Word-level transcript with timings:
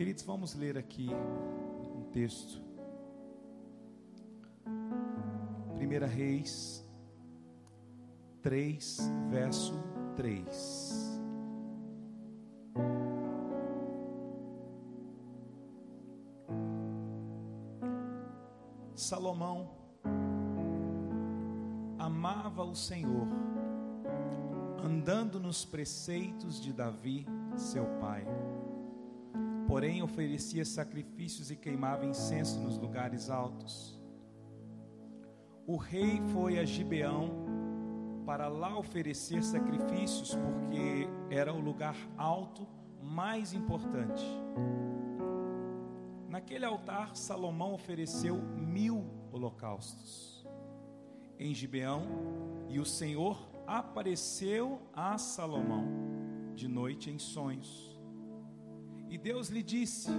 Queridos, 0.00 0.22
vamos 0.22 0.54
ler 0.54 0.78
aqui 0.78 1.10
um 1.94 2.04
texto. 2.10 2.58
1 4.64 6.06
Reis 6.06 6.82
3, 8.40 8.98
verso 9.28 9.74
3. 10.16 11.20
Salomão 18.94 19.70
amava 21.98 22.64
o 22.64 22.74
Senhor, 22.74 23.28
andando 24.82 25.38
nos 25.38 25.66
preceitos 25.66 26.58
de 26.58 26.72
Davi, 26.72 27.26
seu 27.54 27.84
pai. 28.00 28.24
Porém, 29.70 30.02
oferecia 30.02 30.64
sacrifícios 30.64 31.48
e 31.52 31.54
queimava 31.54 32.04
incenso 32.04 32.58
nos 32.58 32.76
lugares 32.76 33.30
altos. 33.30 34.02
O 35.64 35.76
rei 35.76 36.20
foi 36.32 36.58
a 36.58 36.64
Gibeão 36.64 37.30
para 38.26 38.48
lá 38.48 38.76
oferecer 38.76 39.44
sacrifícios, 39.44 40.34
porque 40.34 41.06
era 41.32 41.54
o 41.54 41.60
lugar 41.60 41.94
alto 42.18 42.66
mais 43.00 43.52
importante. 43.52 44.24
Naquele 46.28 46.64
altar, 46.64 47.14
Salomão 47.14 47.72
ofereceu 47.72 48.42
mil 48.42 49.06
holocaustos 49.30 50.44
em 51.38 51.54
Gibeão, 51.54 52.02
e 52.68 52.80
o 52.80 52.84
Senhor 52.84 53.38
apareceu 53.68 54.82
a 54.92 55.16
Salomão 55.16 55.86
de 56.56 56.66
noite 56.66 57.08
em 57.08 57.20
sonhos. 57.20 57.89
E 59.10 59.18
Deus 59.18 59.48
lhe 59.48 59.62
disse: 59.62 60.10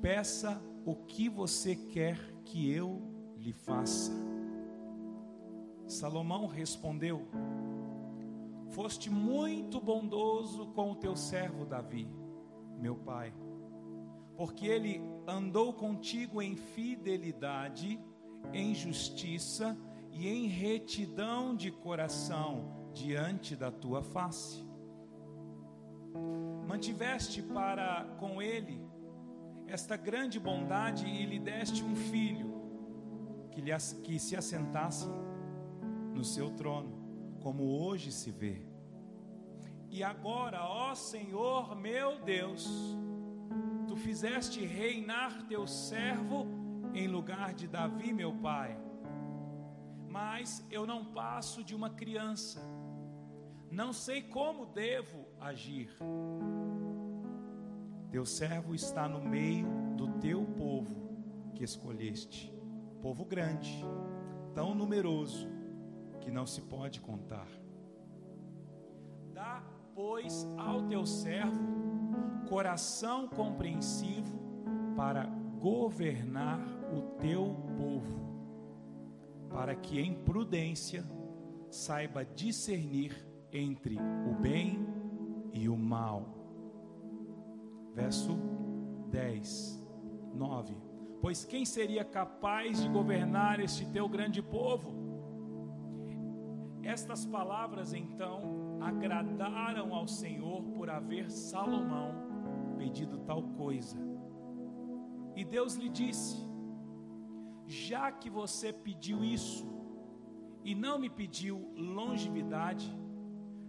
Peça 0.00 0.62
o 0.86 0.94
que 0.94 1.28
você 1.28 1.76
quer 1.76 2.18
que 2.44 2.72
eu 2.72 3.02
lhe 3.36 3.52
faça. 3.52 4.12
Salomão 5.86 6.46
respondeu: 6.46 7.28
Foste 8.70 9.10
muito 9.10 9.78
bondoso 9.78 10.68
com 10.68 10.92
o 10.92 10.96
teu 10.96 11.14
servo 11.14 11.66
Davi, 11.66 12.08
meu 12.80 12.96
pai 12.96 13.34
porque 14.38 14.68
ele 14.68 15.02
andou 15.26 15.72
contigo 15.72 16.40
em 16.40 16.54
fidelidade, 16.54 18.00
em 18.52 18.72
justiça 18.72 19.76
e 20.12 20.28
em 20.28 20.46
retidão 20.46 21.56
de 21.56 21.72
coração 21.72 22.72
diante 22.94 23.56
da 23.56 23.72
tua 23.72 24.00
face. 24.00 24.64
Mantiveste 26.66 27.42
para 27.42 28.04
com 28.18 28.40
ele 28.40 28.88
esta 29.66 29.96
grande 29.96 30.40
bondade 30.40 31.06
e 31.06 31.26
lhe 31.26 31.38
deste 31.38 31.84
um 31.84 31.94
filho 31.94 32.48
que, 33.50 33.60
lhe, 33.60 33.70
que 34.02 34.18
se 34.18 34.34
assentasse 34.34 35.06
no 36.14 36.24
seu 36.24 36.50
trono, 36.50 37.36
como 37.42 37.64
hoje 37.64 38.10
se 38.10 38.30
vê. 38.30 38.62
E 39.90 40.02
agora, 40.02 40.64
ó 40.64 40.94
Senhor 40.94 41.76
meu 41.76 42.18
Deus, 42.20 42.66
tu 43.86 43.96
fizeste 43.96 44.64
reinar 44.64 45.46
teu 45.46 45.66
servo 45.66 46.46
em 46.94 47.06
lugar 47.06 47.54
de 47.54 47.68
Davi, 47.68 48.12
meu 48.12 48.32
pai. 48.32 48.78
Mas 50.08 50.66
eu 50.70 50.86
não 50.86 51.04
passo 51.04 51.62
de 51.62 51.74
uma 51.74 51.90
criança, 51.90 52.62
não 53.70 53.92
sei 53.92 54.22
como 54.22 54.66
devo 54.66 55.27
agir. 55.40 55.90
Teu 58.10 58.24
servo 58.24 58.74
está 58.74 59.08
no 59.08 59.20
meio 59.20 59.66
do 59.96 60.08
teu 60.18 60.44
povo 60.44 61.08
que 61.54 61.64
escolheste, 61.64 62.52
povo 63.02 63.24
grande, 63.24 63.84
tão 64.54 64.74
numeroso 64.74 65.48
que 66.20 66.30
não 66.30 66.46
se 66.46 66.62
pode 66.62 67.00
contar. 67.00 67.48
Dá, 69.32 69.62
pois, 69.94 70.46
ao 70.56 70.82
teu 70.82 71.04
servo 71.04 71.78
coração 72.48 73.28
compreensivo 73.28 74.38
para 74.96 75.26
governar 75.60 76.60
o 76.92 77.02
teu 77.18 77.54
povo, 77.76 78.18
para 79.50 79.74
que 79.74 80.00
em 80.00 80.14
prudência 80.14 81.04
saiba 81.70 82.24
discernir 82.24 83.14
entre 83.52 83.96
o 83.98 84.40
bem 84.40 84.97
e 85.52 85.68
o 85.68 85.76
mal. 85.76 86.34
Verso 87.94 88.38
10, 89.10 89.86
9. 90.34 90.76
Pois 91.20 91.44
quem 91.44 91.64
seria 91.64 92.04
capaz 92.04 92.80
de 92.82 92.88
governar 92.88 93.58
este 93.60 93.84
teu 93.86 94.08
grande 94.08 94.40
povo? 94.40 94.96
Estas 96.82 97.26
palavras 97.26 97.92
então 97.92 98.78
agradaram 98.80 99.92
ao 99.94 100.06
Senhor 100.06 100.62
por 100.74 100.88
haver 100.88 101.30
Salomão 101.30 102.28
pedido 102.78 103.18
tal 103.18 103.42
coisa. 103.42 103.98
E 105.34 105.44
Deus 105.44 105.74
lhe 105.74 105.88
disse: 105.88 106.36
Já 107.66 108.10
que 108.12 108.30
você 108.30 108.72
pediu 108.72 109.24
isso, 109.24 109.66
e 110.64 110.74
não 110.74 110.98
me 110.98 111.10
pediu 111.10 111.72
longevidade, 111.76 112.88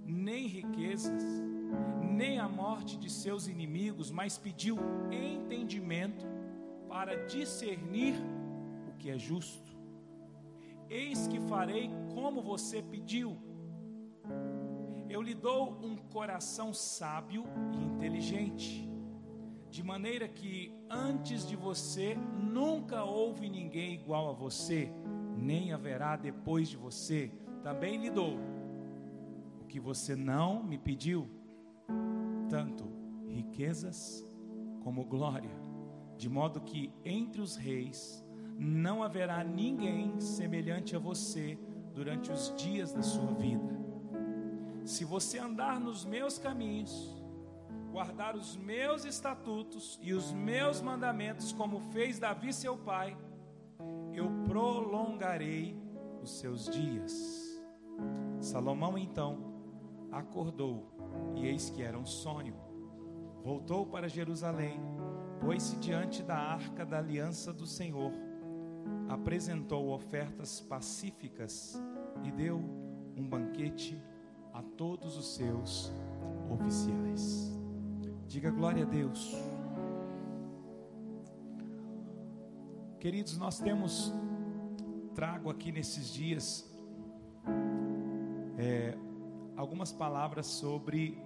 nem 0.06 0.48
riquezas, 0.48 1.24
nem 2.02 2.40
a 2.40 2.48
morte 2.48 2.98
de 2.98 3.10
seus 3.10 3.48
inimigos, 3.48 4.12
mas 4.12 4.38
pediu 4.38 4.78
entendimento 5.12 6.26
para 6.88 7.26
discernir 7.26 8.16
o 8.88 8.98
que 8.98 9.10
é 9.10 9.18
justo. 9.18 9.78
Eis 10.90 11.28
que 11.28 11.40
farei 11.42 11.90
como 12.14 12.42
você 12.42 12.82
pediu. 12.82 13.38
Eu 15.08 15.22
lhe 15.22 15.34
dou 15.34 15.80
um 15.84 15.96
coração 15.96 16.74
sábio 16.74 17.46
e 17.74 17.84
inteligente 17.84 18.90
de 19.70 19.84
maneira 19.84 20.28
que 20.28 20.74
antes 20.90 21.48
de 21.48 21.56
você 21.56 22.16
nunca 22.16 23.04
houve 23.04 23.48
ninguém 23.50 23.94
igual 23.94 24.30
a 24.30 24.34
você, 24.34 24.92
nem 25.38 25.72
haverá 25.72 26.16
depois 26.16 26.70
de 26.70 26.76
você. 26.76 27.32
Também 27.64 27.98
lhe 27.98 28.10
dou 28.10 28.40
o 29.62 29.66
que 29.66 29.80
você 29.80 30.16
não 30.16 30.64
me 30.64 30.78
pediu, 30.78 31.30
tanto 32.50 32.84
riquezas 33.28 34.26
como 34.84 35.06
glória, 35.06 35.56
de 36.18 36.28
modo 36.28 36.60
que 36.62 36.92
entre 37.06 37.42
os 37.42 37.56
reis 37.56 38.26
não 38.58 39.02
haverá 39.04 39.44
ninguém 39.44 40.20
semelhante 40.20 40.96
a 40.96 41.00
você 41.00 41.58
durante 41.94 42.32
os 42.32 42.54
dias 42.58 42.92
da 42.92 43.02
sua 43.02 43.34
vida. 43.34 43.80
Se 44.84 45.06
você 45.06 45.38
andar 45.38 45.80
nos 45.80 46.04
meus 46.04 46.38
caminhos, 46.38 47.16
guardar 47.92 48.36
os 48.36 48.58
meus 48.58 49.06
estatutos 49.06 50.00
e 50.02 50.14
os 50.14 50.34
meus 50.34 50.82
mandamentos, 50.82 51.54
como 51.54 51.80
fez 51.92 52.20
Davi 52.20 52.52
seu 52.52 52.78
pai, 52.78 53.18
eu 54.14 54.30
prolongarei 54.46 55.78
os 56.22 56.40
seus 56.40 56.66
dias. 56.66 57.62
Salomão 58.40 58.98
então 58.98 59.54
acordou, 60.12 60.88
e 61.36 61.48
eis 61.48 61.70
que 61.70 61.82
era 61.82 61.98
um 61.98 62.06
sonho. 62.06 62.56
Voltou 63.44 63.86
para 63.86 64.10
Jerusalém, 64.10 64.80
pôs-se 65.40 65.78
diante 65.78 66.22
da 66.22 66.38
arca 66.38 66.86
da 66.86 66.98
aliança 66.98 67.54
do 67.54 67.66
Senhor, 67.66 68.12
apresentou 69.08 69.90
ofertas 69.92 70.60
pacíficas 70.62 71.82
e 72.24 72.32
deu 72.32 72.58
um 73.16 73.28
banquete 73.28 74.02
a 74.54 74.62
todos 74.62 75.18
os 75.18 75.36
seus 75.36 75.92
oficiais. 76.50 77.58
Diga 78.28 78.52
glória 78.52 78.84
a 78.84 78.88
Deus. 78.88 79.36
Queridos, 83.00 83.38
nós 83.38 83.60
temos 83.60 84.14
trago 85.16 85.50
aqui 85.50 85.72
nesses 85.72 86.14
dias 86.14 86.70
é, 88.58 88.98
algumas 89.60 89.92
palavras 89.92 90.46
sobre 90.46 91.22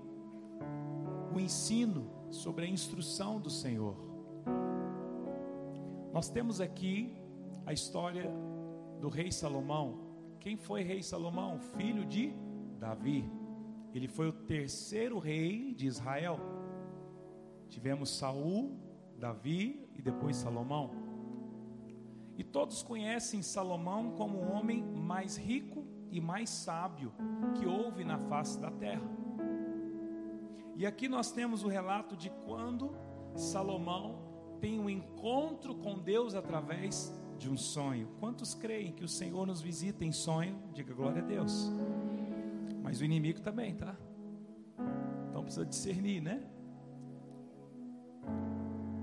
o 1.32 1.40
ensino, 1.40 2.10
sobre 2.32 2.66
a 2.66 2.68
instrução 2.68 3.40
do 3.40 3.48
Senhor. 3.48 3.96
Nós 6.12 6.32
temos 6.32 6.60
aqui 6.60 7.16
a 7.64 7.72
história 7.72 8.34
do 9.00 9.08
rei 9.08 9.32
Salomão. 9.32 10.00
Quem 10.40 10.58
foi 10.58 10.82
rei 10.82 11.04
Salomão? 11.04 11.60
Filho 11.78 12.04
de 12.06 12.34
Davi. 12.80 13.24
Ele 13.94 14.08
foi 14.08 14.30
o 14.30 14.34
terceiro 14.34 15.20
rei 15.20 15.72
de 15.76 15.86
Israel. 15.86 16.40
Tivemos 17.70 18.10
Saul, 18.10 18.80
Davi 19.16 19.88
e 19.96 20.02
depois 20.02 20.38
Salomão. 20.38 20.90
E 22.36 22.44
todos 22.44 22.82
conhecem 22.82 23.44
Salomão 23.44 24.16
como 24.18 24.40
o 24.40 24.52
homem 24.54 24.82
mais 24.82 25.38
rico 25.38 25.83
e 26.14 26.22
mais 26.22 26.50
sábio 26.50 27.12
que 27.56 27.66
houve 27.66 28.04
na 28.04 28.20
face 28.20 28.60
da 28.60 28.70
terra. 28.70 29.10
E 30.76 30.86
aqui 30.86 31.10
nós 31.10 31.32
temos 31.32 31.64
o 31.64 31.68
relato 31.68 32.16
de 32.16 32.30
quando 32.46 32.96
Salomão 33.36 34.20
tem 34.62 34.80
um 34.80 34.88
encontro 34.88 35.74
com 35.76 35.98
Deus 35.98 36.36
através 36.36 37.12
de 37.38 37.50
um 37.50 37.58
sonho. 37.58 38.08
Quantos 38.20 38.54
creem 38.54 38.92
que 38.92 39.04
o 39.04 39.08
Senhor 39.08 39.46
nos 39.48 39.60
visita 39.60 40.06
em 40.06 40.12
sonho? 40.12 40.56
Diga 40.72 40.94
glória 40.94 41.22
a 41.22 41.26
Deus. 41.26 41.72
Mas 42.84 43.02
o 43.02 43.06
inimigo 43.06 43.42
também, 43.42 43.76
tá? 43.76 43.96
Então 45.30 45.44
precisa 45.44 45.66
discernir, 45.66 46.22
né? 46.22 46.48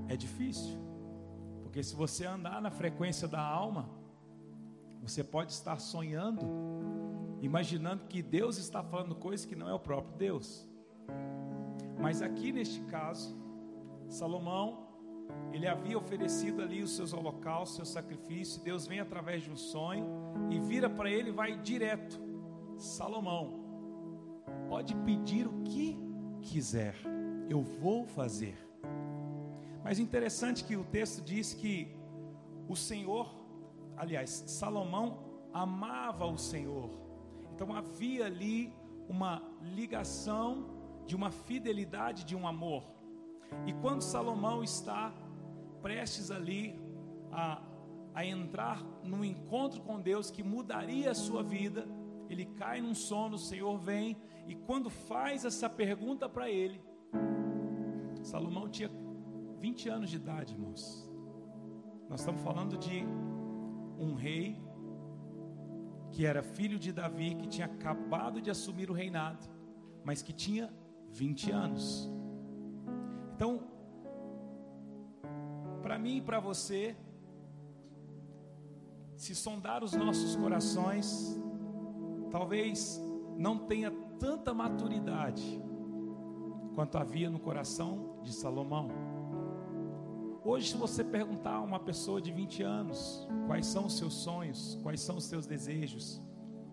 É 0.08 0.16
difícil. 0.16 0.78
Porque 1.64 1.82
se 1.82 1.94
você 1.94 2.24
andar 2.24 2.62
na 2.62 2.70
frequência 2.70 3.26
da 3.26 3.40
alma, 3.40 3.88
você 5.02 5.24
pode 5.24 5.52
estar 5.52 5.78
sonhando, 5.78 6.46
imaginando 7.40 8.04
que 8.06 8.22
Deus 8.22 8.58
está 8.58 8.82
falando 8.82 9.14
coisas 9.14 9.46
que 9.46 9.56
não 9.56 9.68
é 9.68 9.74
o 9.74 9.78
próprio 9.78 10.16
Deus. 10.16 10.68
Mas 11.98 12.22
aqui 12.22 12.52
neste 12.52 12.80
caso, 12.82 13.36
Salomão, 14.08 14.88
ele 15.52 15.66
havia 15.66 15.96
oferecido 15.96 16.62
ali 16.62 16.82
os 16.82 16.96
seus 16.96 17.12
holocaustos, 17.12 17.76
seu 17.76 17.84
sacrifício. 17.84 18.62
Deus 18.62 18.86
vem 18.86 19.00
através 19.00 19.42
de 19.42 19.50
um 19.50 19.56
sonho 19.56 20.06
e 20.50 20.58
vira 20.58 20.88
para 20.88 21.10
ele 21.10 21.30
e 21.30 21.32
vai 21.32 21.56
direto: 21.58 22.20
Salomão, 22.76 23.60
pode 24.68 24.94
pedir 24.96 25.46
o 25.46 25.62
que 25.62 25.98
quiser, 26.40 26.94
eu 27.48 27.62
vou 27.62 28.06
fazer. 28.06 28.56
Mas 29.82 29.98
interessante 29.98 30.64
que 30.64 30.76
o 30.76 30.84
texto 30.84 31.22
diz 31.22 31.54
que 31.54 31.96
o 32.68 32.76
Senhor, 32.76 33.34
aliás, 33.96 34.44
Salomão 34.46 35.48
amava 35.52 36.26
o 36.26 36.38
Senhor. 36.38 37.09
Então 37.60 37.76
havia 37.76 38.24
ali 38.24 38.72
uma 39.06 39.42
ligação 39.60 40.64
de 41.04 41.14
uma 41.14 41.30
fidelidade, 41.30 42.24
de 42.24 42.34
um 42.34 42.48
amor. 42.48 42.82
E 43.66 43.72
quando 43.74 44.00
Salomão 44.00 44.64
está 44.64 45.12
prestes 45.82 46.30
ali 46.30 46.80
a, 47.30 47.62
a 48.14 48.24
entrar 48.24 48.82
num 49.04 49.22
encontro 49.22 49.82
com 49.82 50.00
Deus 50.00 50.30
que 50.30 50.42
mudaria 50.42 51.10
a 51.10 51.14
sua 51.14 51.42
vida, 51.42 51.86
ele 52.30 52.46
cai 52.46 52.80
num 52.80 52.94
sono, 52.94 53.34
o 53.34 53.38
Senhor 53.38 53.76
vem, 53.76 54.16
e 54.48 54.54
quando 54.54 54.88
faz 54.88 55.44
essa 55.44 55.68
pergunta 55.68 56.30
para 56.30 56.48
ele, 56.48 56.80
Salomão 58.22 58.70
tinha 58.70 58.90
20 59.58 59.86
anos 59.90 60.08
de 60.08 60.16
idade, 60.16 60.54
irmãos. 60.54 61.06
Nós 62.08 62.20
estamos 62.20 62.40
falando 62.40 62.78
de 62.78 63.04
um 63.98 64.14
rei 64.14 64.58
que 66.12 66.26
era 66.26 66.42
filho 66.42 66.78
de 66.78 66.92
Davi, 66.92 67.34
que 67.34 67.46
tinha 67.46 67.66
acabado 67.66 68.40
de 68.40 68.50
assumir 68.50 68.90
o 68.90 68.94
reinado, 68.94 69.48
mas 70.04 70.22
que 70.22 70.32
tinha 70.32 70.72
20 71.12 71.50
anos. 71.50 72.10
Então, 73.34 73.62
para 75.82 75.98
mim 75.98 76.18
e 76.18 76.20
para 76.20 76.40
você, 76.40 76.96
se 79.16 79.34
sondar 79.34 79.82
os 79.84 79.92
nossos 79.92 80.36
corações, 80.36 81.38
talvez 82.30 83.00
não 83.36 83.58
tenha 83.66 83.90
tanta 84.18 84.52
maturidade 84.52 85.60
quanto 86.74 86.98
havia 86.98 87.28
no 87.28 87.38
coração 87.38 88.20
de 88.22 88.32
Salomão. 88.32 89.09
Hoje, 90.42 90.70
se 90.70 90.76
você 90.76 91.04
perguntar 91.04 91.56
a 91.56 91.60
uma 91.60 91.78
pessoa 91.78 92.20
de 92.20 92.32
20 92.32 92.62
anos 92.62 93.28
quais 93.46 93.66
são 93.66 93.86
os 93.86 93.98
seus 93.98 94.14
sonhos, 94.14 94.78
quais 94.82 95.00
são 95.00 95.18
os 95.18 95.24
seus 95.24 95.46
desejos, 95.46 96.22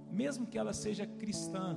mesmo 0.10 0.48
que 0.48 0.58
ela 0.58 0.72
seja 0.72 1.06
cristã, 1.06 1.76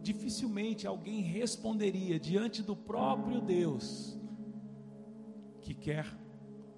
dificilmente 0.00 0.86
alguém 0.86 1.20
responderia 1.20 2.18
diante 2.20 2.62
do 2.62 2.76
próprio 2.76 3.40
Deus 3.40 4.16
que 5.60 5.74
quer 5.74 6.06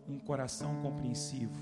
um 0.08 0.18
coração 0.18 0.80
compreensivo, 0.80 1.60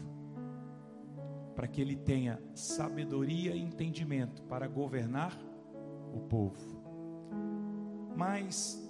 para 1.57 1.67
que 1.67 1.81
ele 1.81 1.97
tenha 1.97 2.41
sabedoria 2.55 3.55
e 3.55 3.61
entendimento 3.61 4.43
para 4.45 4.69
governar 4.69 5.37
o 6.15 6.21
povo. 6.21 6.81
Mas 8.17 8.89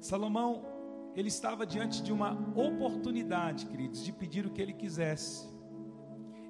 Salomão, 0.00 0.71
ele 1.14 1.28
estava 1.28 1.66
diante 1.66 2.02
de 2.02 2.12
uma 2.12 2.32
oportunidade, 2.56 3.66
queridos, 3.66 4.04
de 4.04 4.12
pedir 4.12 4.46
o 4.46 4.50
que 4.50 4.62
ele 4.62 4.72
quisesse. 4.72 5.50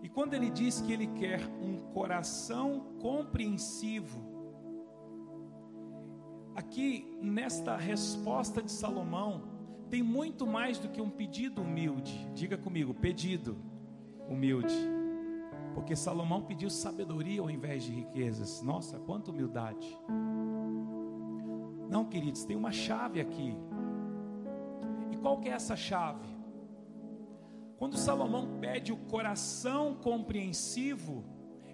E 0.03 0.09
quando 0.09 0.35
ele 0.35 0.50
diz 0.50 0.81
que 0.81 0.93
ele 0.93 1.06
quer 1.09 1.41
um 1.61 1.79
coração 1.93 2.97
compreensivo, 3.00 4.32
Aqui, 6.55 7.19
nesta 7.23 7.76
resposta 7.76 8.62
de 8.62 8.70
Salomão, 8.70 9.43
tem 9.88 10.03
muito 10.03 10.47
mais 10.47 10.79
do 10.79 10.88
que 10.88 11.00
um 11.00 11.09
pedido 11.09 11.62
humilde. 11.62 12.29
Diga 12.35 12.59
comigo, 12.59 12.93
pedido 12.93 13.56
humilde. 14.29 14.75
Porque 15.75 15.97
Salomão 15.97 16.43
pediu 16.43 16.69
sabedoria 16.69 17.41
ao 17.41 17.50
invés 17.50 17.82
de 17.85 17.93
riquezas. 17.93 18.62
Nossa, 18.62 18.99
quanta 18.99 19.31
humildade. 19.31 19.99
Não, 21.88 22.05
queridos, 22.05 22.44
tem 22.44 22.55
uma 22.55 22.73
chave 22.73 23.19
aqui. 23.19 23.56
Qual 25.32 25.40
que 25.40 25.49
é 25.49 25.52
essa 25.52 25.75
chave? 25.75 26.29
Quando 27.79 27.96
Salomão 27.96 28.58
pede 28.61 28.93
o 28.93 28.99
coração 28.99 29.94
compreensivo, 29.94 31.25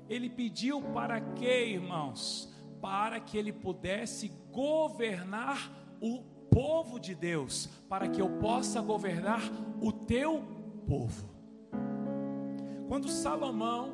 ele 0.09 0.31
pediu 0.31 0.81
para 0.81 1.21
quê, 1.21 1.67
irmãos? 1.71 2.55
Para 2.81 3.19
que 3.19 3.37
ele 3.37 3.53
pudesse 3.53 4.29
governar 4.53 5.73
o 6.01 6.21
povo 6.49 7.01
de 7.01 7.17
Deus, 7.17 7.67
para 7.89 8.07
que 8.07 8.23
eu 8.23 8.39
possa 8.39 8.81
governar 8.81 9.41
o 9.83 9.91
teu 9.91 10.41
povo. 10.87 11.29
Quando 12.87 13.09
Salomão 13.09 13.93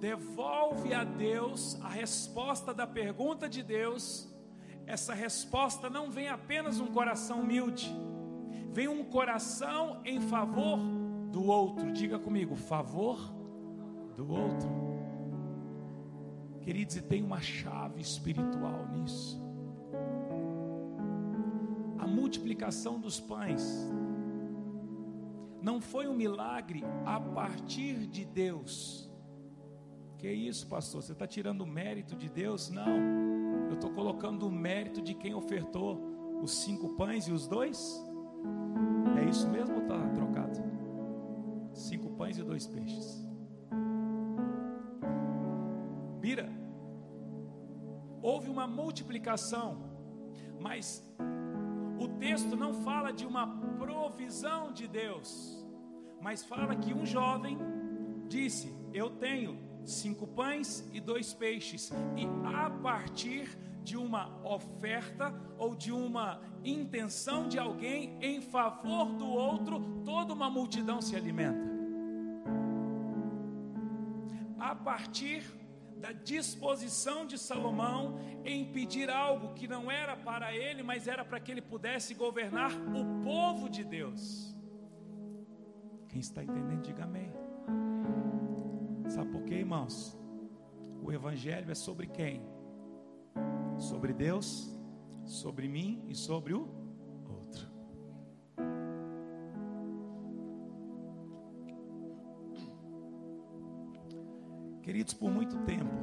devolve 0.00 0.94
a 0.94 1.04
Deus 1.04 1.78
a 1.82 1.90
resposta 1.90 2.72
da 2.72 2.86
pergunta 2.86 3.50
de 3.50 3.62
Deus, 3.62 4.34
essa 4.86 5.12
resposta 5.12 5.90
não 5.90 6.10
vem 6.10 6.30
apenas 6.30 6.80
um 6.80 6.86
coração 6.86 7.42
humilde, 7.42 7.94
vem 8.72 8.88
um 8.88 9.04
coração 9.04 10.00
em 10.04 10.20
favor 10.20 10.78
do 11.30 11.44
outro. 11.44 11.92
Diga 11.92 12.18
comigo, 12.18 12.54
favor 12.54 13.18
do 14.16 14.30
outro. 14.30 14.68
Queridos, 16.60 16.96
e 16.96 17.02
tem 17.02 17.22
uma 17.22 17.40
chave 17.40 18.00
espiritual 18.00 18.86
nisso 18.88 19.48
multiplicação 22.28 22.98
dos 23.00 23.20
pães 23.20 23.62
não 25.62 25.80
foi 25.80 26.06
um 26.06 26.14
milagre 26.14 26.84
a 27.04 27.20
partir 27.20 28.06
de 28.06 28.24
Deus. 28.24 29.10
Que 30.18 30.30
isso, 30.30 30.66
pastor? 30.66 31.02
Você 31.02 31.12
está 31.12 31.26
tirando 31.26 31.62
o 31.62 31.66
mérito 31.66 32.16
de 32.16 32.28
Deus? 32.28 32.70
Não, 32.70 32.98
eu 33.68 33.74
estou 33.74 33.90
colocando 33.90 34.46
o 34.46 34.50
mérito 34.50 35.00
de 35.00 35.14
quem 35.14 35.34
ofertou 35.34 36.00
os 36.42 36.50
cinco 36.50 36.90
pães 36.96 37.28
e 37.28 37.32
os 37.32 37.46
dois. 37.46 38.04
É 39.16 39.28
isso 39.28 39.48
mesmo 39.48 39.76
ou 39.76 39.82
está 39.82 40.08
trocado? 40.08 40.58
Cinco 41.72 42.10
pães 42.10 42.38
e 42.38 42.42
dois 42.42 42.66
peixes. 42.66 43.26
Bira, 46.20 46.50
houve 48.20 48.50
uma 48.50 48.66
multiplicação, 48.66 49.78
mas 50.60 51.04
o 51.98 52.08
texto 52.18 52.56
não 52.56 52.74
fala 52.74 53.12
de 53.12 53.24
uma 53.24 53.46
provisão 53.78 54.72
de 54.72 54.86
Deus, 54.86 55.64
mas 56.20 56.44
fala 56.44 56.74
que 56.74 56.92
um 56.92 57.06
jovem 57.06 57.58
disse: 58.28 58.74
Eu 58.92 59.10
tenho 59.10 59.58
cinco 59.84 60.26
pães 60.26 60.88
e 60.92 61.00
dois 61.00 61.32
peixes, 61.32 61.90
e 62.16 62.26
a 62.54 62.68
partir 62.70 63.56
de 63.82 63.96
uma 63.96 64.40
oferta 64.44 65.34
ou 65.58 65.74
de 65.74 65.92
uma 65.92 66.40
intenção 66.64 67.48
de 67.48 67.58
alguém 67.58 68.18
em 68.20 68.40
favor 68.40 69.12
do 69.12 69.26
outro, 69.26 70.02
toda 70.04 70.32
uma 70.32 70.50
multidão 70.50 71.00
se 71.00 71.16
alimenta. 71.16 71.68
A 74.58 74.74
partir 74.74 75.44
da 75.98 76.12
disposição 76.12 77.26
de 77.26 77.36
Salomão 77.36 78.18
em 78.44 78.72
pedir 78.72 79.10
algo 79.10 79.54
que 79.54 79.66
não 79.66 79.90
era 79.90 80.16
para 80.16 80.54
ele, 80.54 80.82
mas 80.82 81.08
era 81.08 81.24
para 81.24 81.40
que 81.40 81.50
ele 81.50 81.62
pudesse 81.62 82.14
governar 82.14 82.70
o 82.94 83.22
povo 83.22 83.68
de 83.68 83.84
Deus. 83.84 84.56
Quem 86.08 86.20
está 86.20 86.42
entendendo, 86.42 86.82
diga 86.82 87.04
amém. 87.04 87.32
Sabe 89.08 89.30
por 89.30 89.42
quê, 89.42 89.54
irmãos? 89.54 90.16
O 91.02 91.12
Evangelho 91.12 91.70
é 91.70 91.74
sobre 91.74 92.06
quem? 92.06 92.42
Sobre 93.78 94.12
Deus, 94.12 94.76
sobre 95.24 95.68
mim 95.68 96.04
e 96.08 96.14
sobre 96.14 96.52
o 96.52 96.68
outro. 97.28 97.68
Queridos, 104.82 105.14
por 105.14 105.30
muito 105.30 105.56
tempo, 105.64 105.94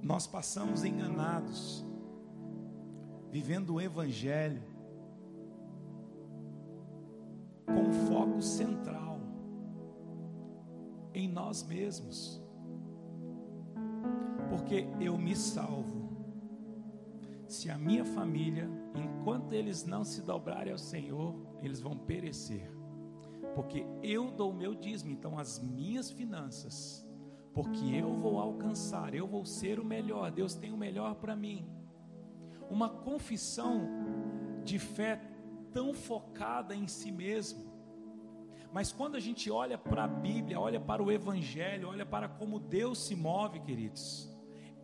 nós 0.00 0.26
passamos 0.26 0.84
enganados, 0.84 1.84
vivendo 3.30 3.74
o 3.74 3.80
Evangelho 3.80 4.62
com 7.66 7.92
foco 8.06 8.40
central 8.40 9.18
em 11.12 11.28
nós 11.28 11.62
mesmos. 11.62 12.43
Porque 14.54 14.86
eu 15.00 15.18
me 15.18 15.34
salvo 15.34 16.12
se 17.48 17.68
a 17.68 17.76
minha 17.76 18.04
família, 18.04 18.70
enquanto 18.94 19.52
eles 19.52 19.84
não 19.84 20.04
se 20.04 20.22
dobrarem 20.22 20.72
ao 20.72 20.78
Senhor, 20.78 21.34
eles 21.60 21.80
vão 21.80 21.96
perecer. 21.96 22.70
Porque 23.56 23.84
eu 24.00 24.30
dou 24.30 24.52
o 24.52 24.54
meu 24.54 24.72
dízimo, 24.72 25.10
então 25.10 25.36
as 25.40 25.58
minhas 25.58 26.08
finanças, 26.08 27.04
porque 27.52 27.84
eu 27.96 28.14
vou 28.14 28.38
alcançar, 28.38 29.12
eu 29.12 29.26
vou 29.26 29.44
ser 29.44 29.80
o 29.80 29.84
melhor, 29.84 30.30
Deus 30.30 30.54
tem 30.54 30.72
o 30.72 30.76
melhor 30.76 31.16
para 31.16 31.34
mim. 31.34 31.68
Uma 32.70 32.88
confissão 32.88 33.88
de 34.64 34.78
fé 34.78 35.20
tão 35.72 35.92
focada 35.92 36.76
em 36.76 36.86
si 36.86 37.10
mesmo, 37.10 37.72
mas 38.72 38.92
quando 38.92 39.16
a 39.16 39.20
gente 39.20 39.50
olha 39.50 39.76
para 39.76 40.04
a 40.04 40.08
Bíblia, 40.08 40.60
olha 40.60 40.78
para 40.78 41.02
o 41.02 41.10
Evangelho, 41.10 41.88
olha 41.88 42.06
para 42.06 42.28
como 42.28 42.60
Deus 42.60 42.98
se 42.98 43.16
move, 43.16 43.58
queridos, 43.58 44.32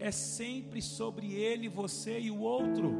é 0.00 0.10
sempre 0.10 0.82
sobre 0.82 1.34
ele, 1.34 1.68
você 1.68 2.18
e 2.18 2.30
o 2.30 2.40
outro. 2.40 2.92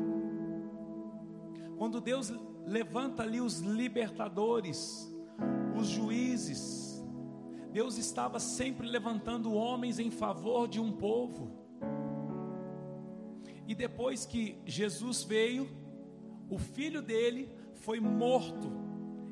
Quando 1.76 2.00
Deus 2.00 2.33
levanta 2.66 3.25
ali 3.25 3.40
os 3.40 3.59
libertadores, 3.61 5.12
os 5.75 5.88
juízes, 5.88 7.02
Deus 7.73 7.97
estava 7.97 8.38
sempre 8.38 8.87
levantando 8.87 9.52
homens 9.52 9.99
em 9.99 10.11
favor 10.11 10.69
de 10.69 10.78
um 10.78 10.92
povo. 10.92 11.59
E 13.66 13.75
depois 13.75 14.26
que 14.26 14.59
Jesus 14.64 15.25
veio, 15.25 15.69
o 16.49 16.59
filho 16.59 17.00
dele 17.00 17.50
foi 17.75 17.99
morto 17.99 18.80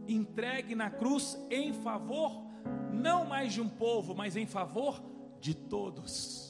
entregue 0.08 0.74
na 0.74 0.90
cruz 0.90 1.38
em 1.50 1.72
favor, 1.72 2.42
não 2.92 3.24
mais 3.24 3.52
de 3.52 3.60
um 3.60 3.68
povo, 3.68 4.14
mas 4.14 4.36
em 4.36 4.46
favor 4.46 5.02
de 5.40 5.54
todos. 5.54 6.47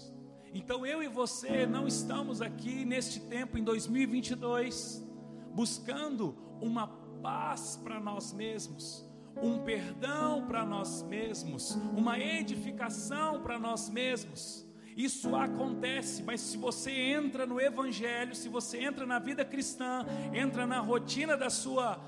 Então 0.58 0.84
eu 0.84 1.00
e 1.00 1.06
você 1.06 1.64
não 1.64 1.86
estamos 1.86 2.42
aqui 2.42 2.84
neste 2.84 3.20
tempo, 3.20 3.56
em 3.56 3.62
2022, 3.62 5.06
buscando 5.54 6.36
uma 6.60 6.88
paz 7.22 7.76
para 7.76 8.00
nós 8.00 8.32
mesmos, 8.32 9.08
um 9.40 9.60
perdão 9.60 10.48
para 10.48 10.66
nós 10.66 11.04
mesmos, 11.04 11.78
uma 11.96 12.18
edificação 12.18 13.40
para 13.40 13.56
nós 13.56 13.88
mesmos. 13.88 14.66
Isso 14.96 15.36
acontece, 15.36 16.24
mas 16.24 16.40
se 16.40 16.56
você 16.56 16.90
entra 16.90 17.46
no 17.46 17.60
Evangelho, 17.60 18.34
se 18.34 18.48
você 18.48 18.82
entra 18.82 19.06
na 19.06 19.20
vida 19.20 19.44
cristã, 19.44 20.04
entra 20.34 20.66
na 20.66 20.80
rotina 20.80 21.36
da 21.36 21.50
sua 21.50 22.00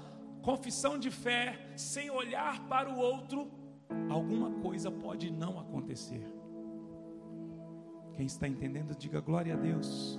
confissão 0.42 0.98
de 0.98 1.12
fé, 1.12 1.70
sem 1.76 2.10
olhar 2.10 2.66
para 2.66 2.90
o 2.90 2.98
outro, 2.98 3.48
alguma 4.08 4.50
coisa 4.60 4.90
pode 4.90 5.30
não 5.30 5.60
acontecer. 5.60 6.39
Quem 8.14 8.26
está 8.26 8.46
entendendo, 8.46 8.94
diga 8.94 9.20
glória 9.20 9.54
a 9.54 9.56
Deus. 9.56 10.18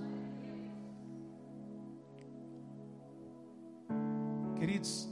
Queridos, 4.56 5.10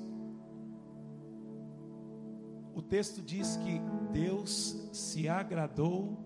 o 2.74 2.82
texto 2.82 3.22
diz 3.22 3.58
que 3.58 3.82
Deus 4.12 4.90
se 4.94 5.28
agradou 5.28 6.18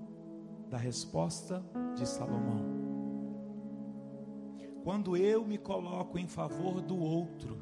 da 0.70 0.78
resposta 0.78 1.64
de 1.96 2.08
Salomão. 2.08 2.84
Quando 4.84 5.16
eu 5.16 5.46
me 5.46 5.58
coloco 5.58 6.20
em 6.20 6.28
favor 6.28 6.82
do 6.82 6.98
outro, 6.98 7.58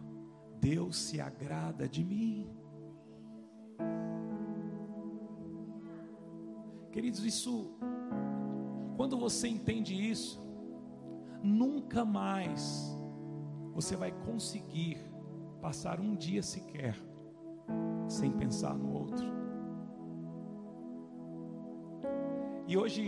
Deus 0.59 0.97
se 0.97 1.21
agrada 1.21 1.87
de 1.87 2.03
mim. 2.03 2.49
Queridos, 6.91 7.23
isso, 7.23 7.73
quando 9.01 9.17
você 9.17 9.47
entende 9.47 9.95
isso, 9.95 10.39
nunca 11.41 12.05
mais 12.05 12.95
você 13.73 13.95
vai 13.95 14.11
conseguir 14.11 14.99
passar 15.59 15.99
um 15.99 16.15
dia 16.15 16.43
sequer 16.43 16.95
sem 18.07 18.31
pensar 18.31 18.75
no 18.75 18.93
outro. 18.93 19.25
E 22.67 22.77
hoje, 22.77 23.07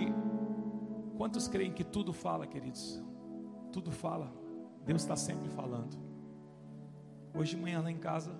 quantos 1.16 1.48
creem 1.48 1.72
que 1.72 1.84
tudo 1.84 2.12
fala, 2.12 2.48
queridos? 2.48 3.00
Tudo 3.72 3.92
fala, 3.92 4.34
Deus 4.84 5.04
está 5.04 5.16
sempre 5.16 5.48
falando. 5.50 5.96
Hoje 7.38 7.56
de 7.56 7.62
manhã 7.62 7.82
lá 7.82 7.92
em 7.92 8.00
casa, 8.00 8.32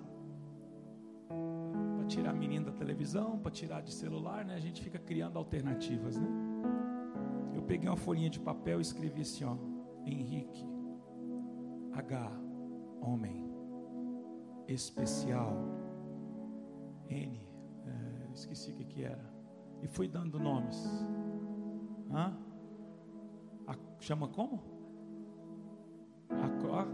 para 1.28 2.06
tirar 2.08 2.30
a 2.30 2.34
menina 2.34 2.64
da 2.64 2.72
televisão, 2.72 3.38
para 3.38 3.52
tirar 3.52 3.80
de 3.80 3.92
celular, 3.92 4.44
né? 4.44 4.56
A 4.56 4.60
gente 4.60 4.82
fica 4.82 4.98
criando 4.98 5.38
alternativas, 5.38 6.16
né? 6.16 6.43
Peguei 7.66 7.88
uma 7.88 7.96
folhinha 7.96 8.30
de 8.30 8.40
papel 8.40 8.78
e 8.78 8.82
escrevi 8.82 9.22
assim, 9.22 9.44
ó, 9.44 9.56
Henrique, 10.04 10.66
H, 11.92 12.30
homem, 13.00 13.50
especial, 14.68 15.56
N, 17.08 17.40
é, 17.86 18.32
esqueci 18.32 18.70
o 18.70 18.74
que, 18.74 18.84
que 18.84 19.04
era, 19.04 19.32
e 19.82 19.88
fui 19.88 20.08
dando 20.08 20.38
nomes. 20.38 20.84
Hã? 22.12 22.36
A, 23.66 23.74
chama 23.98 24.28
como? 24.28 24.74
A, 26.30 26.86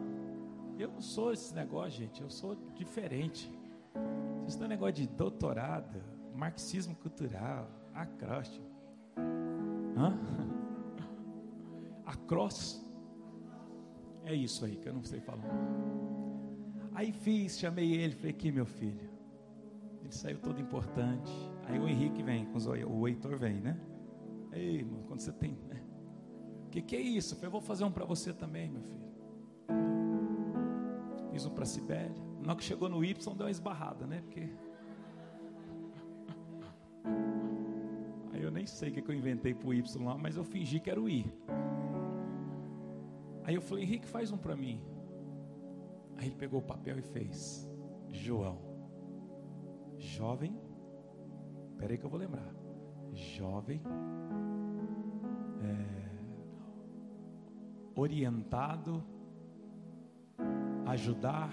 eu 0.79 0.91
não 0.91 1.01
sou 1.01 1.33
esse 1.33 1.55
negócio, 1.55 1.91
gente. 1.91 2.23
Eu 2.23 2.31
sou 2.31 2.57
diferente. 2.75 3.51
Vocês 4.39 4.55
estão 4.55 4.67
negócio 4.67 4.95
de 4.95 5.07
doutorado, 5.07 6.03
marxismo 6.35 6.95
cultural, 6.97 7.69
acróstico. 7.95 8.67
Hã? 9.97 10.60
Across. 12.31 12.81
É 14.25 14.35
isso 14.35 14.65
aí 14.65 14.77
que 14.77 14.89
eu 14.89 14.95
não 14.95 15.03
sei 15.03 15.21
falar. 15.21 15.45
Aí 16.95 17.13
fiz, 17.13 17.59
chamei 17.59 17.95
ele, 17.95 18.15
falei 18.15 18.31
aqui 18.31 18.53
meu 18.53 18.67
filho. 18.67 19.11
Ele 20.03 20.13
saiu 20.13 20.39
todo 20.39 20.61
importante. 20.61 21.33
Aí 21.67 21.79
o 21.79 21.89
Henrique 21.89 22.23
vem, 22.23 22.47
com 22.47 22.59
o 22.59 23.09
Heitor 23.09 23.37
vem, 23.37 23.61
né? 23.61 23.81
Ei, 24.53 24.77
irmão, 24.77 25.03
quando 25.09 25.21
você 25.21 25.33
tem. 25.33 25.55
O 25.55 25.69
né? 25.69 25.83
que, 26.71 26.83
que 26.83 26.97
é 26.97 27.01
isso? 27.01 27.35
Eu 27.35 27.39
falei, 27.39 27.51
vou 27.51 27.61
fazer 27.61 27.85
um 27.85 27.91
para 27.91 28.05
você 28.05 28.33
também, 28.33 28.71
meu 28.71 28.83
filho 28.83 29.01
fiz 31.41 31.47
um 31.47 31.51
para 31.51 31.65
Sibéria. 31.65 32.15
Na 32.45 32.55
que 32.55 32.63
chegou 32.63 32.89
no 32.89 33.05
Y, 33.05 33.35
deu 33.35 33.47
uma 33.47 33.51
esbarrada, 33.51 34.07
né? 34.07 34.21
Porque. 34.23 34.41
Aí 38.33 38.43
eu 38.43 38.51
nem 38.51 38.67
sei 38.67 38.91
o 38.91 38.93
que, 38.93 39.11
eu 39.11 39.15
inventei 39.15 39.55
para 39.55 39.69
o 39.69 39.75
Y 39.75 40.05
lá, 40.05 40.19
mas 40.19 40.37
eu 40.37 40.45
fingi 40.45 40.79
que 40.81 40.91
era 40.91 41.01
o 41.01 41.09
I. 41.09 41.25
Aí 43.51 43.57
eu 43.57 43.61
falei, 43.61 43.83
Henrique, 43.83 44.07
faz 44.07 44.31
um 44.31 44.39
para 44.39 44.55
mim. 44.55 44.81
Aí 46.17 46.27
ele 46.29 46.37
pegou 46.37 46.61
o 46.61 46.63
papel 46.63 47.01
e 47.01 47.03
fez. 47.03 47.69
João. 48.09 48.61
Jovem. 49.99 50.57
Espera 51.73 51.93
aí 51.93 51.99
que 51.99 52.07
eu 52.07 52.11
vou 52.11 52.21
lembrar. 52.21 52.55
Jovem. 53.13 53.83
É, 55.65 56.11
orientado 57.97 59.03
ajudar 60.87 61.53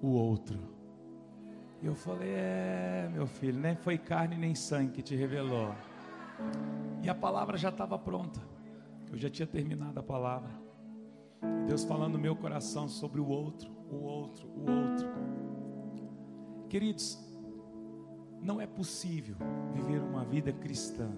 o 0.00 0.06
outro. 0.06 0.60
E 1.82 1.86
eu 1.86 1.96
falei: 1.96 2.30
É, 2.30 3.10
meu 3.12 3.26
filho, 3.26 3.58
nem 3.58 3.74
foi 3.74 3.98
carne 3.98 4.36
nem 4.36 4.54
sangue 4.54 4.92
que 4.92 5.02
te 5.02 5.16
revelou. 5.16 5.74
E 7.02 7.10
a 7.10 7.14
palavra 7.16 7.58
já 7.58 7.70
estava 7.70 7.98
pronta. 7.98 8.51
Eu 9.12 9.18
já 9.18 9.28
tinha 9.28 9.46
terminado 9.46 10.00
a 10.00 10.02
palavra. 10.02 10.50
Deus 11.66 11.84
falando 11.84 12.14
no 12.14 12.18
meu 12.18 12.34
coração 12.34 12.88
sobre 12.88 13.20
o 13.20 13.28
outro, 13.28 13.70
o 13.90 13.96
outro, 14.02 14.48
o 14.48 14.60
outro. 14.60 15.08
Queridos, 16.70 17.18
não 18.40 18.58
é 18.58 18.66
possível 18.66 19.36
viver 19.74 20.00
uma 20.00 20.24
vida 20.24 20.50
cristã 20.50 21.12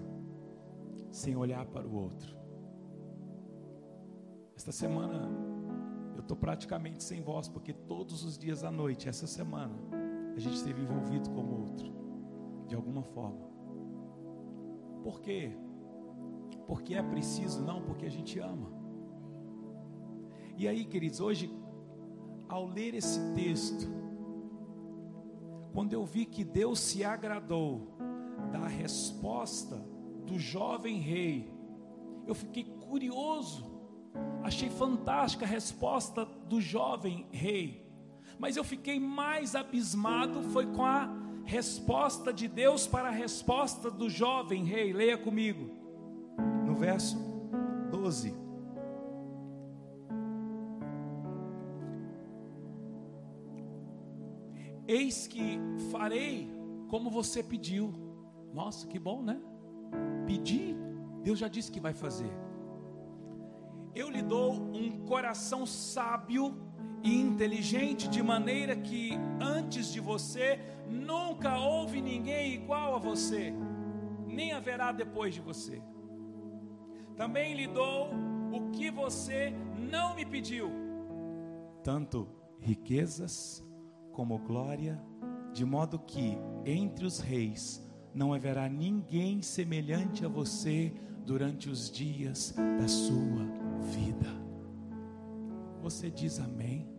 sem 1.09 1.37
olhar 1.37 1.65
para 1.67 1.87
o 1.87 1.95
outro. 1.95 2.35
Esta 4.57 4.73
semana 4.73 5.29
eu 6.15 6.19
estou 6.19 6.35
praticamente 6.35 7.01
sem 7.01 7.21
voz, 7.21 7.47
porque 7.47 7.71
todos 7.71 8.25
os 8.25 8.37
dias 8.37 8.65
à 8.65 8.71
noite, 8.71 9.07
essa 9.07 9.25
semana, 9.25 9.73
a 10.35 10.39
gente 10.39 10.55
esteve 10.55 10.81
envolvido 10.81 11.29
com 11.29 11.41
o 11.41 11.61
outro, 11.61 11.93
de 12.67 12.75
alguma 12.75 13.03
forma. 13.03 13.47
Por 15.01 15.21
quê? 15.21 15.57
Porque 16.67 16.95
é 16.95 17.03
preciso, 17.03 17.63
não, 17.63 17.81
porque 17.81 18.05
a 18.05 18.09
gente 18.09 18.39
ama. 18.39 18.71
E 20.57 20.67
aí, 20.67 20.85
queridos, 20.85 21.19
hoje, 21.19 21.51
ao 22.47 22.65
ler 22.65 22.93
esse 22.93 23.19
texto, 23.33 23.87
quando 25.73 25.93
eu 25.93 26.05
vi 26.05 26.25
que 26.25 26.43
Deus 26.43 26.79
se 26.79 27.03
agradou 27.03 27.97
da 28.51 28.67
resposta 28.67 29.75
do 30.25 30.39
jovem 30.39 30.97
rei, 30.97 31.53
eu 32.25 32.33
fiquei 32.33 32.63
curioso 32.63 33.75
achei 34.43 34.69
fantástica 34.69 35.45
a 35.45 35.47
resposta 35.47 36.25
do 36.47 36.61
jovem 36.61 37.25
rei, 37.31 37.85
mas 38.37 38.57
eu 38.57 38.63
fiquei 38.63 38.99
mais 38.99 39.55
abismado 39.55 40.43
foi 40.43 40.65
com 40.67 40.83
a 40.83 41.09
resposta 41.45 42.33
de 42.33 42.47
Deus 42.47 42.87
para 42.87 43.07
a 43.07 43.11
resposta 43.11 43.89
do 43.89 44.09
jovem 44.09 44.63
rei. 44.63 44.91
Leia 44.91 45.17
comigo, 45.17 45.74
no 46.75 46.79
verso 46.79 47.17
12. 47.89 48.35
Eis 54.85 55.25
que 55.25 55.57
farei 55.89 56.51
como 56.89 57.09
você 57.09 57.41
pediu. 57.41 57.93
Nossa, 58.53 58.85
que 58.87 58.99
bom, 58.99 59.23
né? 59.23 59.39
Pedir, 60.27 60.75
Deus 61.23 61.39
já 61.39 61.47
disse 61.47 61.71
que 61.71 61.79
vai 61.79 61.93
fazer. 61.93 62.31
Eu 63.95 64.09
lhe 64.09 64.21
dou 64.21 64.53
um 64.53 65.05
coração 65.05 65.65
sábio 65.65 66.53
e 67.01 67.15
inteligente, 67.15 68.09
de 68.09 68.21
maneira 68.21 68.75
que 68.75 69.13
antes 69.39 69.93
de 69.93 70.01
você 70.01 70.59
nunca 70.89 71.57
houve 71.57 72.01
ninguém 72.01 72.53
igual 72.53 72.95
a 72.95 72.99
você, 72.99 73.53
nem 74.27 74.51
haverá 74.51 74.91
depois 74.91 75.33
de 75.33 75.39
você. 75.39 75.81
Também 77.15 77.53
lhe 77.53 77.67
dou 77.67 78.09
o 78.51 78.71
que 78.71 78.91
você 78.91 79.53
não 79.89 80.15
me 80.15 80.25
pediu, 80.25 80.69
tanto 81.83 82.27
riquezas 82.59 83.63
como 84.11 84.37
glória, 84.39 85.01
de 85.53 85.63
modo 85.63 85.99
que 85.99 86.37
entre 86.65 87.05
os 87.05 87.19
reis 87.19 87.85
não 88.13 88.33
haverá 88.33 88.67
ninguém 88.67 89.41
semelhante 89.41 90.25
a 90.25 90.27
você 90.27 90.93
durante 91.25 91.69
os 91.69 91.89
dias 91.89 92.53
da 92.79 92.87
sua 92.87 93.45
vida. 93.81 94.27
Você 95.81 96.09
diz 96.09 96.39
amém? 96.39 96.89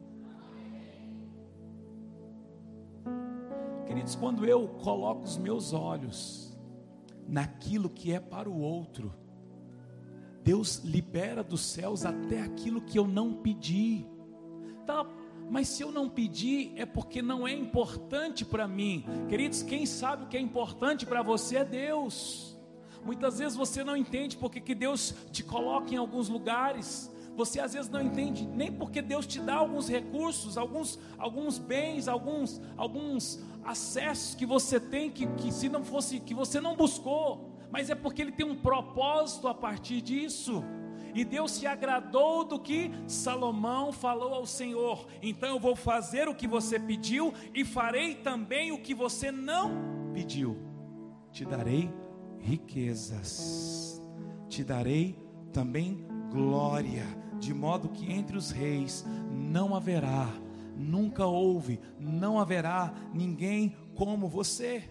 Queridos, 3.87 4.15
quando 4.15 4.45
eu 4.45 4.69
coloco 4.69 5.25
os 5.25 5.37
meus 5.37 5.73
olhos 5.73 6.57
naquilo 7.27 7.91
que 7.91 8.13
é 8.13 8.21
para 8.21 8.49
o 8.49 8.61
outro, 8.61 9.13
Deus 10.47 10.76
libera 10.85 11.43
dos 11.43 11.61
céus 11.61 12.07
até 12.07 12.41
aquilo 12.41 12.81
que 12.81 12.97
eu 12.97 13.05
não 13.05 13.35
pedi. 13.35 14.07
Tá, 14.87 15.05
mas 15.50 15.67
se 15.67 15.83
eu 15.83 15.91
não 15.91 16.09
pedir, 16.09 16.73
é 16.76 16.87
porque 16.87 17.21
não 17.21 17.49
é 17.49 17.53
importante 17.53 18.45
para 18.45 18.69
mim. 18.69 19.05
Queridos, 19.29 19.65
quem 19.65 19.85
sabe 19.85 20.23
o 20.23 20.29
que 20.29 20.37
é 20.37 20.41
importante 20.41 21.05
para 21.05 21.21
você 21.21 21.57
é 21.57 21.65
Deus. 21.65 22.57
Muitas 23.05 23.41
vezes 23.41 23.57
você 23.57 23.83
não 23.83 23.97
entende 23.97 24.37
porque 24.37 24.61
que 24.61 24.73
Deus 24.73 25.12
te 25.33 25.43
coloca 25.43 25.93
em 25.93 25.97
alguns 25.97 26.29
lugares. 26.29 27.12
Você 27.35 27.59
às 27.59 27.73
vezes 27.73 27.91
não 27.91 28.00
entende 28.00 28.47
nem 28.47 28.71
porque 28.71 29.03
Deus 29.03 29.26
te 29.26 29.41
dá 29.41 29.57
alguns 29.57 29.88
recursos, 29.88 30.57
alguns, 30.57 30.97
alguns 31.19 31.59
bens, 31.59 32.07
alguns, 32.07 32.62
alguns 32.76 33.43
acessos 33.65 34.37
que 34.37 34.47
você 34.47 34.79
tem 34.79 35.11
que, 35.11 35.26
que 35.26 35.50
se 35.50 35.69
não 35.69 35.85
fosse 35.85 36.21
que 36.21 36.35
você 36.35 36.61
não 36.61 36.76
buscou, 36.76 37.56
mas 37.71 37.91
é 37.91 37.95
porque 37.95 38.23
ele 38.23 38.33
tem 38.33 38.47
um 38.47 38.57
propósito 38.57 39.49
a 39.49 39.55
partir 39.55 40.01
disso. 40.01 40.63
E 41.15 41.25
Deus 41.25 41.53
se 41.53 41.67
agradou 41.67 42.45
do 42.45 42.59
que 42.59 42.91
Salomão 43.07 43.91
falou 43.91 44.35
ao 44.35 44.45
Senhor. 44.45 45.07
Então 45.23 45.49
eu 45.49 45.59
vou 45.59 45.75
fazer 45.75 46.29
o 46.29 46.35
que 46.35 46.47
você 46.47 46.79
pediu 46.79 47.33
e 47.55 47.65
farei 47.65 48.17
também 48.17 48.73
o 48.73 48.81
que 48.81 48.95
você 48.95 49.31
não 49.31 50.11
pediu. 50.13 50.59
Te 51.33 51.45
darei 51.45 51.91
riquezas, 52.39 54.03
te 54.49 54.63
darei 54.63 55.19
também 55.53 56.07
glória, 56.31 57.05
de 57.39 57.55
modo 57.55 57.89
que 57.89 58.13
entre 58.13 58.37
os 58.37 58.51
reis 58.51 59.05
não 59.31 59.75
haverá 59.75 60.29
nunca 60.77 61.26
houve, 61.26 61.81
não 61.99 62.39
haverá 62.39 62.93
ninguém 63.13 63.75
como 63.95 64.29
você. 64.29 64.85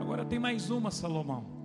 Agora 0.00 0.24
tem 0.24 0.38
mais 0.38 0.70
uma, 0.70 0.90
Salomão. 0.90 1.59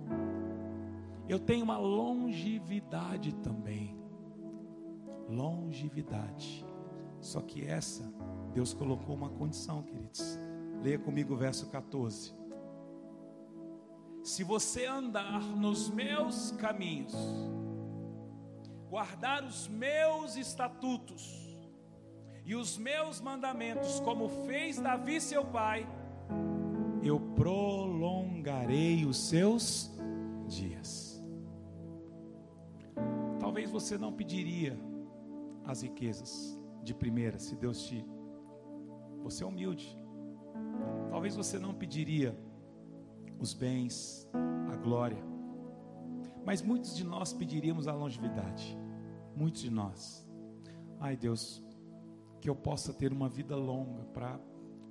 Eu 1.28 1.38
tenho 1.38 1.64
uma 1.64 1.78
longevidade 1.78 3.34
também. 3.36 3.96
Longevidade. 5.28 6.64
Só 7.20 7.40
que 7.40 7.64
essa, 7.64 8.04
Deus 8.52 8.72
colocou 8.72 9.14
uma 9.14 9.30
condição, 9.30 9.82
queridos. 9.82 10.38
Leia 10.82 10.98
comigo 10.98 11.34
o 11.34 11.36
verso 11.36 11.68
14. 11.70 12.34
Se 14.22 14.44
você 14.44 14.86
andar 14.86 15.40
nos 15.40 15.88
meus 15.88 16.50
caminhos, 16.52 17.14
guardar 18.88 19.44
os 19.44 19.68
meus 19.68 20.36
estatutos, 20.36 21.46
e 22.46 22.54
os 22.54 22.78
meus 22.78 23.20
mandamentos, 23.20 23.98
como 24.00 24.28
fez 24.46 24.78
Davi 24.78 25.20
seu 25.20 25.44
pai, 25.44 25.84
eu 27.02 27.18
prolongarei 27.34 29.04
os 29.04 29.28
seus 29.28 29.90
dias. 30.46 31.05
Talvez 33.56 33.70
você 33.70 33.96
não 33.96 34.12
pediria 34.12 34.78
as 35.64 35.80
riquezas 35.80 36.60
de 36.82 36.92
primeira, 36.92 37.38
se 37.38 37.56
Deus 37.56 37.84
te. 37.86 38.04
Você 39.22 39.42
é 39.42 39.46
humilde. 39.46 39.98
Talvez 41.08 41.34
você 41.34 41.58
não 41.58 41.72
pediria 41.72 42.38
os 43.40 43.54
bens, 43.54 44.28
a 44.70 44.76
glória. 44.76 45.24
Mas 46.44 46.60
muitos 46.60 46.94
de 46.94 47.02
nós 47.02 47.32
pediríamos 47.32 47.88
a 47.88 47.94
longevidade. 47.94 48.78
Muitos 49.34 49.62
de 49.62 49.70
nós. 49.70 50.28
Ai 51.00 51.16
Deus, 51.16 51.64
que 52.42 52.50
eu 52.50 52.54
possa 52.54 52.92
ter 52.92 53.10
uma 53.10 53.26
vida 53.26 53.56
longa 53.56 54.04
para 54.12 54.38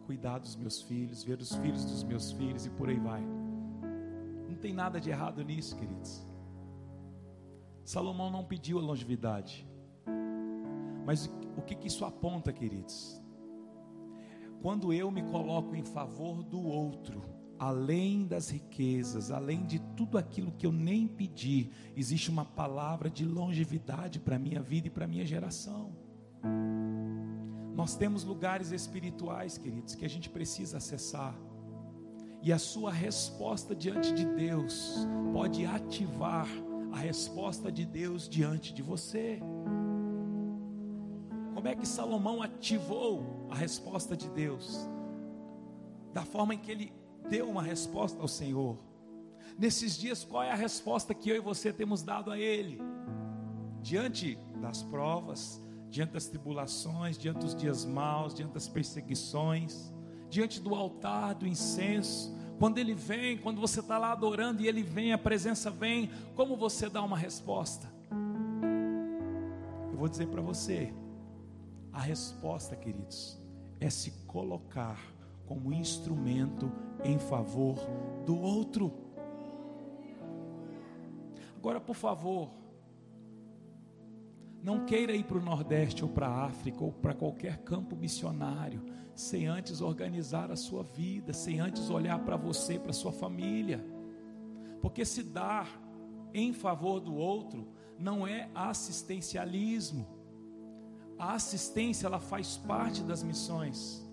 cuidar 0.08 0.39
dos 0.39 0.56
meus 0.56 0.82
filhos, 0.82 1.23
ver 1.23 1.38
os 1.39 1.54
filhos 1.58 1.86
dos 1.86 2.04
meus 2.04 2.32
filhos 2.32 2.65
e 2.65 2.71
por 2.71 2.89
aí 2.89 2.97
vai. 2.97 3.21
Não 4.49 4.56
tem 4.56 4.73
nada 4.73 4.99
de 4.99 5.12
errado 5.12 5.43
nisso, 5.43 5.78
queridos. 5.78 6.25
Salomão 7.86 8.32
não 8.32 8.43
pediu 8.43 8.80
a 8.80 8.82
longevidade. 8.82 9.65
Mas 11.06 11.32
o 11.56 11.62
que, 11.62 11.76
que 11.76 11.88
isso 11.88 12.04
aponta, 12.04 12.52
queridos? 12.52 13.21
Quando 14.60 14.91
eu 14.91 15.12
me 15.12 15.21
coloco 15.21 15.76
em 15.76 15.84
favor 15.84 16.41
do 16.41 16.60
outro, 16.60 17.24
além 17.60 18.26
das 18.26 18.50
riquezas, 18.50 19.30
além 19.30 19.63
de 19.63 19.78
tudo 19.95 20.17
aquilo 20.17 20.52
que 20.52 20.65
eu 20.65 20.71
nem 20.71 21.08
pedi, 21.08 21.69
existe 21.95 22.32
uma 22.32 22.43
palavra 22.43 23.08
de 23.08 23.24
longevidade 23.24 24.19
para 24.19 24.38
a 24.38 24.39
minha 24.39 24.63
vida 24.63 24.88
e 24.88 24.89
para 24.89 25.06
a 25.06 25.08
minha 25.08 25.24
geração. 25.24 25.95
Nós 27.76 27.95
temos 27.95 28.24
lugares 28.24 28.71
espirituais, 28.71 29.60
queridos, 29.60 29.93
que 29.93 30.06
a 30.06 30.10
gente 30.10 30.28
precisa 30.28 30.78
acessar. 30.78 31.38
E 32.41 32.52
a 32.52 32.58
sua 32.58 32.91
resposta 32.91 33.76
diante 33.76 34.12
de 34.12 34.26
Deus 34.26 35.06
pode 35.32 35.65
ativar 35.67 36.48
a 36.96 36.98
resposta 36.98 37.70
de 37.70 37.86
Deus 37.86 38.30
diante 38.30 38.74
de 38.74 38.82
você. 38.82 39.38
Como 41.54 41.68
é 41.68 41.76
que 41.76 41.86
Salomão 41.86 42.42
ativou 42.42 43.48
a 43.52 43.56
resposta 43.56 44.16
de 44.16 44.30
Deus? 44.30 44.88
Da 46.14 46.24
forma 46.24 46.54
em 46.54 46.58
que 46.58 46.72
ele 46.72 46.94
deu 47.30 47.50
uma 47.50 47.62
resposta 47.62 48.22
ao 48.22 48.30
Senhor. 48.30 48.80
Nesses 49.60 49.98
dias, 49.98 50.24
qual 50.24 50.42
é 50.42 50.52
a 50.52 50.56
resposta 50.56 51.14
que 51.14 51.30
eu 51.30 51.36
e 51.36 51.40
você 51.42 51.74
temos 51.74 52.02
dado 52.02 52.32
a 52.32 52.40
Ele? 52.40 52.80
Diante 53.82 54.40
das 54.62 54.82
provas, 54.82 55.62
diante 55.90 56.14
das 56.14 56.28
tribulações, 56.28 57.18
diante 57.18 57.40
dos 57.40 57.54
dias 57.54 57.84
maus, 57.84 58.34
diante 58.34 58.54
das 58.54 58.70
perseguições, 58.70 59.94
diante 60.30 60.62
do 60.62 60.74
altar, 60.74 61.36
do 61.36 61.46
incenso. 61.46 62.35
Quando 62.58 62.78
ele 62.78 62.94
vem, 62.94 63.38
quando 63.38 63.60
você 63.60 63.82
está 63.82 63.98
lá 63.98 64.12
adorando 64.12 64.62
e 64.62 64.68
ele 64.68 64.82
vem, 64.82 65.12
a 65.12 65.18
presença 65.18 65.70
vem, 65.70 66.10
como 66.36 66.56
você 66.56 66.89
dá 66.89 67.02
uma 67.02 67.18
resposta? 67.18 67.91
Eu 69.91 69.98
vou 69.98 70.08
dizer 70.08 70.28
para 70.28 70.41
você, 70.41 70.94
a 71.91 72.00
resposta, 72.00 72.76
queridos, 72.76 73.38
é 73.80 73.89
se 73.89 74.12
colocar 74.26 75.00
como 75.46 75.74
instrumento 75.74 76.72
em 77.04 77.20
favor 77.20 77.78
do 78.26 78.39
outro. 78.39 78.91
Agora, 81.58 81.80
por 81.80 81.96
favor, 81.96 82.50
não 84.63 84.86
queira 84.86 85.13
ir 85.13 85.24
para 85.24 85.38
o 85.38 85.41
Nordeste 85.41 86.04
ou 86.04 86.10
para 86.10 86.28
a 86.28 86.46
África 86.46 86.84
ou 86.84 86.91
para 86.91 87.13
qualquer 87.13 87.60
campo 87.60 87.96
missionário 87.96 88.82
sem 89.15 89.47
antes 89.47 89.82
organizar 89.82 90.51
a 90.51 90.56
sua 90.56 90.84
vida, 90.84 91.34
sem 91.34 91.60
antes 91.60 91.89
olhar 91.89 92.19
para 92.19 92.36
você, 92.36 92.78
para 92.78 92.93
sua 92.93 93.12
família. 93.12 93.84
Porque 94.82 95.06
se 95.06 95.23
dar 95.23 95.82
em 96.34 96.54
favor 96.54 96.99
do 96.99 97.15
outro 97.15 97.67
não 97.97 98.28
é 98.28 98.49
assistencialismo. 98.54 100.06
A 101.17 101.34
assistência 101.34 102.08
ela 102.08 102.19
faz 102.19 102.58
parte 102.58 103.01
das 103.01 103.23
missões. 103.23 104.05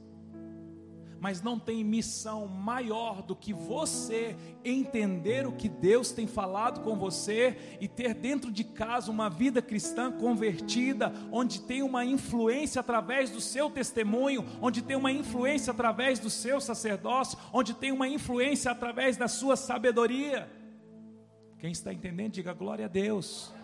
Mas 1.23 1.41
não 1.41 1.57
tem 1.57 1.85
missão 1.85 2.49
maior 2.49 3.23
do 3.23 3.37
que 3.37 3.53
você 3.53 4.37
entender 4.65 5.47
o 5.47 5.53
que 5.53 5.69
Deus 5.69 6.11
tem 6.11 6.27
falado 6.27 6.81
com 6.81 6.97
você 6.97 7.77
e 7.81 7.87
ter 7.87 8.13
dentro 8.13 8.51
de 8.51 8.65
casa 8.65 9.09
uma 9.09 9.31
vida 9.31 9.63
cristã 9.63 10.11
convertida, 10.11 11.13
onde 11.31 11.61
tem 11.61 11.81
uma 11.81 12.05
influência 12.05 12.81
através 12.81 13.31
do 13.31 13.41
seu 13.41 13.71
testemunho, 13.71 14.45
onde 14.61 14.83
tem 14.83 14.97
uma 14.97 15.13
influência 15.13 15.71
através 15.71 16.19
do 16.19 16.29
seu 16.29 16.61
sacerdócio, 16.61 17.39
onde 17.53 17.73
tem 17.73 17.93
uma 17.93 18.09
influência 18.09 18.73
através 18.73 19.17
da 19.17 19.29
sua 19.29 19.55
sabedoria. 19.55 20.51
Quem 21.57 21.71
está 21.71 21.93
entendendo, 21.93 22.33
diga 22.33 22.53
glória 22.53 22.87
a 22.87 22.89
Deus. 22.89 23.55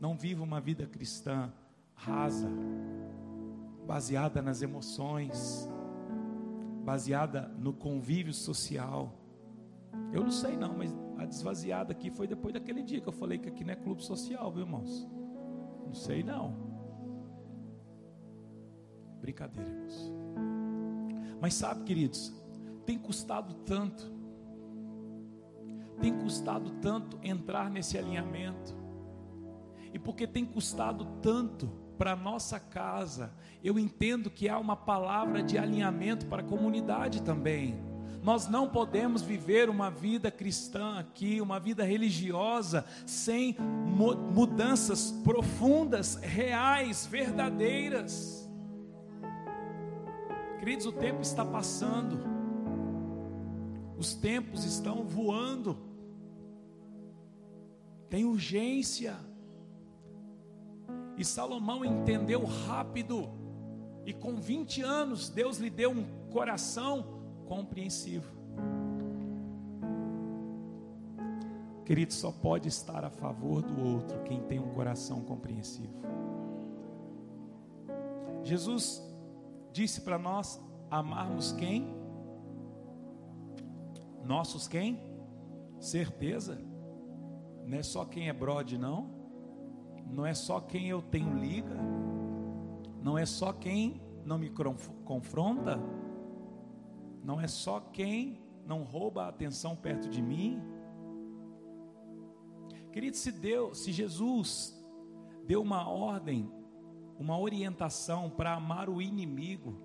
Não 0.00 0.16
viva 0.16 0.42
uma 0.42 0.60
vida 0.60 0.86
cristã 0.86 1.52
rasa, 1.94 2.50
baseada 3.86 4.42
nas 4.42 4.60
emoções, 4.60 5.68
baseada 6.86 7.48
no 7.58 7.72
convívio 7.72 8.32
social. 8.32 9.12
Eu 10.12 10.22
não 10.22 10.30
sei 10.30 10.56
não, 10.56 10.72
mas 10.72 10.94
a 11.18 11.24
desvaziada 11.24 11.90
aqui 11.90 12.12
foi 12.12 12.28
depois 12.28 12.54
daquele 12.54 12.80
dia 12.80 13.00
que 13.00 13.08
eu 13.08 13.12
falei 13.12 13.38
que 13.38 13.48
aqui 13.48 13.64
não 13.64 13.72
é 13.72 13.76
clube 13.76 14.04
social, 14.04 14.52
viu 14.52 14.62
irmãos? 14.62 15.04
Não 15.84 15.92
sei 15.92 16.22
não. 16.22 16.54
Brincadeira, 19.20 19.68
irmãos. 19.68 20.12
Mas 21.40 21.54
sabe, 21.54 21.82
queridos, 21.82 22.32
tem 22.86 22.96
custado 22.96 23.52
tanto, 23.64 24.14
tem 26.00 26.16
custado 26.16 26.70
tanto 26.80 27.18
entrar 27.20 27.68
nesse 27.68 27.98
alinhamento, 27.98 28.76
e 29.92 29.98
porque 29.98 30.24
tem 30.24 30.44
custado 30.44 31.04
tanto, 31.20 31.68
para 31.96 32.14
nossa 32.14 32.60
casa, 32.60 33.32
eu 33.62 33.78
entendo 33.78 34.30
que 34.30 34.48
há 34.48 34.58
uma 34.58 34.76
palavra 34.76 35.42
de 35.42 35.58
alinhamento 35.58 36.26
para 36.26 36.42
a 36.42 36.44
comunidade 36.44 37.22
também. 37.22 37.78
Nós 38.22 38.48
não 38.48 38.68
podemos 38.68 39.22
viver 39.22 39.70
uma 39.70 39.88
vida 39.88 40.30
cristã 40.32 40.98
aqui, 40.98 41.40
uma 41.40 41.60
vida 41.60 41.84
religiosa, 41.84 42.84
sem 43.06 43.56
mudanças 44.34 45.12
profundas, 45.22 46.16
reais, 46.16 47.06
verdadeiras. 47.06 48.50
Queridos, 50.58 50.86
o 50.86 50.92
tempo 50.92 51.22
está 51.22 51.44
passando, 51.44 52.18
os 53.96 54.14
tempos 54.14 54.64
estão 54.64 55.04
voando, 55.04 55.78
tem 58.08 58.24
urgência. 58.24 59.16
E 61.16 61.24
Salomão 61.24 61.84
entendeu 61.84 62.44
rápido. 62.44 63.28
E 64.04 64.12
com 64.12 64.36
20 64.36 64.82
anos, 64.82 65.28
Deus 65.28 65.58
lhe 65.58 65.70
deu 65.70 65.90
um 65.90 66.04
coração 66.30 67.04
compreensivo. 67.46 68.36
Querido, 71.84 72.12
só 72.12 72.30
pode 72.30 72.68
estar 72.68 73.04
a 73.04 73.10
favor 73.10 73.62
do 73.62 73.80
outro 73.80 74.22
quem 74.24 74.40
tem 74.42 74.58
um 74.58 74.74
coração 74.74 75.22
compreensivo. 75.22 75.94
Jesus 78.42 79.02
disse 79.72 80.00
para 80.00 80.18
nós 80.18 80.60
amarmos 80.90 81.52
quem? 81.52 81.96
Nossos 84.24 84.68
quem? 84.68 85.00
Certeza. 85.80 86.60
Não 87.64 87.78
é 87.78 87.82
só 87.82 88.04
quem 88.04 88.28
é 88.28 88.32
brode, 88.32 88.76
não 88.76 89.15
não 90.10 90.24
é 90.24 90.34
só 90.34 90.60
quem 90.60 90.88
eu 90.88 91.02
tenho 91.02 91.38
liga, 91.38 91.76
não 93.02 93.18
é 93.18 93.26
só 93.26 93.52
quem 93.52 94.00
não 94.24 94.38
me 94.38 94.50
confronta, 95.04 95.78
não 97.22 97.40
é 97.40 97.46
só 97.46 97.80
quem 97.80 98.40
não 98.66 98.82
rouba 98.82 99.24
a 99.24 99.28
atenção 99.28 99.76
perto 99.76 100.08
de 100.08 100.20
mim. 100.20 100.60
Querido, 102.90 103.16
se 103.16 103.30
Deus, 103.30 103.84
se 103.84 103.92
Jesus 103.92 104.74
deu 105.46 105.62
uma 105.62 105.88
ordem, 105.88 106.50
uma 107.18 107.38
orientação 107.38 108.28
para 108.30 108.54
amar 108.54 108.88
o 108.88 109.00
inimigo, 109.00 109.78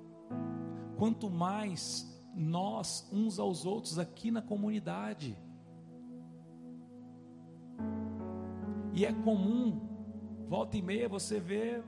quanto 0.98 1.30
mais 1.30 2.10
nós 2.34 3.08
uns 3.12 3.38
aos 3.38 3.66
outros 3.66 4.00
aqui 4.00 4.32
na 4.32 4.42
comunidade. 4.42 5.38
E 8.94 9.06
é 9.06 9.14
comum 9.14 9.91
Volta 10.52 10.76
e 10.76 10.82
meia 10.82 11.08
você 11.08 11.40
vê. 11.40 11.82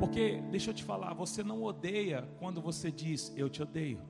Porque, 0.00 0.40
deixa 0.50 0.70
eu 0.70 0.74
te 0.74 0.82
falar, 0.82 1.14
você 1.14 1.44
não 1.44 1.62
odeia 1.62 2.28
quando 2.40 2.60
você 2.60 2.90
diz 2.90 3.32
eu 3.36 3.48
te 3.48 3.62
odeio. 3.62 4.00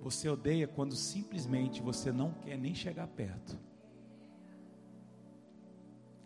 Você 0.00 0.26
odeia 0.26 0.66
quando 0.66 0.96
simplesmente 0.96 1.82
você 1.82 2.10
não 2.10 2.32
quer 2.32 2.56
nem 2.56 2.74
chegar 2.74 3.06
perto. 3.08 3.58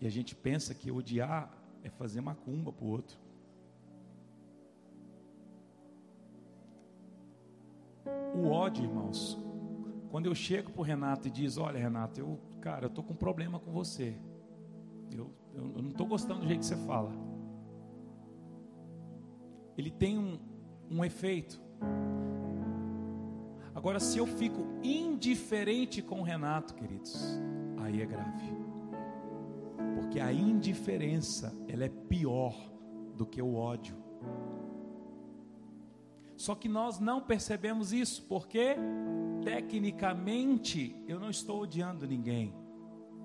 E 0.00 0.06
a 0.06 0.10
gente 0.10 0.36
pensa 0.36 0.72
que 0.72 0.92
odiar 0.92 1.52
é 1.82 1.90
fazer 1.90 2.20
macumba 2.20 2.72
para 2.72 2.84
o 2.84 2.90
outro. 2.90 3.18
O 8.36 8.46
ódio, 8.50 8.84
irmãos, 8.84 9.36
quando 10.16 10.24
eu 10.24 10.34
chego 10.34 10.70
para 10.70 10.80
o 10.80 10.82
Renato 10.82 11.28
e 11.28 11.30
diz: 11.30 11.58
Olha, 11.58 11.78
Renato, 11.78 12.18
eu 12.18 12.40
cara, 12.62 12.86
eu 12.86 12.88
estou 12.88 13.04
com 13.04 13.12
um 13.12 13.16
problema 13.16 13.60
com 13.60 13.70
você. 13.70 14.16
Eu, 15.12 15.30
eu, 15.54 15.82
não 15.82 15.90
estou 15.90 16.06
gostando 16.06 16.40
do 16.40 16.46
jeito 16.46 16.60
que 16.60 16.64
você 16.64 16.86
fala. 16.86 17.12
Ele 19.76 19.90
tem 19.90 20.16
um, 20.18 20.38
um 20.90 21.04
efeito. 21.04 21.60
Agora, 23.74 24.00
se 24.00 24.16
eu 24.16 24.26
fico 24.26 24.64
indiferente 24.82 26.00
com 26.00 26.20
o 26.20 26.22
Renato, 26.22 26.72
queridos, 26.72 27.38
aí 27.76 28.00
é 28.00 28.06
grave. 28.06 28.56
Porque 29.96 30.18
a 30.18 30.32
indiferença, 30.32 31.54
ela 31.68 31.84
é 31.84 31.90
pior 31.90 32.54
do 33.14 33.26
que 33.26 33.42
o 33.42 33.54
ódio. 33.54 33.94
Só 36.38 36.54
que 36.54 36.70
nós 36.70 36.98
não 36.98 37.20
percebemos 37.20 37.92
isso, 37.92 38.22
porque 38.22 38.76
tecnicamente, 39.46 41.00
eu 41.06 41.20
não 41.20 41.30
estou 41.30 41.62
odiando 41.62 42.04
ninguém. 42.04 42.52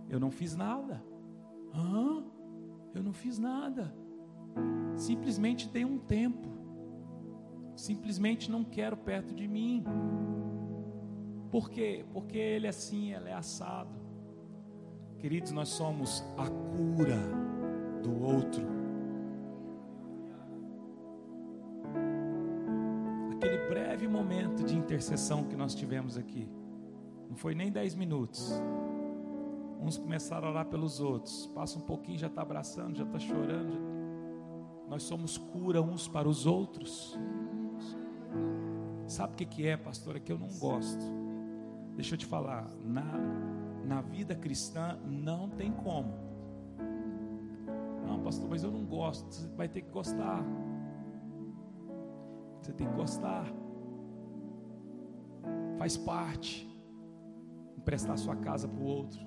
Eu 0.08 0.20
não 0.20 0.30
fiz 0.30 0.56
nada. 0.56 1.04
Hã? 1.74 2.24
Eu 2.94 3.02
não 3.02 3.12
fiz 3.12 3.40
nada. 3.40 3.92
Simplesmente 4.96 5.68
dei 5.68 5.84
um 5.84 5.98
tempo. 5.98 6.48
Simplesmente 7.76 8.52
não 8.52 8.64
quero 8.64 8.96
perto 8.98 9.34
de 9.34 9.48
mim. 9.48 9.84
Por 11.50 11.72
quê? 11.72 12.06
Porque 12.14 12.38
ele 12.38 12.68
é 12.68 12.70
assim, 12.70 13.16
ele 13.16 13.30
é 13.30 13.34
assado. 13.34 14.00
Queridos, 15.18 15.52
nós 15.52 15.70
somos 15.70 16.24
a 16.38 16.48
cura 16.48 17.18
do 18.04 18.22
outro. 18.22 18.81
Momento 24.12 24.64
de 24.64 24.78
intercessão 24.78 25.46
que 25.46 25.56
nós 25.56 25.74
tivemos 25.74 26.18
aqui, 26.18 26.48
não 27.30 27.36
foi 27.36 27.56
nem 27.56 27.72
dez 27.72 27.96
minutos. 27.96 28.52
Uns 29.80 29.98
começaram 29.98 30.50
a 30.50 30.52
orar 30.52 30.66
pelos 30.66 31.00
outros, 31.00 31.48
passa 31.56 31.80
um 31.80 31.82
pouquinho, 31.82 32.20
já 32.20 32.28
está 32.28 32.42
abraçando, 32.42 32.98
já 32.98 33.04
está 33.04 33.18
chorando. 33.18 33.80
Nós 34.88 35.04
somos 35.04 35.38
cura 35.38 35.82
uns 35.82 36.08
para 36.08 36.28
os 36.28 36.46
outros. 36.46 37.18
Sabe 39.08 39.34
o 39.34 39.36
que, 39.38 39.46
que 39.46 39.66
é, 39.66 39.78
pastor? 39.78 40.18
É 40.18 40.20
que 40.20 40.32
eu 40.32 40.38
não 40.38 40.50
gosto. 40.60 41.04
Deixa 41.96 42.14
eu 42.14 42.18
te 42.18 42.26
falar, 42.26 42.70
na, 42.84 43.18
na 43.86 44.02
vida 44.02 44.36
cristã 44.36 45.00
não 45.06 45.50
tem 45.50 45.72
como. 45.72 46.14
Não, 48.06 48.22
pastor, 48.22 48.50
mas 48.50 48.64
eu 48.64 48.72
não 48.72 48.86
gosto. 48.86 49.34
Você 49.34 49.48
vai 49.56 49.68
ter 49.68 49.82
que 49.82 49.90
gostar. 49.90 50.44
Você 52.62 52.74
tem 52.74 52.88
que 52.88 52.94
gostar 52.94 53.46
faz 55.82 55.98
parte. 55.98 56.70
Emprestar 57.76 58.16
sua 58.16 58.36
casa 58.36 58.68
para 58.68 58.84
o 58.84 58.86
outro, 58.86 59.20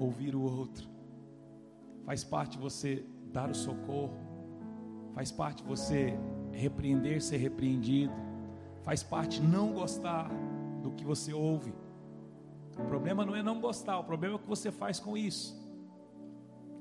ouvir 0.00 0.34
o 0.34 0.42
outro, 0.42 0.88
faz 2.04 2.24
parte 2.24 2.58
você 2.58 3.06
dar 3.32 3.48
o 3.48 3.54
socorro, 3.54 4.18
faz 5.14 5.30
parte 5.30 5.62
você 5.62 6.18
repreender, 6.50 7.22
ser 7.22 7.36
repreendido, 7.36 8.12
faz 8.82 9.04
parte 9.04 9.40
não 9.40 9.72
gostar 9.72 10.28
do 10.82 10.90
que 10.90 11.04
você 11.04 11.32
ouve. 11.32 11.72
O 12.76 12.86
problema 12.86 13.24
não 13.24 13.36
é 13.36 13.42
não 13.42 13.60
gostar, 13.60 13.96
o 14.00 14.02
problema 14.02 14.34
é 14.34 14.36
o 14.38 14.40
que 14.40 14.48
você 14.48 14.72
faz 14.72 14.98
com 14.98 15.16
isso. 15.16 15.56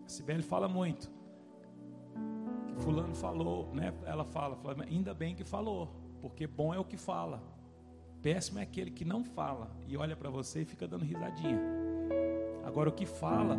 A 0.04 0.10
Sibeli 0.10 0.42
fala 0.42 0.68
muito. 0.68 1.12
Fulano 2.78 3.14
falou, 3.14 3.70
né? 3.72 3.94
Ela 4.04 4.26
fala, 4.26 4.56
fala, 4.56 4.84
ainda 4.84 5.14
bem 5.14 5.36
que 5.36 5.44
falou, 5.44 5.94
porque 6.20 6.48
bom 6.48 6.74
é 6.74 6.80
o 6.80 6.84
que 6.84 6.98
fala. 6.98 7.59
Péssimo 8.22 8.60
é 8.60 8.64
aquele 8.64 8.92
que 8.92 9.06
não 9.06 9.24
fala 9.24 9.72
e 9.88 9.96
olha 9.96 10.16
para 10.16 10.30
você 10.30 10.62
e 10.62 10.66
fica 10.66 10.88
dando 10.88 11.06
risadinha. 11.06 11.60
Agora 12.66 12.90
o 12.90 12.94
que 12.94 13.06
fala, 13.06 13.58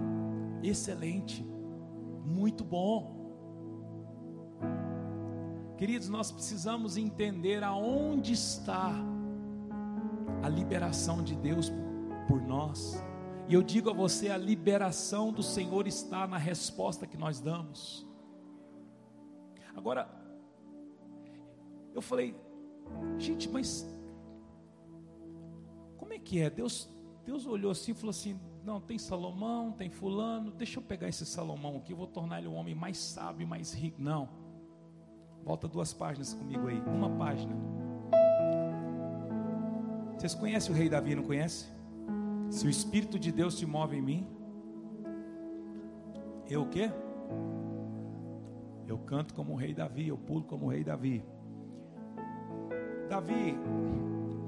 excelente, 0.62 1.42
muito 2.24 2.62
bom. 2.62 3.18
Queridos, 5.78 6.10
nós 6.10 6.30
precisamos 6.30 6.98
entender 6.98 7.64
aonde 7.64 8.34
está 8.34 8.92
a 10.42 10.48
liberação 10.48 11.22
de 11.22 11.34
Deus 11.34 11.72
por 12.28 12.42
nós. 12.42 13.02
E 13.48 13.54
eu 13.54 13.62
digo 13.62 13.88
a 13.88 13.92
você: 13.94 14.28
a 14.28 14.36
liberação 14.36 15.32
do 15.32 15.42
Senhor 15.42 15.86
está 15.86 16.26
na 16.26 16.36
resposta 16.36 17.06
que 17.06 17.16
nós 17.16 17.40
damos. 17.40 18.06
Agora, 19.74 20.06
eu 21.94 22.02
falei, 22.02 22.36
gente, 23.18 23.48
mas 23.48 23.86
como 26.10 26.20
é 26.20 26.24
que 26.24 26.40
é? 26.40 26.50
Deus, 26.50 26.88
Deus 27.24 27.46
olhou 27.46 27.70
assim 27.70 27.92
e 27.92 27.94
falou 27.94 28.10
assim: 28.10 28.36
não, 28.64 28.80
tem 28.80 28.98
Salomão, 28.98 29.70
tem 29.70 29.88
Fulano, 29.88 30.50
deixa 30.50 30.80
eu 30.80 30.82
pegar 30.82 31.08
esse 31.08 31.24
Salomão 31.24 31.76
aqui, 31.76 31.94
vou 31.94 32.08
tornar 32.08 32.40
ele 32.40 32.48
um 32.48 32.54
homem 32.56 32.74
mais 32.74 32.98
sábio, 32.98 33.46
mais 33.46 33.72
rico. 33.72 34.02
Não, 34.02 34.28
volta 35.44 35.68
duas 35.68 35.92
páginas 35.92 36.34
comigo 36.34 36.66
aí, 36.66 36.80
uma 36.80 37.10
página. 37.10 37.54
Vocês 40.18 40.34
conhecem 40.34 40.74
o 40.74 40.76
rei 40.76 40.88
Davi, 40.88 41.14
não 41.14 41.22
conhece? 41.22 41.66
Se 42.50 42.66
o 42.66 42.70
Espírito 42.70 43.16
de 43.16 43.30
Deus 43.30 43.54
se 43.54 43.64
move 43.64 43.96
em 43.96 44.02
mim, 44.02 44.26
eu 46.48 46.62
o 46.62 46.68
quê? 46.68 46.90
Eu 48.88 48.98
canto 48.98 49.32
como 49.32 49.52
o 49.52 49.56
rei 49.56 49.72
Davi, 49.72 50.08
eu 50.08 50.18
pulo 50.18 50.42
como 50.42 50.66
o 50.66 50.68
rei 50.68 50.82
Davi. 50.82 51.24
Davi, 53.08 53.54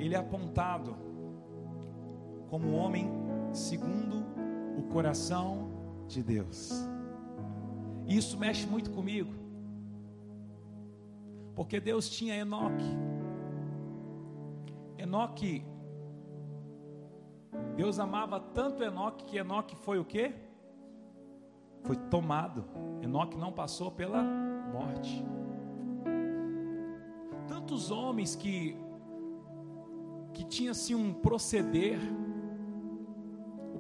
ele 0.01 0.17
é 0.17 0.19
apontado 0.19 1.12
como 2.53 2.69
um 2.69 2.77
homem 2.77 3.11
segundo 3.51 4.27
o 4.77 4.83
coração 4.93 5.71
de 6.07 6.23
Deus. 6.23 6.87
E 8.07 8.15
isso 8.15 8.37
mexe 8.37 8.67
muito 8.67 8.91
comigo. 8.91 9.33
Porque 11.55 11.81
Deus 11.81 12.11
tinha 12.11 12.37
Enoque. 12.37 12.85
Enoque 14.99 15.65
Deus 17.75 17.99
amava 17.99 18.39
tanto 18.39 18.83
Enoque 18.83 19.25
que 19.25 19.39
Enoque 19.39 19.75
foi 19.75 19.99
o 19.99 20.05
quê? 20.05 20.35
Foi 21.85 21.97
tomado. 21.97 22.67
Enoque 23.01 23.39
não 23.39 23.51
passou 23.51 23.91
pela 23.91 24.23
morte. 24.23 25.25
Tantos 27.49 27.91
homens 27.91 28.37
que 28.37 28.77
que 30.35 30.45
tinha 30.45 30.73
assim 30.73 30.95
um 30.95 31.15
proceder 31.15 31.99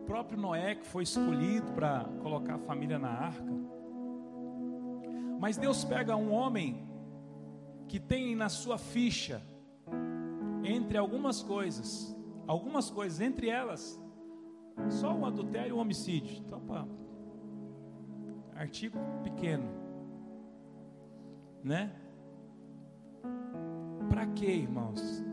próprio 0.06 0.38
Noé 0.38 0.74
que 0.74 0.86
foi 0.86 1.02
escolhido 1.02 1.72
para 1.72 2.04
colocar 2.22 2.54
a 2.54 2.58
família 2.58 2.98
na 2.98 3.10
arca. 3.10 3.52
Mas 5.40 5.56
Deus 5.56 5.84
pega 5.84 6.16
um 6.16 6.32
homem 6.32 6.86
que 7.88 7.98
tem 7.98 8.34
na 8.36 8.48
sua 8.48 8.78
ficha 8.78 9.42
entre 10.64 10.96
algumas 10.96 11.42
coisas 11.42 12.16
algumas 12.46 12.90
coisas, 12.90 13.20
entre 13.20 13.48
elas, 13.48 14.00
só 14.90 15.14
o 15.14 15.24
adultério 15.24 15.70
e 15.70 15.72
o 15.72 15.78
homicídio. 15.78 16.42
Então, 16.44 16.60
artigo 18.54 18.98
pequeno, 19.22 19.68
né? 21.62 21.92
Para 24.08 24.26
quê, 24.26 24.52
irmãos? 24.52 25.24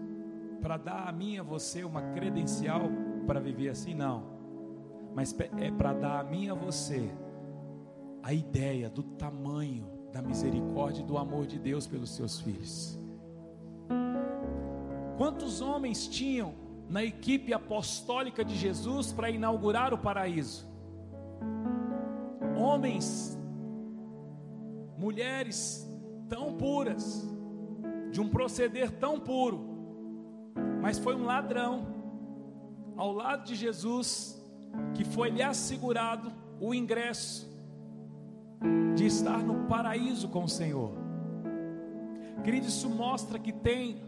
Para 0.61 0.77
dar 0.77 1.07
a 1.07 1.11
mim 1.11 1.35
e 1.35 1.39
a 1.39 1.43
você 1.43 1.83
uma 1.83 2.01
credencial 2.13 2.81
para 3.27 3.39
viver 3.39 3.69
assim? 3.69 3.93
Não. 3.93 4.38
Mas 5.19 5.35
é 5.57 5.69
para 5.69 5.91
dar 5.91 6.21
a 6.21 6.23
mim 6.23 6.45
e 6.45 6.49
a 6.49 6.53
você 6.53 7.11
a 8.23 8.31
ideia 8.31 8.89
do 8.89 9.03
tamanho 9.03 9.85
da 10.13 10.21
misericórdia 10.21 11.01
e 11.01 11.05
do 11.05 11.17
amor 11.17 11.45
de 11.45 11.59
Deus 11.59 11.85
pelos 11.85 12.11
seus 12.11 12.39
filhos. 12.39 12.97
Quantos 15.17 15.59
homens 15.59 16.07
tinham 16.07 16.53
na 16.87 17.03
equipe 17.03 17.53
apostólica 17.53 18.45
de 18.45 18.55
Jesus 18.55 19.11
para 19.11 19.29
inaugurar 19.29 19.93
o 19.93 19.97
paraíso. 19.97 20.65
Homens, 22.57 23.37
mulheres 24.97 25.85
tão 26.29 26.55
puras, 26.55 27.29
de 28.09 28.21
um 28.21 28.29
proceder 28.29 28.89
tão 28.89 29.19
puro, 29.19 29.67
mas 30.81 30.97
foi 30.97 31.13
um 31.13 31.25
ladrão 31.25 31.87
ao 32.95 33.11
lado 33.11 33.43
de 33.43 33.53
Jesus 33.53 34.38
que 34.93 35.03
foi 35.03 35.29
lhe 35.29 35.41
assegurado 35.41 36.31
o 36.59 36.73
ingresso 36.73 37.49
de 38.95 39.05
estar 39.05 39.43
no 39.43 39.67
paraíso 39.67 40.27
com 40.27 40.43
o 40.43 40.49
Senhor. 40.49 40.91
Querido, 42.43 42.67
isso 42.67 42.89
mostra 42.89 43.39
que 43.39 43.51
tem 43.51 44.01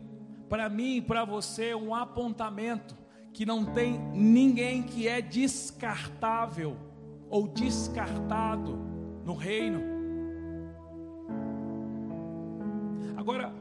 para 0.50 0.68
mim 0.68 0.98
e 0.98 1.02
para 1.02 1.24
você 1.24 1.74
um 1.74 1.96
apontamento 1.96 2.96
que 3.34 3.46
não 3.46 3.64
tem 3.66 3.98
ninguém 4.14 4.84
que 4.84 5.08
é 5.08 5.22
descartável 5.22 6.76
ou 7.30 7.48
descartado 7.48 8.78
no 9.24 9.34
reino. 9.34 9.80
Agora, 13.16 13.54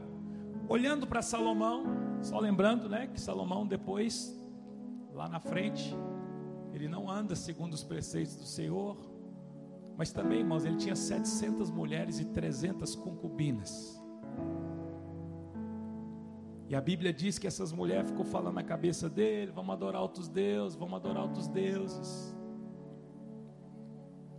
olhando 0.67 1.07
para 1.07 1.21
Salomão, 1.21 1.85
só 2.21 2.39
lembrando, 2.39 2.89
né, 2.89 3.07
que 3.07 3.21
Salomão 3.21 3.65
depois 3.65 4.37
lá 5.13 5.29
na 5.29 5.39
frente, 5.39 5.95
ele 6.73 6.87
não 6.87 7.09
anda 7.09 7.35
segundo 7.35 7.73
os 7.73 7.83
preceitos 7.83 8.35
do 8.35 8.45
Senhor, 8.45 8.97
mas 9.97 10.11
também, 10.11 10.39
irmãos, 10.39 10.65
ele 10.65 10.77
tinha 10.77 10.95
700 10.95 11.69
mulheres 11.69 12.19
e 12.19 12.25
300 12.25 12.95
concubinas. 12.95 14.01
E 16.67 16.75
a 16.75 16.79
Bíblia 16.79 17.11
diz 17.11 17.37
que 17.37 17.45
essas 17.45 17.73
mulheres 17.73 18.09
ficou 18.09 18.23
falando 18.23 18.55
na 18.55 18.63
cabeça 18.63 19.09
dele: 19.09 19.51
vamos 19.51 19.73
adorar 19.73 20.01
outros 20.01 20.29
deuses, 20.29 20.77
vamos 20.77 20.95
adorar 20.95 21.23
outros 21.23 21.47
deuses. 21.47 22.35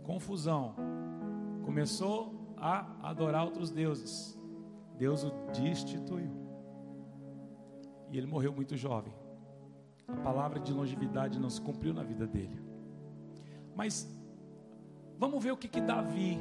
Confusão. 0.03 0.75
Começou 1.63 2.55
a 2.57 3.07
adorar 3.07 3.45
outros 3.45 3.69
deuses. 3.69 4.37
Deus 4.97 5.23
o 5.23 5.31
destituiu. 5.51 6.31
E 8.09 8.17
ele 8.17 8.27
morreu 8.27 8.51
muito 8.51 8.75
jovem. 8.75 9.13
A 10.07 10.15
palavra 10.15 10.59
de 10.59 10.73
longevidade 10.73 11.39
não 11.39 11.49
se 11.49 11.61
cumpriu 11.61 11.93
na 11.93 12.03
vida 12.03 12.27
dele. 12.27 12.61
Mas 13.75 14.07
vamos 15.17 15.43
ver 15.43 15.51
o 15.51 15.57
que, 15.57 15.67
que 15.67 15.81
Davi, 15.81 16.39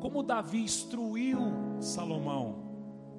como 0.00 0.22
Davi 0.22 0.58
instruiu 0.62 1.38
Salomão 1.80 2.68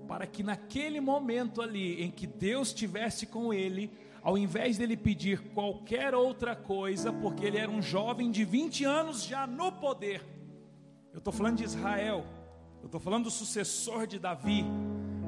para 0.09 0.25
que 0.25 0.41
naquele 0.41 0.99
momento 0.99 1.61
ali 1.61 2.01
em 2.01 2.09
que 2.09 2.25
Deus 2.25 2.69
estivesse 2.69 3.27
com 3.27 3.53
ele, 3.53 3.91
ao 4.23 4.39
invés 4.39 4.75
dele 4.75 4.97
pedir 4.97 5.39
qualquer 5.53 6.15
outra 6.15 6.55
coisa, 6.55 7.13
porque 7.13 7.45
ele 7.45 7.59
era 7.59 7.69
um 7.69 7.79
jovem 7.79 8.31
de 8.31 8.43
20 8.43 8.83
anos 8.85 9.23
já 9.23 9.45
no 9.45 9.71
poder. 9.71 10.25
Eu 11.13 11.19
estou 11.19 11.31
falando 11.31 11.57
de 11.57 11.63
Israel, 11.63 12.25
eu 12.81 12.87
estou 12.87 12.99
falando 12.99 13.25
do 13.25 13.29
sucessor 13.29 14.07
de 14.07 14.17
Davi, 14.17 14.65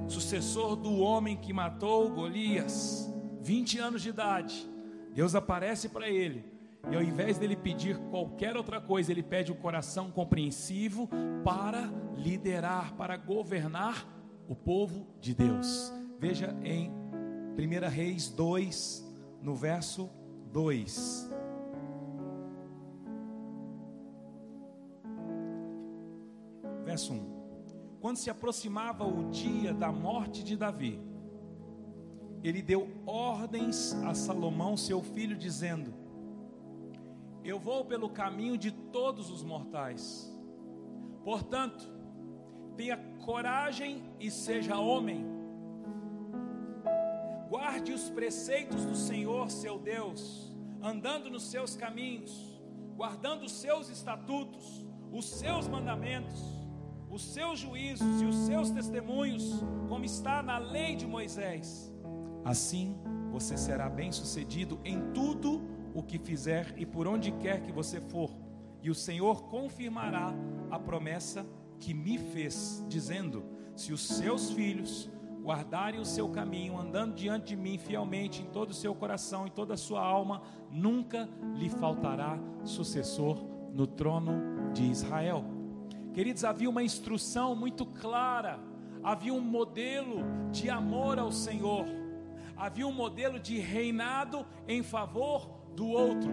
sucessor 0.07 0.75
do 0.75 0.97
homem 0.97 1.37
que 1.37 1.53
matou 1.53 2.09
Golias, 2.09 3.10
20 3.41 3.79
anos 3.79 4.01
de 4.01 4.09
idade. 4.09 4.69
Deus 5.13 5.35
aparece 5.35 5.89
para 5.89 6.09
ele, 6.09 6.45
e 6.89 6.95
ao 6.95 7.03
invés 7.03 7.37
dele 7.37 7.55
pedir 7.55 7.97
qualquer 8.09 8.55
outra 8.55 8.79
coisa, 8.79 9.11
ele 9.11 9.23
pede 9.23 9.51
o 9.51 9.55
um 9.55 9.57
coração 9.57 10.09
compreensivo 10.09 11.09
para 11.43 11.89
liderar, 12.15 12.95
para 12.95 13.17
governar 13.17 14.07
o 14.47 14.55
povo 14.55 15.07
de 15.19 15.35
Deus. 15.35 15.91
Veja 16.17 16.55
em 16.63 16.91
1 16.91 17.89
Reis 17.89 18.29
2, 18.29 19.05
no 19.41 19.55
verso 19.55 20.09
2. 20.51 21.29
Verso 26.85 27.13
1. 27.13 27.41
Quando 27.99 28.17
se 28.17 28.29
aproximava 28.29 29.05
o 29.05 29.29
dia 29.29 29.73
da 29.73 29.91
morte 29.91 30.43
de 30.43 30.57
Davi, 30.57 31.10
ele 32.43 32.61
deu 32.61 32.89
ordens 33.05 33.93
a 34.03 34.13
Salomão, 34.13 34.75
seu 34.75 35.01
filho, 35.01 35.37
dizendo: 35.37 35.93
Eu 37.43 37.59
vou 37.59 37.85
pelo 37.85 38.09
caminho 38.09 38.57
de 38.57 38.71
todos 38.71 39.29
os 39.29 39.43
mortais. 39.43 40.31
Portanto, 41.23 41.87
tenha 42.75 42.97
coragem 43.23 44.03
e 44.19 44.31
seja 44.31 44.77
homem. 44.77 45.25
Guarde 47.47 47.91
os 47.91 48.09
preceitos 48.09 48.85
do 48.85 48.95
Senhor, 48.95 49.51
seu 49.51 49.77
Deus, 49.77 50.51
andando 50.81 51.29
nos 51.29 51.43
seus 51.43 51.75
caminhos, 51.75 52.59
guardando 52.95 53.43
os 53.43 53.51
seus 53.51 53.89
estatutos, 53.89 54.85
os 55.11 55.25
seus 55.25 55.67
mandamentos, 55.67 56.41
os 57.09 57.21
seus 57.21 57.59
juízos 57.59 58.21
e 58.21 58.25
os 58.25 58.35
seus 58.47 58.71
testemunhos, 58.71 59.61
como 59.89 60.05
está 60.05 60.41
na 60.41 60.57
lei 60.57 60.95
de 60.95 61.05
Moisés. 61.05 61.90
Assim 62.43 62.95
você 63.31 63.55
será 63.55 63.89
bem-sucedido 63.89 64.79
em 64.83 65.11
tudo 65.13 65.61
o 65.93 66.01
que 66.01 66.17
fizer 66.17 66.73
e 66.77 66.85
por 66.85 67.07
onde 67.07 67.31
quer 67.33 67.61
que 67.61 67.71
você 67.71 67.99
for, 67.99 68.31
e 68.81 68.89
o 68.89 68.95
Senhor 68.95 69.43
confirmará 69.43 70.33
a 70.69 70.79
promessa 70.79 71.45
que 71.79 71.93
me 71.93 72.17
fez, 72.17 72.83
dizendo: 72.87 73.43
Se 73.75 73.93
os 73.93 74.07
seus 74.07 74.51
filhos 74.51 75.09
guardarem 75.41 75.99
o 75.99 76.05
seu 76.05 76.29
caminho, 76.29 76.77
andando 76.77 77.15
diante 77.15 77.47
de 77.47 77.55
mim 77.55 77.77
fielmente 77.77 78.41
em 78.41 78.45
todo 78.45 78.71
o 78.71 78.75
seu 78.75 78.93
coração 78.93 79.47
e 79.47 79.49
toda 79.49 79.73
a 79.73 79.77
sua 79.77 80.01
alma, 80.01 80.41
nunca 80.69 81.27
lhe 81.55 81.69
faltará 81.69 82.39
sucessor 82.63 83.37
no 83.73 83.87
trono 83.87 84.71
de 84.71 84.83
Israel. 84.83 85.43
Queridos, 86.13 86.43
havia 86.43 86.69
uma 86.69 86.83
instrução 86.83 87.55
muito 87.55 87.85
clara, 87.85 88.59
havia 89.03 89.33
um 89.33 89.41
modelo 89.41 90.23
de 90.51 90.69
amor 90.69 91.17
ao 91.17 91.31
Senhor, 91.31 91.85
havia 92.61 92.85
um 92.85 92.93
modelo 92.93 93.39
de 93.39 93.57
reinado 93.57 94.45
em 94.67 94.83
favor 94.83 95.49
do 95.75 95.87
outro. 95.87 96.31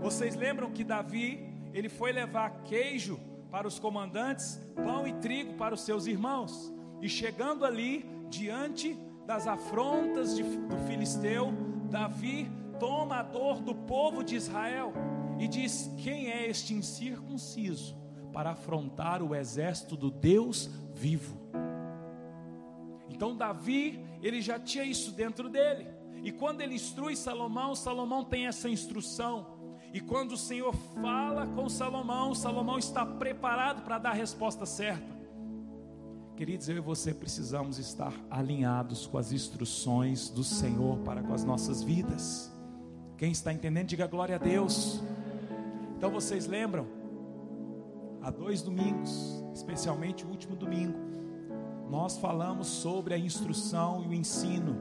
Vocês 0.00 0.34
lembram 0.34 0.72
que 0.72 0.82
Davi, 0.82 1.54
ele 1.72 1.88
foi 1.88 2.10
levar 2.10 2.64
queijo 2.64 3.20
para 3.48 3.68
os 3.68 3.78
comandantes, 3.78 4.60
pão 4.74 5.06
e 5.06 5.12
trigo 5.12 5.54
para 5.54 5.72
os 5.72 5.82
seus 5.82 6.08
irmãos. 6.08 6.74
E 7.00 7.08
chegando 7.08 7.64
ali, 7.64 8.04
diante 8.28 8.98
das 9.24 9.46
afrontas 9.46 10.34
de, 10.34 10.42
do 10.42 10.76
filisteu, 10.78 11.52
Davi 11.88 12.50
toma 12.80 13.20
a 13.20 13.22
dor 13.22 13.60
do 13.60 13.72
povo 13.72 14.24
de 14.24 14.34
Israel 14.34 14.92
e 15.38 15.46
diz: 15.46 15.94
Quem 15.96 16.28
é 16.28 16.44
este 16.44 16.74
incircunciso 16.74 17.96
para 18.32 18.50
afrontar 18.50 19.22
o 19.22 19.32
exército 19.32 19.96
do 19.96 20.10
Deus 20.10 20.68
vivo? 20.92 21.40
Então, 23.08 23.36
Davi, 23.36 24.04
ele 24.22 24.40
já 24.40 24.58
tinha 24.58 24.84
isso 24.84 25.10
dentro 25.12 25.48
dele. 25.48 25.86
E 26.22 26.30
quando 26.30 26.60
ele 26.60 26.74
instrui 26.74 27.16
Salomão, 27.16 27.74
Salomão 27.74 28.24
tem 28.24 28.46
essa 28.46 28.68
instrução. 28.68 29.58
E 29.92 30.00
quando 30.00 30.32
o 30.32 30.36
Senhor 30.36 30.74
fala 31.02 31.46
com 31.46 31.68
Salomão, 31.68 32.34
Salomão 32.34 32.78
está 32.78 33.04
preparado 33.04 33.82
para 33.82 33.98
dar 33.98 34.10
a 34.10 34.14
resposta 34.14 34.64
certa. 34.64 35.12
Queridos, 36.36 36.68
eu 36.68 36.76
e 36.76 36.80
você 36.80 37.12
precisamos 37.12 37.78
estar 37.78 38.14
alinhados 38.30 39.06
com 39.06 39.18
as 39.18 39.32
instruções 39.32 40.30
do 40.30 40.42
Senhor 40.42 40.98
para 41.00 41.22
com 41.22 41.34
as 41.34 41.44
nossas 41.44 41.82
vidas. 41.82 42.50
Quem 43.18 43.30
está 43.30 43.52
entendendo, 43.52 43.88
diga 43.88 44.06
glória 44.06 44.36
a 44.36 44.38
Deus. 44.38 45.02
Então 45.96 46.10
vocês 46.10 46.46
lembram? 46.46 46.86
Há 48.22 48.30
dois 48.30 48.62
domingos, 48.62 49.44
especialmente 49.52 50.24
o 50.24 50.28
último 50.28 50.56
domingo, 50.56 50.98
nós 51.92 52.16
falamos 52.16 52.68
sobre 52.68 53.12
a 53.12 53.18
instrução 53.18 54.02
e 54.02 54.08
o 54.08 54.14
ensino. 54.14 54.78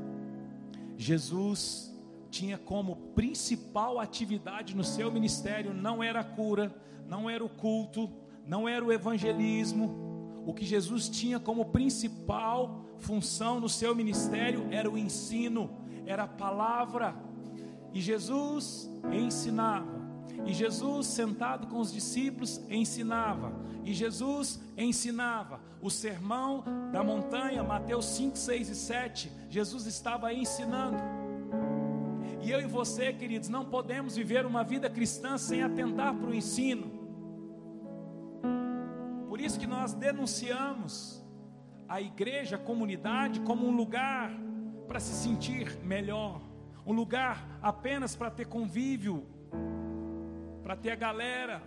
Jesus 0.96 1.94
tinha 2.30 2.58
como 2.58 2.96
principal 3.14 4.00
atividade 4.00 4.74
no 4.74 4.84
seu 4.86 5.12
ministério 5.12 5.74
não 5.74 6.02
era 6.02 6.22
a 6.22 6.24
cura, 6.24 6.74
não 7.06 7.30
era 7.30 7.44
o 7.44 7.50
culto, 7.50 8.10
não 8.48 8.66
era 8.66 8.86
o 8.86 8.94
evangelismo. 8.94 10.42
O 10.46 10.54
que 10.54 10.64
Jesus 10.64 11.10
tinha 11.10 11.38
como 11.38 11.66
principal 11.66 12.86
função 12.98 13.60
no 13.60 13.68
seu 13.68 13.94
ministério 13.94 14.66
era 14.72 14.90
o 14.90 14.98
ensino, 14.98 15.70
era 16.06 16.24
a 16.24 16.30
palavra. 16.30 17.14
E 17.94 18.00
Jesus 18.00 18.90
ensinava. 19.12 20.01
E 20.46 20.54
Jesus, 20.54 21.08
sentado 21.08 21.68
com 21.68 21.80
os 21.80 21.92
discípulos, 21.92 22.62
ensinava. 22.70 23.54
E 23.84 23.94
Jesus 23.94 24.60
ensinava. 24.78 25.60
O 25.82 25.90
sermão 25.90 26.64
da 26.92 27.04
montanha, 27.04 27.64
Mateus 27.64 28.06
5, 28.06 28.38
6 28.38 28.70
e 28.70 28.76
7, 28.76 29.32
Jesus 29.50 29.86
estava 29.86 30.34
ensinando. 30.34 30.98
E 32.42 32.50
eu 32.50 32.60
e 32.60 32.66
você, 32.66 33.14
queridos, 33.14 33.50
não 33.50 33.66
podemos 33.66 34.16
viver 34.16 34.46
uma 34.46 34.64
vida 34.64 34.90
cristã 34.90 35.38
sem 35.38 35.62
atentar 35.62 36.16
para 36.16 36.30
o 36.30 36.34
ensino. 36.34 36.92
Por 39.30 39.40
isso 39.40 39.60
que 39.60 39.68
nós 39.68 39.94
denunciamos 39.94 41.24
a 41.88 42.02
igreja, 42.02 42.56
a 42.56 42.60
comunidade, 42.60 43.42
como 43.42 43.68
um 43.68 43.76
lugar 43.76 44.32
para 44.88 45.00
se 45.00 45.14
sentir 45.14 45.78
melhor, 45.84 46.42
um 46.86 46.94
lugar 46.94 47.60
apenas 47.62 48.16
para 48.16 48.32
ter 48.32 48.46
convívio, 48.46 49.28
para 50.72 50.80
ter 50.80 50.92
a 50.92 50.96
galera, 50.96 51.62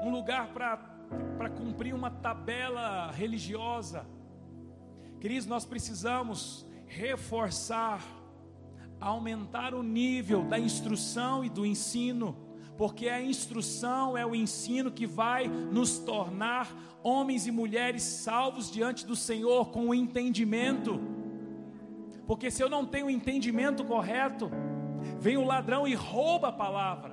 um 0.00 0.08
lugar 0.08 0.52
para 0.52 1.50
cumprir 1.50 1.92
uma 1.92 2.08
tabela 2.08 3.10
religiosa. 3.10 4.06
Queridos, 5.20 5.44
nós 5.44 5.64
precisamos 5.64 6.64
reforçar 6.86 8.00
aumentar 9.00 9.74
o 9.74 9.82
nível 9.82 10.44
da 10.44 10.56
instrução 10.56 11.44
e 11.44 11.48
do 11.48 11.66
ensino, 11.66 12.36
porque 12.78 13.08
a 13.08 13.20
instrução 13.20 14.16
é 14.16 14.24
o 14.24 14.36
ensino 14.36 14.92
que 14.92 15.04
vai 15.04 15.48
nos 15.48 15.98
tornar 15.98 16.72
homens 17.02 17.48
e 17.48 17.50
mulheres 17.50 18.04
salvos 18.04 18.70
diante 18.70 19.04
do 19.04 19.16
Senhor 19.16 19.70
com 19.70 19.88
o 19.88 19.94
entendimento. 19.94 21.00
Porque 22.24 22.52
se 22.52 22.62
eu 22.62 22.70
não 22.70 22.86
tenho 22.86 23.06
o 23.06 23.10
entendimento 23.10 23.84
correto, 23.84 24.48
vem 25.18 25.36
o 25.36 25.44
ladrão 25.44 25.88
e 25.88 25.94
rouba 25.96 26.50
a 26.50 26.52
palavra. 26.52 27.11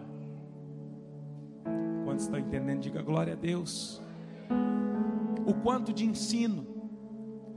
Quantos 2.20 2.26
estão 2.26 2.40
entendendo? 2.40 2.82
Diga 2.82 3.02
glória 3.02 3.32
a 3.32 3.36
Deus. 3.36 4.02
O 5.48 5.54
quanto 5.54 5.94
de 5.94 6.06
ensino, 6.06 6.68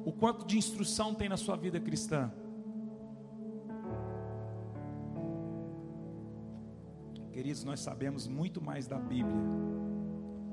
o 0.04 0.12
quanto 0.12 0.46
de 0.46 0.56
instrução 0.56 1.12
tem 1.16 1.28
na 1.28 1.36
sua 1.36 1.56
vida 1.56 1.80
cristã? 1.80 2.32
Queridos, 7.32 7.64
nós 7.64 7.80
sabemos 7.80 8.28
muito 8.28 8.62
mais 8.62 8.86
da 8.86 9.00
Bíblia 9.00 9.34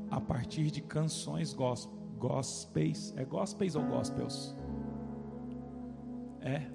a 0.10 0.20
partir 0.20 0.72
de 0.72 0.82
canções 0.82 1.54
gospels. 1.54 3.14
É 3.16 3.24
gospels 3.24 3.76
ou 3.76 3.84
gospels? 3.84 4.58
É, 6.42 6.66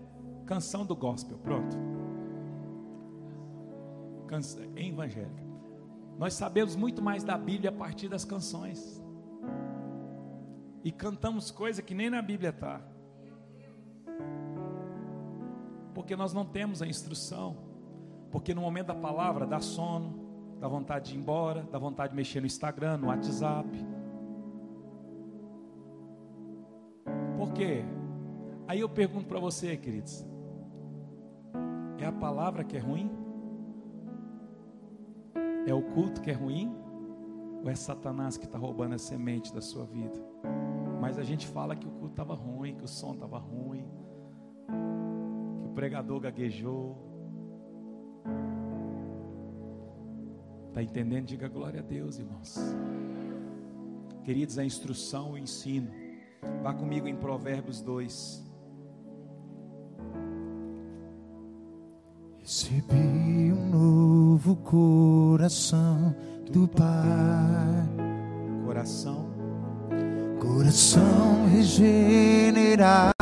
canção 0.46 0.86
do 0.86 0.94
gospel, 0.94 1.36
pronto. 1.38 1.76
Canção, 4.28 4.62
evangélica. 4.76 5.43
Nós 6.18 6.34
sabemos 6.34 6.76
muito 6.76 7.02
mais 7.02 7.24
da 7.24 7.36
Bíblia 7.36 7.70
a 7.70 7.72
partir 7.72 8.08
das 8.08 8.24
canções. 8.24 9.02
E 10.82 10.92
cantamos 10.92 11.50
coisa 11.50 11.82
que 11.82 11.94
nem 11.94 12.10
na 12.10 12.22
Bíblia 12.22 12.50
está. 12.50 12.80
Porque 15.94 16.14
nós 16.14 16.32
não 16.32 16.44
temos 16.44 16.82
a 16.82 16.86
instrução 16.86 17.74
porque 18.34 18.52
no 18.52 18.62
momento 18.62 18.88
da 18.88 18.96
palavra 18.96 19.46
dá 19.46 19.60
sono, 19.60 20.58
dá 20.58 20.66
vontade 20.66 21.10
de 21.10 21.16
ir 21.16 21.20
embora, 21.20 21.62
dá 21.70 21.78
vontade 21.78 22.10
de 22.10 22.16
mexer 22.16 22.40
no 22.40 22.46
Instagram, 22.46 22.96
no 22.96 23.06
WhatsApp. 23.06 23.68
Por 27.38 27.52
quê? 27.52 27.84
Aí 28.66 28.80
eu 28.80 28.88
pergunto 28.88 29.28
para 29.28 29.38
você, 29.38 29.76
queridos: 29.76 30.26
é 31.96 32.06
a 32.06 32.10
palavra 32.10 32.64
que 32.64 32.76
é 32.76 32.80
ruim? 32.80 33.08
É 35.66 35.74
o 35.74 35.82
culto 35.82 36.20
que 36.20 36.30
é 36.30 36.34
ruim? 36.34 36.74
Ou 37.62 37.70
é 37.70 37.74
Satanás 37.74 38.36
que 38.36 38.44
está 38.44 38.58
roubando 38.58 38.94
a 38.94 38.98
semente 38.98 39.52
da 39.54 39.60
sua 39.60 39.84
vida? 39.86 40.22
Mas 41.00 41.18
a 41.18 41.22
gente 41.22 41.46
fala 41.46 41.74
que 41.74 41.86
o 41.86 41.90
culto 41.90 42.12
estava 42.12 42.34
ruim, 42.34 42.74
que 42.74 42.84
o 42.84 42.88
som 42.88 43.14
estava 43.14 43.38
ruim, 43.38 43.86
que 45.62 45.68
o 45.68 45.72
pregador 45.74 46.20
gaguejou, 46.20 47.14
Está 50.74 50.82
entendendo? 50.82 51.26
Diga 51.26 51.46
glória 51.46 51.78
a 51.78 51.82
Deus, 51.84 52.18
irmãos. 52.18 52.58
Queridos, 54.24 54.58
a 54.58 54.64
instrução, 54.64 55.30
o 55.30 55.38
ensino. 55.38 55.88
Vá 56.64 56.74
comigo 56.74 57.06
em 57.06 57.14
Provérbios 57.14 57.80
2. 57.80 58.44
Recebi 62.40 63.52
um 63.52 63.70
novo 63.70 64.13
coração 64.56 66.14
do 66.50 66.68
Pai. 66.68 67.88
Coração. 68.66 69.28
Coração 70.40 71.46
regenerado. 71.50 73.14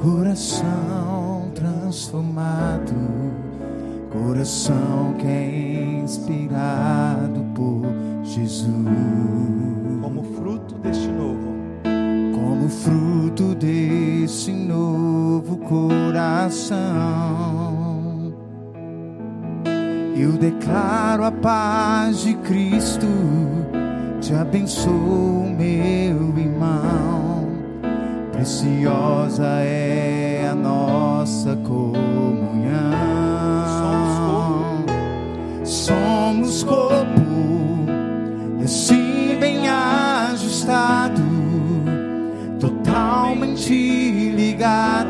Coração 0.00 1.50
transformado 1.54 2.94
Coração 4.14 5.14
que 5.18 5.26
é 5.26 6.00
inspirado 6.04 7.44
por 7.52 7.82
Jesus. 8.22 8.68
Como 10.00 10.22
fruto 10.22 10.76
deste 10.76 11.08
novo. 11.08 11.52
Como 12.32 12.68
fruto 12.68 13.56
desse 13.56 14.52
novo 14.52 15.56
coração. 15.58 17.23
declaro 20.50 21.24
a 21.24 21.32
paz 21.32 22.20
de 22.22 22.34
Cristo, 22.34 23.06
te 24.20 24.34
abençoo, 24.34 25.48
meu 25.56 26.38
irmão. 26.38 27.48
Preciosa 28.30 29.46
é 29.60 30.46
a 30.50 30.54
nossa 30.54 31.56
comunhão. 31.56 32.92
Somos 33.64 34.18
corpo, 34.28 35.64
Somos 35.64 36.62
corpo 36.62 37.22
e 38.60 38.64
assim 38.64 39.38
bem 39.40 39.66
ajustado, 39.66 41.22
totalmente 42.60 43.72
ligado 44.36 45.03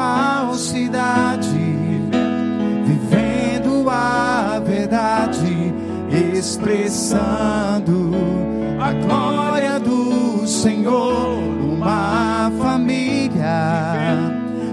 falsidade, 0.00 1.46
vivendo 2.86 3.90
a 3.90 4.58
verdade, 4.64 5.74
expressando 6.38 8.12
a 8.80 8.92
glória 8.92 9.78
do 9.78 10.46
Senhor 10.46 11.42
numa 11.42 12.50
família, 12.58 14.16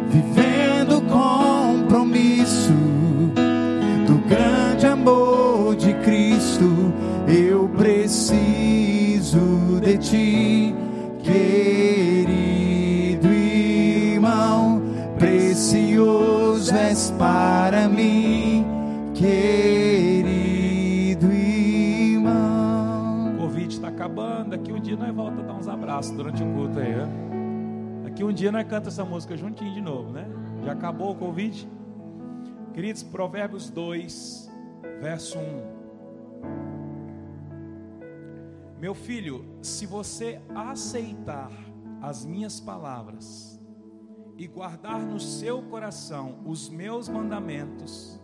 vivendo 0.09 1.01
compromisso 1.01 2.71
do 4.07 4.17
grande 4.30 4.86
amor 4.86 5.75
de 5.75 5.93
Cristo. 5.95 6.93
Eu 7.28 7.67
preciso 7.75 9.41
de 9.82 9.97
ti, 9.97 10.75
querido 11.21 11.86
és 16.97 17.11
para 17.11 17.87
mim, 17.87 18.65
querido 19.13 21.31
irmão. 21.31 23.35
O 23.35 23.37
convite 23.37 23.75
está 23.75 23.89
acabando. 23.89 24.49
Daqui 24.49 24.73
um 24.73 24.79
dia 24.79 24.97
nós 24.97 25.13
volta 25.13 25.41
a 25.41 25.43
dar 25.43 25.53
uns 25.53 25.67
abraços 25.67 26.17
durante 26.17 26.41
o 26.41 26.53
culto 26.55 26.79
aí, 26.79 26.95
né? 26.95 27.07
Daqui 28.03 28.23
um 28.23 28.33
dia 28.33 28.51
nós 28.51 28.67
canta 28.67 28.89
essa 28.89 29.05
música 29.05 29.37
juntinho 29.37 29.75
de 29.75 29.81
novo, 29.81 30.11
né? 30.11 30.27
Já 30.65 30.71
acabou 30.71 31.11
o 31.11 31.15
convite? 31.15 31.69
Queridos, 32.73 33.03
Provérbios 33.03 33.69
2, 33.69 34.51
verso 34.99 35.37
1. 35.37 35.41
Meu 38.81 38.95
filho, 38.95 39.45
se 39.61 39.85
você 39.85 40.41
aceitar 40.55 41.51
as 42.01 42.25
minhas 42.25 42.59
palavras 42.59 43.56
e 44.38 44.47
guardar 44.47 44.99
no 44.99 45.19
seu 45.19 45.63
coração 45.63 46.39
os 46.45 46.69
meus 46.69 47.09
mandamentos, 47.09 48.21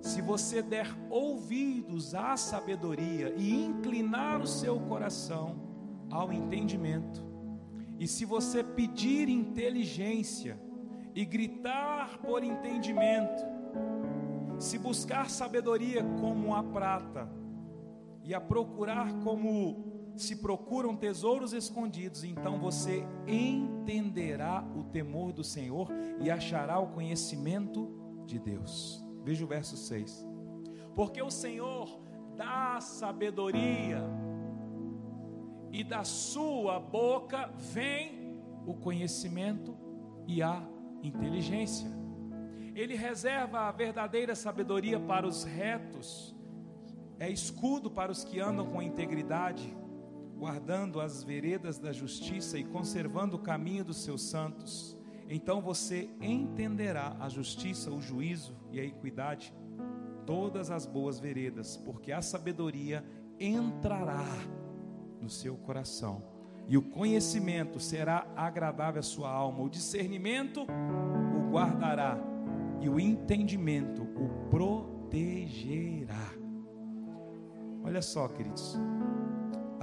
se 0.00 0.22
você 0.22 0.62
der 0.62 0.96
ouvidos 1.10 2.14
à 2.14 2.36
sabedoria 2.36 3.34
e 3.36 3.64
inclinar 3.64 4.40
o 4.40 4.46
seu 4.46 4.78
coração 4.78 5.56
ao 6.10 6.32
entendimento, 6.32 7.24
e 7.98 8.06
se 8.06 8.24
você 8.24 8.62
pedir 8.62 9.28
inteligência 9.28 10.60
e 11.14 11.24
gritar 11.24 12.18
por 12.18 12.44
entendimento, 12.44 13.42
se 14.58 14.78
buscar 14.78 15.28
sabedoria 15.28 16.04
como 16.20 16.54
a 16.54 16.62
prata, 16.62 17.28
e 18.26 18.34
a 18.34 18.40
procurar 18.40 19.12
como 19.22 19.95
se 20.22 20.36
procuram 20.36 20.96
tesouros 20.96 21.52
escondidos, 21.52 22.24
então 22.24 22.58
você 22.58 23.06
entenderá 23.26 24.66
o 24.76 24.84
temor 24.84 25.32
do 25.32 25.44
Senhor 25.44 25.88
e 26.20 26.30
achará 26.30 26.78
o 26.78 26.88
conhecimento 26.88 27.88
de 28.26 28.38
Deus. 28.38 29.04
Veja 29.22 29.44
o 29.44 29.48
verso 29.48 29.76
6. 29.76 30.26
Porque 30.94 31.20
o 31.20 31.30
Senhor 31.30 32.00
dá 32.36 32.80
sabedoria, 32.80 34.02
e 35.72 35.84
da 35.84 36.04
sua 36.04 36.80
boca 36.80 37.52
vem 37.56 38.40
o 38.66 38.74
conhecimento 38.74 39.76
e 40.26 40.42
a 40.42 40.62
inteligência. 41.02 41.90
Ele 42.74 42.94
reserva 42.94 43.60
a 43.60 43.72
verdadeira 43.72 44.34
sabedoria 44.34 44.98
para 44.98 45.26
os 45.26 45.44
retos 45.44 46.36
é 47.18 47.30
escudo 47.30 47.90
para 47.90 48.12
os 48.12 48.24
que 48.24 48.40
andam 48.40 48.66
com 48.66 48.82
integridade, 48.82 49.74
guardando 50.36 51.00
as 51.00 51.24
veredas 51.24 51.78
da 51.78 51.92
justiça 51.92 52.58
e 52.58 52.64
conservando 52.64 53.36
o 53.36 53.40
caminho 53.40 53.84
dos 53.84 53.98
seus 53.98 54.22
santos. 54.22 54.96
Então 55.28 55.60
você 55.60 56.10
entenderá 56.20 57.16
a 57.18 57.28
justiça, 57.28 57.90
o 57.90 58.00
juízo 58.00 58.54
e 58.70 58.78
a 58.78 58.84
equidade, 58.84 59.52
todas 60.24 60.70
as 60.70 60.86
boas 60.86 61.18
veredas, 61.18 61.76
porque 61.76 62.12
a 62.12 62.22
sabedoria 62.22 63.04
entrará 63.40 64.24
no 65.20 65.28
seu 65.28 65.56
coração, 65.56 66.22
e 66.68 66.76
o 66.76 66.82
conhecimento 66.82 67.80
será 67.80 68.26
agradável 68.36 69.00
à 69.00 69.02
sua 69.02 69.30
alma, 69.30 69.62
o 69.62 69.68
discernimento 69.68 70.62
o 70.62 71.50
guardará, 71.50 72.18
e 72.80 72.88
o 72.88 73.00
entendimento 73.00 74.02
o 74.02 74.48
protegerá. 74.50 76.32
Olha 77.82 78.02
só, 78.02 78.28
queridos. 78.28 78.76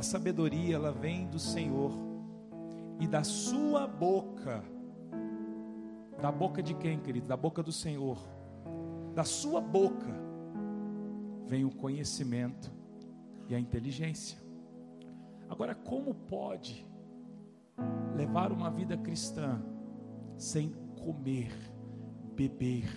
A 0.03 0.05
sabedoria 0.05 0.75
ela 0.75 0.91
vem 0.91 1.25
do 1.27 1.39
Senhor 1.39 1.93
e 2.99 3.07
da 3.07 3.23
sua 3.23 3.87
boca. 3.87 4.61
Da 6.21 6.29
boca 6.29 6.61
de 6.61 6.73
quem, 6.73 6.99
querido? 6.99 7.25
Da 7.25 7.37
boca 7.37 7.63
do 7.63 7.71
Senhor. 7.71 8.17
Da 9.15 9.23
sua 9.23 9.61
boca 9.61 10.13
vem 11.47 11.63
o 11.63 11.71
conhecimento 11.73 12.69
e 13.47 13.55
a 13.55 13.59
inteligência. 13.59 14.37
Agora, 15.47 15.73
como 15.73 16.13
pode 16.13 16.85
levar 18.13 18.51
uma 18.51 18.69
vida 18.69 18.97
cristã 18.97 19.63
sem 20.35 20.73
comer, 21.01 21.53
beber 22.35 22.89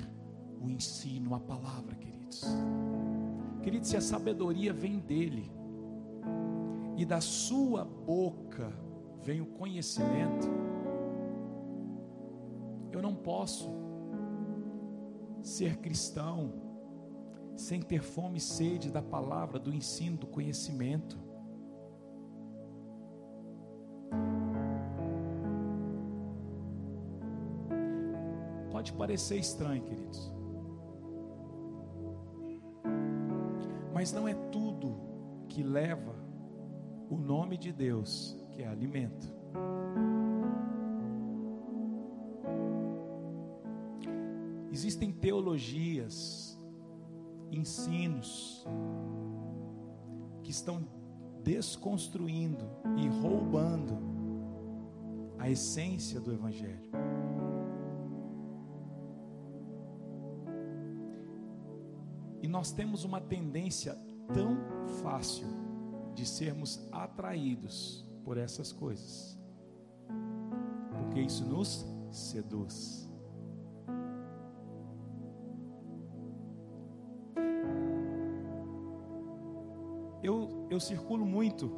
o 0.61 0.69
ensino, 0.69 1.37
a 1.37 1.39
palavra, 1.39 1.95
queridos? 1.95 2.43
Querido, 3.63 3.87
se 3.87 3.97
a 3.97 4.01
sabedoria 4.01 4.73
vem 4.73 4.99
dele 4.99 5.56
e 6.97 7.05
da 7.05 7.21
sua 7.21 7.85
boca 7.85 8.73
vem 9.23 9.43
o 9.43 9.47
conhecimento, 9.47 10.49
eu 12.91 13.03
não 13.03 13.15
posso 13.15 13.69
ser 15.43 15.77
cristão 15.77 16.55
sem 17.55 17.81
ter 17.81 18.03
fome 18.03 18.39
e 18.39 18.41
sede 18.41 18.91
da 18.91 19.03
palavra, 19.03 19.59
do 19.59 19.73
ensino, 19.73 20.17
do 20.17 20.27
conhecimento. 20.27 21.19
Pode 28.71 28.93
parecer 28.93 29.39
estranho, 29.39 29.83
queridos. 29.83 30.33
Mas 33.93 34.13
não 34.13 34.29
é 34.29 34.35
tudo 34.35 34.95
que 35.49 35.63
leva 35.63 36.26
o 37.09 37.17
nome 37.17 37.57
de 37.57 37.73
Deus, 37.73 38.37
que 38.53 38.63
é 38.63 38.69
alimento. 38.69 39.35
Existem 44.73 45.11
teologias, 45.11 46.61
ensinos, 47.51 48.67
que 50.43 50.51
estão 50.51 50.87
desconstruindo 51.43 52.69
e 52.97 53.09
roubando 53.09 53.97
a 55.39 55.49
essência 55.49 56.21
do 56.21 56.33
Evangelho. 56.33 56.91
E 62.43 62.49
nós 62.49 62.73
temos 62.73 63.05
uma 63.05 63.21
tendência 63.21 63.97
tão 64.33 64.57
fácil 65.03 65.66
de 66.17 66.25
sermos 66.27 66.89
atraídos 66.91 68.03
por 68.25 68.39
essas 68.39 68.73
coisas, 68.73 69.39
porque 70.99 71.21
isso 71.21 71.45
nos 71.45 71.87
seduz. 72.11 73.07
Eu, 80.23 80.67
eu 80.71 80.81
circulo 80.81 81.27
muito 81.27 81.69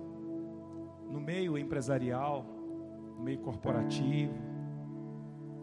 no 1.10 1.20
meio 1.20 1.58
empresarial, 1.58 2.46
no 3.16 3.22
meio 3.22 3.40
corporativo. 3.40 4.32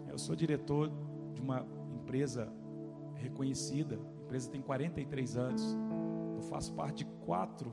Eu 0.10 0.20
sou 0.20 0.36
diretor 0.36 0.92
de 1.34 1.42
uma 1.42 1.66
empresa 1.96 2.52
reconhecida 3.16 3.98
a 3.98 4.24
empresa 4.26 4.50
tem 4.50 4.62
43 4.62 5.38
anos. 5.38 5.78
Eu 6.36 6.42
faço 6.42 6.74
parte 6.74 7.06
de 7.06 7.06
quatro 7.26 7.72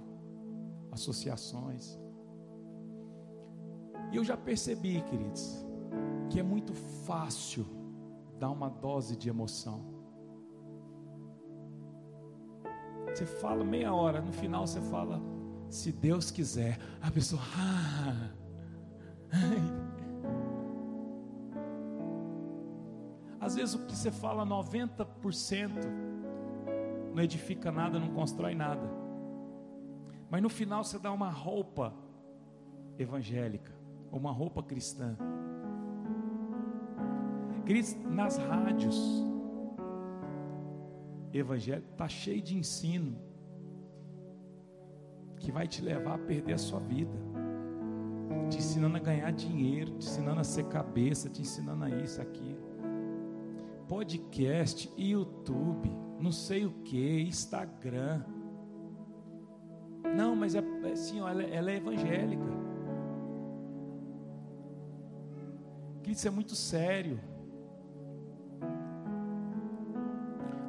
associações. 0.93 1.99
E 4.13 4.17
eu 4.17 4.25
já 4.25 4.37
percebi, 4.37 5.01
queridos, 5.03 5.65
que 6.31 6.39
é 6.39 6.43
muito 6.43 6.75
fácil 7.07 7.67
dar 8.39 8.51
uma 8.51 8.69
dose 8.69 9.17
de 9.17 9.29
emoção. 9.29 9.91
Você 13.09 13.27
fala 13.27 13.65
meia 13.65 13.93
hora, 13.93 14.21
no 14.21 14.33
final 14.33 14.67
você 14.67 14.81
fala, 14.83 15.21
se 15.69 15.91
Deus 15.91 16.31
quiser. 16.31 16.79
A 17.01 17.11
pessoa, 17.11 17.43
ah, 17.57 18.31
Às 23.41 23.57
vezes 23.57 23.75
o 23.75 23.81
que 23.81 23.97
você 23.97 24.11
fala 24.11 24.47
90% 24.47 25.71
não 27.13 27.23
edifica 27.23 27.73
nada, 27.73 27.99
não 27.99 28.09
constrói 28.15 28.55
nada. 28.55 29.02
Mas 30.33 30.41
no 30.41 30.49
final 30.49 30.83
você 30.83 30.99
dá 30.99 31.13
uma 31.13 31.29
roupa 31.29 31.93
evangélica, 32.99 33.71
uma 34.11 34.33
roupa 34.33 34.63
cristã. 34.63 35.15
Nas 38.11 38.39
rádios, 38.39 38.99
evangélico 41.35 41.87
está 41.93 42.09
cheio 42.09 42.41
de 42.41 42.57
ensino 42.57 43.19
que 45.39 45.53
vai 45.53 45.69
te 45.69 45.83
levar 45.83 46.15
a 46.15 46.19
perder 46.19 46.55
a 46.55 46.59
sua 46.59 46.81
vida, 46.81 47.13
te 48.49 48.57
ensinando 48.57 48.97
a 48.97 49.01
ganhar 49.01 49.31
dinheiro, 49.33 49.91
te 49.99 50.07
ensinando 50.07 50.41
a 50.41 50.45
ser 50.45 50.65
cabeça, 50.65 51.29
te 51.29 51.43
ensinando 51.43 51.85
a 51.85 51.91
isso, 51.91 52.23
aquilo. 52.23 52.63
Podcast, 53.87 54.91
YouTube, 54.97 55.91
não 56.19 56.33
sei 56.33 56.65
o 56.65 56.73
que, 56.85 57.21
Instagram. 57.21 58.25
Mas 60.43 60.55
é, 60.57 60.59
é 60.59 60.91
assim, 60.91 61.21
ela, 61.21 61.41
ela 61.41 61.71
é 61.71 61.77
evangélica. 61.77 62.51
Que 66.03 66.11
isso 66.11 66.27
é 66.27 66.33
muito 66.33 66.57
sério. 66.57 67.21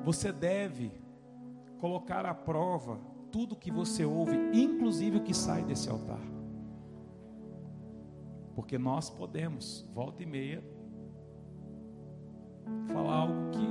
Você 0.04 0.32
deve 0.32 0.92
colocar 1.80 2.24
à 2.24 2.36
prova 2.36 3.00
tudo 3.32 3.56
que 3.56 3.72
você 3.72 4.06
ouve, 4.06 4.38
inclusive 4.54 5.18
o 5.18 5.24
que 5.24 5.34
sai 5.34 5.64
desse 5.64 5.90
altar. 5.90 6.22
Porque 8.54 8.78
nós 8.78 9.10
podemos, 9.10 9.90
volta 9.92 10.22
e 10.22 10.28
meia, 10.28 10.64
falar 12.90 13.16
algo 13.16 13.50
que 13.50 13.66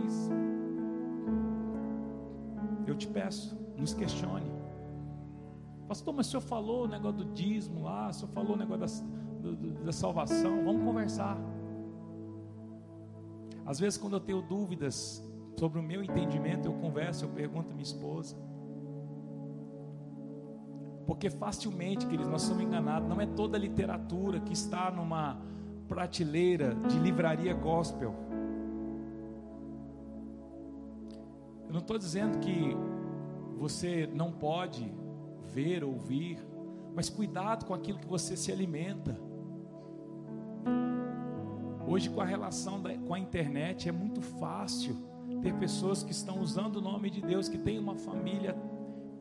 eu 2.91 2.97
te 2.97 3.07
peço, 3.07 3.57
nos 3.77 3.95
questione. 3.95 4.62
Pastor, 5.93 6.15
mas 6.15 6.27
o 6.29 6.31
senhor 6.31 6.41
falou 6.41 6.85
o 6.85 6.89
negócio 6.89 7.19
do 7.19 7.35
dízimo 7.35 7.83
lá, 7.83 8.09
o 8.09 8.13
senhor 8.15 8.33
falou 8.33 8.55
o 8.55 8.57
negócio 8.57 9.05
da, 9.43 9.85
da 9.85 9.93
salvação, 9.93 10.65
vamos 10.65 10.83
conversar. 10.83 11.37
Às 13.67 13.79
vezes, 13.79 13.99
quando 13.99 14.15
eu 14.15 14.21
tenho 14.21 14.41
dúvidas 14.41 15.23
sobre 15.55 15.79
o 15.79 15.83
meu 15.83 16.03
entendimento, 16.03 16.67
eu 16.67 16.73
converso, 16.73 17.27
eu 17.27 17.29
pergunto 17.29 17.73
à 17.73 17.75
minha 17.75 17.83
esposa. 17.83 18.35
Porque 21.07 21.29
facilmente, 21.29 22.07
queridos, 22.07 22.29
nós 22.29 22.41
somos 22.41 22.63
enganados. 22.63 23.07
Não 23.07 23.21
é 23.21 23.27
toda 23.27 23.59
literatura 23.59 24.41
que 24.41 24.55
está 24.55 24.91
numa 24.91 25.43
prateleira 25.89 26.75
de 26.89 26.99
livraria 27.01 27.53
gospel. 27.53 28.15
Eu 31.67 31.73
não 31.75 31.81
estou 31.81 31.99
dizendo 31.99 32.39
que 32.39 32.75
você 33.59 34.09
não 34.15 34.33
pode 34.33 35.02
ver, 35.53 35.85
ouvir, 35.85 36.39
mas 36.95 37.09
cuidado 37.09 37.67
com 37.67 37.75
aquilo 37.75 37.99
que 37.99 38.07
você 38.07 38.37
se 38.37 38.51
alimenta. 38.51 39.19
Hoje, 41.87 42.09
com 42.09 42.21
a 42.21 42.25
relação 42.25 42.81
da, 42.81 42.97
com 42.97 43.13
a 43.13 43.19
internet, 43.19 43.89
é 43.89 43.93
muito 43.93 44.23
fácil 44.23 44.97
ter 45.43 45.55
pessoas 45.55 46.03
que 46.03 46.13
estão 46.13 46.41
usando 46.41 46.77
o 46.77 46.81
nome 46.81 47.11
de 47.11 47.21
Deus, 47.21 47.49
que 47.49 47.59
tem 47.59 47.79
uma 47.79 47.97
família 47.97 48.57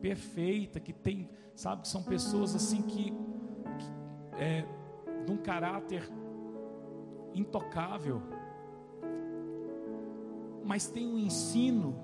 perfeita, 0.00 0.80
que 0.80 0.92
tem, 0.92 1.28
sabe, 1.54 1.82
que 1.82 1.88
são 1.88 2.02
pessoas 2.02 2.54
assim 2.54 2.82
que, 2.82 3.10
que 3.10 4.38
é, 4.38 4.64
de 5.24 5.30
um 5.30 5.36
caráter 5.36 6.08
intocável, 7.34 8.22
mas 10.64 10.86
tem 10.86 11.06
um 11.06 11.18
ensino 11.18 11.94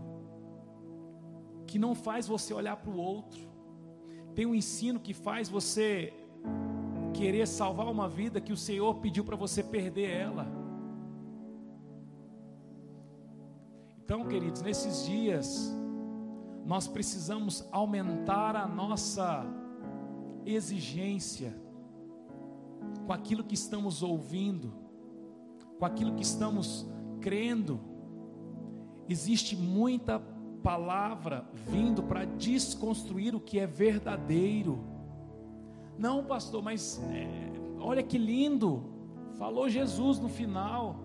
que 1.67 1.79
não 1.79 1.95
faz 1.95 2.27
você 2.27 2.53
olhar 2.53 2.77
para 2.77 2.91
o 2.91 2.97
outro, 2.97 3.49
tem 4.39 4.47
um 4.47 4.55
ensino 4.55 5.01
que 5.01 5.13
faz 5.13 5.49
você 5.49 6.15
querer 7.13 7.45
salvar 7.45 7.89
uma 7.89 8.09
vida 8.09 8.41
que 8.41 8.53
o 8.53 8.57
Senhor 8.57 8.95
pediu 9.01 9.25
para 9.25 9.35
você 9.35 9.65
perder 9.65 10.11
ela. 10.11 10.47
Então, 14.01 14.29
queridos, 14.29 14.63
nesses 14.63 15.05
dias, 15.05 15.75
nós 16.65 16.87
precisamos 16.87 17.67
aumentar 17.73 18.55
a 18.55 18.69
nossa 18.69 19.45
exigência 20.47 21.53
com 23.05 23.13
aquilo 23.13 23.43
que 23.43 23.57
estamos 23.57 24.05
ouvindo, 24.05 24.73
com 25.81 25.85
aquilo 25.85 26.15
que 26.15 26.23
estamos 26.23 26.87
crendo. 27.21 27.81
Existe 29.09 29.57
muita 29.57 30.21
palavra 30.63 31.47
vindo 31.53 32.03
para 32.03 32.25
desconstruir 32.25 33.35
o 33.35 33.41
que 33.41 33.59
é 33.59 33.67
verdadeiro. 33.67 34.79
Não, 35.99 36.25
pastor, 36.25 36.63
mas 36.63 37.01
é, 37.11 37.29
olha 37.81 38.03
que 38.03 38.19
lindo, 38.19 38.85
falou 39.39 39.69
Jesus 39.69 40.19
no 40.19 40.29
final. 40.29 40.97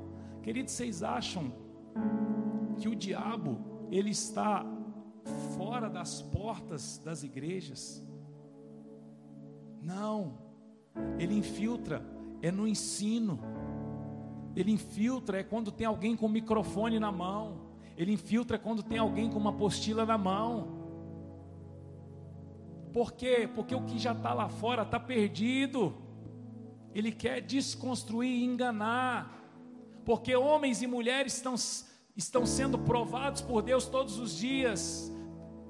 Queridos, 0.41 0.73
vocês 0.73 1.03
acham 1.03 1.51
que 2.77 2.87
o 2.87 2.95
diabo 2.95 3.59
ele 3.89 4.09
está 4.09 4.65
fora 5.55 5.89
das 5.89 6.21
portas 6.21 7.01
das 7.03 7.23
igrejas. 7.23 8.05
Não, 9.81 10.37
ele 11.19 11.35
infiltra, 11.35 12.05
é 12.41 12.51
no 12.51 12.67
ensino. 12.67 13.39
Ele 14.55 14.71
infiltra 14.71 15.39
é 15.39 15.43
quando 15.43 15.71
tem 15.71 15.87
alguém 15.87 16.15
com 16.15 16.27
o 16.27 16.29
microfone 16.29 16.99
na 16.99 17.11
mão. 17.11 17.72
Ele 17.97 18.13
infiltra 18.13 18.57
quando 18.57 18.83
tem 18.83 18.97
alguém 18.97 19.29
com 19.29 19.37
uma 19.37 19.51
apostila 19.51 20.05
na 20.05 20.17
mão. 20.17 20.81
Por 22.91 23.13
quê? 23.13 23.49
Porque 23.53 23.73
o 23.73 23.83
que 23.83 23.97
já 23.97 24.11
está 24.11 24.33
lá 24.33 24.49
fora 24.49 24.83
está 24.83 24.99
perdido. 24.99 25.95
Ele 26.93 27.11
quer 27.11 27.41
desconstruir 27.41 28.29
e 28.29 28.43
enganar. 28.43 29.39
Porque 30.05 30.35
homens 30.35 30.81
e 30.81 30.87
mulheres 30.87 31.35
estão 31.35 31.55
estão 32.15 32.45
sendo 32.45 32.77
provados 32.77 33.41
por 33.41 33.61
Deus 33.61 33.85
todos 33.87 34.19
os 34.19 34.37
dias, 34.37 35.11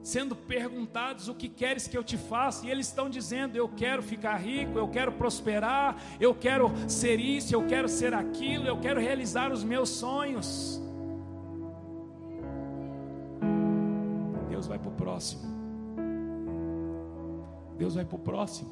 sendo 0.01 0.35
perguntados 0.35 1.29
o 1.29 1.35
que 1.35 1.47
queres 1.47 1.87
que 1.87 1.97
eu 1.97 2.03
te 2.03 2.17
faça, 2.17 2.65
e 2.65 2.71
eles 2.71 2.87
estão 2.87 3.09
dizendo: 3.09 3.55
eu 3.55 3.69
quero 3.69 4.03
ficar 4.03 4.35
rico, 4.37 4.77
eu 4.77 4.87
quero 4.87 5.13
prosperar, 5.13 5.95
eu 6.19 6.35
quero 6.35 6.71
ser 6.87 7.19
isso, 7.19 7.55
eu 7.55 7.65
quero 7.65 7.87
ser 7.87 8.13
aquilo, 8.13 8.67
eu 8.67 8.79
quero 8.79 8.99
realizar 8.99 9.51
os 9.51 9.63
meus 9.63 9.89
sonhos. 9.89 10.81
Próximo. 14.93 15.41
Deus 17.77 17.95
vai 17.95 18.05
para 18.05 18.15
o 18.15 18.19
próximo. 18.19 18.71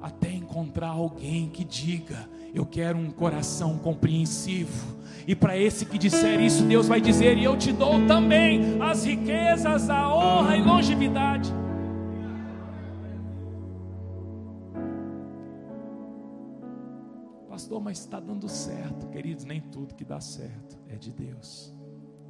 Até 0.00 0.30
encontrar 0.30 0.88
alguém 0.88 1.48
que 1.48 1.64
diga: 1.64 2.28
Eu 2.54 2.66
quero 2.66 2.98
um 2.98 3.10
coração 3.10 3.78
compreensivo 3.78 4.94
e 5.26 5.34
para 5.34 5.56
esse 5.56 5.86
que 5.86 5.96
disser 5.96 6.40
isso, 6.40 6.64
Deus 6.64 6.86
vai 6.86 7.00
dizer: 7.00 7.38
E 7.38 7.44
eu 7.44 7.56
te 7.56 7.72
dou 7.72 8.06
também 8.06 8.80
as 8.82 9.04
riquezas, 9.04 9.88
a 9.88 10.14
honra 10.14 10.56
e 10.56 10.62
longevidade. 10.62 11.52
Pastor, 17.48 17.80
mas 17.80 18.00
está 18.00 18.20
dando 18.20 18.48
certo, 18.48 19.06
queridos. 19.08 19.44
Nem 19.44 19.60
tudo 19.60 19.94
que 19.94 20.04
dá 20.04 20.20
certo 20.20 20.76
é 20.88 20.96
de 20.96 21.10
Deus, 21.10 21.72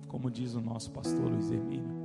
como 0.07 0.31
diz 0.31 0.55
o 0.55 0.61
nosso 0.61 0.93
pastor 0.93 1.29
Luiz 1.33 1.51
Hermínio. 1.51 2.04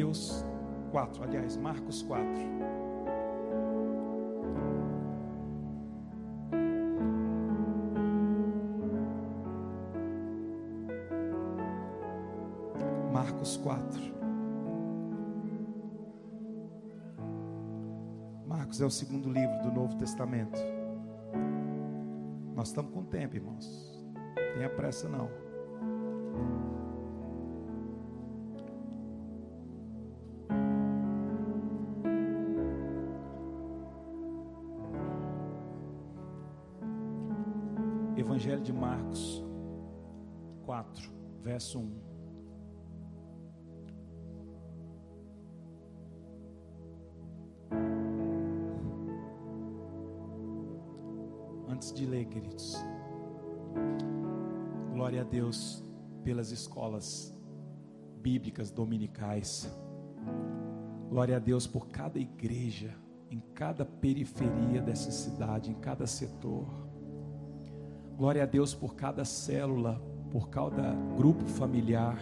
Mateus 0.00 0.46
4, 0.92 1.24
aliás, 1.24 1.56
Marcos 1.58 2.02
4. 2.02 2.26
Marcos 13.12 13.58
4. 13.58 14.00
Marcos 18.46 18.80
é 18.80 18.86
o 18.86 18.90
segundo 18.90 19.30
livro 19.30 19.60
do 19.62 19.70
Novo 19.70 19.98
Testamento. 19.98 20.58
Nós 22.54 22.68
estamos 22.68 22.90
com 22.94 23.04
tempo, 23.04 23.36
irmãos. 23.36 24.02
Tenha 24.54 24.70
pressa 24.70 25.10
não. 25.10 25.28
Evangelho 38.60 38.62
de 38.62 38.72
Marcos 38.72 39.44
4, 40.64 41.10
verso 41.42 41.78
1. 41.78 42.10
de 51.94 52.04
ler, 52.04 52.26
queridos. 52.26 52.76
Glória 54.92 55.22
a 55.22 55.24
Deus 55.24 55.82
pelas 56.22 56.52
escolas 56.52 57.34
bíblicas 58.20 58.70
dominicais. 58.70 59.66
Glória 61.08 61.36
a 61.36 61.38
Deus 61.38 61.66
por 61.66 61.88
cada 61.88 62.18
igreja 62.18 62.94
em 63.30 63.40
cada 63.54 63.86
periferia 63.86 64.82
dessa 64.82 65.10
cidade, 65.10 65.70
em 65.70 65.74
cada 65.74 66.06
setor. 66.06 66.89
Glória 68.20 68.42
a 68.42 68.46
Deus 68.46 68.74
por 68.74 68.96
cada 68.96 69.24
célula, 69.24 69.98
por 70.30 70.50
cada 70.50 70.92
grupo 71.16 71.46
familiar, 71.46 72.18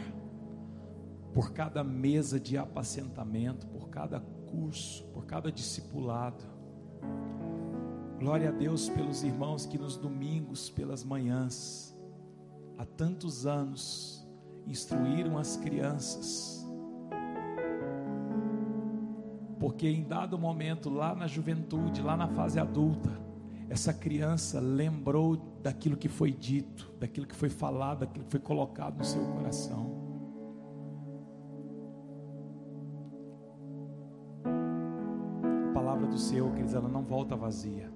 por 1.35 1.51
cada 1.53 1.83
mesa 1.83 2.39
de 2.39 2.57
apacentamento, 2.57 3.67
por 3.67 3.89
cada 3.89 4.21
curso, 4.21 5.03
por 5.07 5.27
cada 5.27 5.51
discipulado. 5.51 6.45
Glória 8.17 8.51
a 8.51 8.53
Deus 8.53 8.89
pelos 8.89 9.25
irmãos 9.25 9.67
que 9.67 9.77
nos 9.77 9.97
domingos, 9.97 10.71
pelas 10.71 11.03
manhãs, 11.03 11.93
há 12.79 12.85
tantos 12.85 13.45
anos, 13.45 14.25
instruíram 14.69 15.37
as 15.37 15.57
crianças. 15.57 16.65
Porque 19.59 19.89
em 19.89 20.05
dado 20.05 20.39
momento, 20.39 20.91
lá 20.91 21.13
na 21.13 21.27
juventude, 21.27 22.03
lá 22.03 22.17
na 22.17 22.29
fase 22.29 22.61
adulta, 22.61 23.27
essa 23.69 23.93
criança 23.93 24.61
lembrou 24.61 25.37
daquilo 25.63 25.97
que 25.97 26.09
foi 26.09 26.33
dito, 26.33 26.91
daquilo 26.99 27.27
que 27.27 27.35
foi 27.35 27.51
falado, 27.51 28.01
daquilo 28.01 28.25
que 28.25 28.31
foi 28.31 28.41
colocado 28.41 28.99
no 28.99 29.05
seu 29.05 29.23
coração. 29.33 30.09
A 35.71 35.75
palavra 35.75 36.07
do 36.07 36.19
Senhor, 36.19 36.51
queridos, 36.51 36.73
ela 36.73 36.89
não 36.89 37.03
volta 37.03 37.37
vazia. 37.37 37.93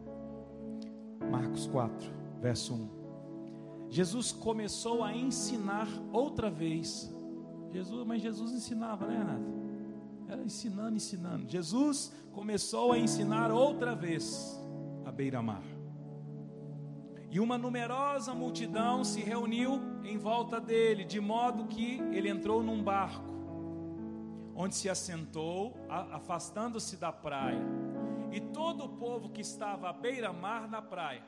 Marcos 1.31 1.67
4, 1.67 2.13
verso 2.41 2.75
1. 2.75 3.03
Jesus 3.89 4.31
começou 4.31 5.03
a 5.03 5.17
ensinar 5.17 5.89
outra 6.13 6.51
vez. 6.51 7.11
Jesus, 7.73 8.07
mas 8.07 8.21
Jesus 8.21 8.53
ensinava, 8.53 9.07
né, 9.07 9.17
Renato? 9.17 9.63
Era 10.29 10.43
ensinando, 10.43 10.97
ensinando. 10.97 11.49
Jesus 11.49 12.13
começou 12.31 12.93
a 12.93 12.99
ensinar 12.99 13.51
outra 13.51 13.95
vez 13.95 14.62
beira-mar. 15.13 15.63
E 17.31 17.39
uma 17.39 17.57
numerosa 17.57 18.35
multidão 18.35 19.05
se 19.05 19.21
reuniu 19.21 19.81
em 20.05 20.19
volta 20.19 20.61
dele, 20.61 21.05
de 21.05 21.21
modo 21.21 21.67
que 21.67 22.01
ele 22.13 22.29
entrou 22.29 22.63
num 22.63 22.83
barco, 22.83 23.33
onde 24.55 24.75
se 24.75 24.89
assentou, 24.89 25.75
afastando-se 25.89 26.97
da 26.97 27.13
praia. 27.13 27.63
E 28.33 28.41
todo 28.41 28.85
o 28.85 28.89
povo 28.89 29.31
que 29.31 29.41
estava 29.41 29.89
à 29.89 29.93
beira-mar 29.93 30.69
na 30.69 30.83
praia 30.83 31.23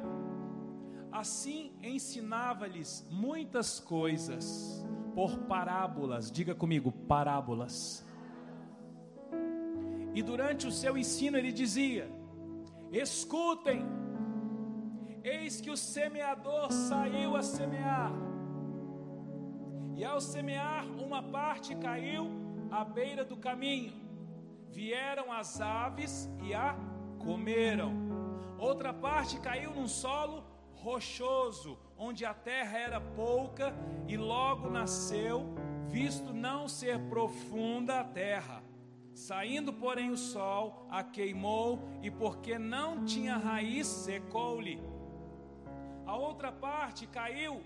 Assim 1.14 1.70
ensinava-lhes 1.80 3.06
muitas 3.08 3.78
coisas 3.78 4.84
por 5.14 5.38
parábolas. 5.46 6.28
Diga 6.28 6.56
comigo, 6.56 6.90
parábolas. 6.90 8.04
E 10.12 10.20
durante 10.24 10.66
o 10.66 10.72
seu 10.72 10.98
ensino 10.98 11.38
ele 11.38 11.52
dizia: 11.52 12.10
Escutem, 12.94 13.84
eis 15.24 15.60
que 15.60 15.68
o 15.68 15.76
semeador 15.76 16.70
saiu 16.70 17.34
a 17.34 17.42
semear. 17.42 18.12
E 19.96 20.04
ao 20.04 20.20
semear, 20.20 20.86
uma 20.86 21.20
parte 21.20 21.74
caiu 21.74 22.30
à 22.70 22.84
beira 22.84 23.24
do 23.24 23.36
caminho. 23.36 23.92
Vieram 24.70 25.32
as 25.32 25.60
aves 25.60 26.30
e 26.40 26.54
a 26.54 26.76
comeram. 27.18 27.92
Outra 28.58 28.94
parte 28.94 29.40
caiu 29.40 29.74
num 29.74 29.88
solo 29.88 30.44
rochoso, 30.74 31.76
onde 31.98 32.24
a 32.24 32.32
terra 32.32 32.78
era 32.78 33.00
pouca 33.00 33.74
e 34.06 34.16
logo 34.16 34.70
nasceu, 34.70 35.52
visto 35.88 36.32
não 36.32 36.68
ser 36.68 37.00
profunda 37.08 37.98
a 37.98 38.04
terra. 38.04 38.62
Saindo, 39.14 39.72
porém, 39.72 40.10
o 40.10 40.16
sol 40.16 40.86
a 40.90 41.04
queimou, 41.04 41.78
e 42.02 42.10
porque 42.10 42.58
não 42.58 43.04
tinha 43.04 43.36
raiz, 43.36 43.86
secou-lhe. 43.86 44.82
A 46.04 46.16
outra 46.16 46.50
parte 46.50 47.06
caiu 47.06 47.62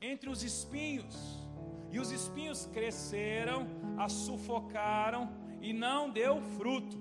entre 0.00 0.30
os 0.30 0.44
espinhos, 0.44 1.48
e 1.90 1.98
os 1.98 2.12
espinhos 2.12 2.66
cresceram, 2.66 3.66
a 3.98 4.08
sufocaram, 4.08 5.32
e 5.60 5.72
não 5.72 6.08
deu 6.08 6.40
fruto. 6.40 6.96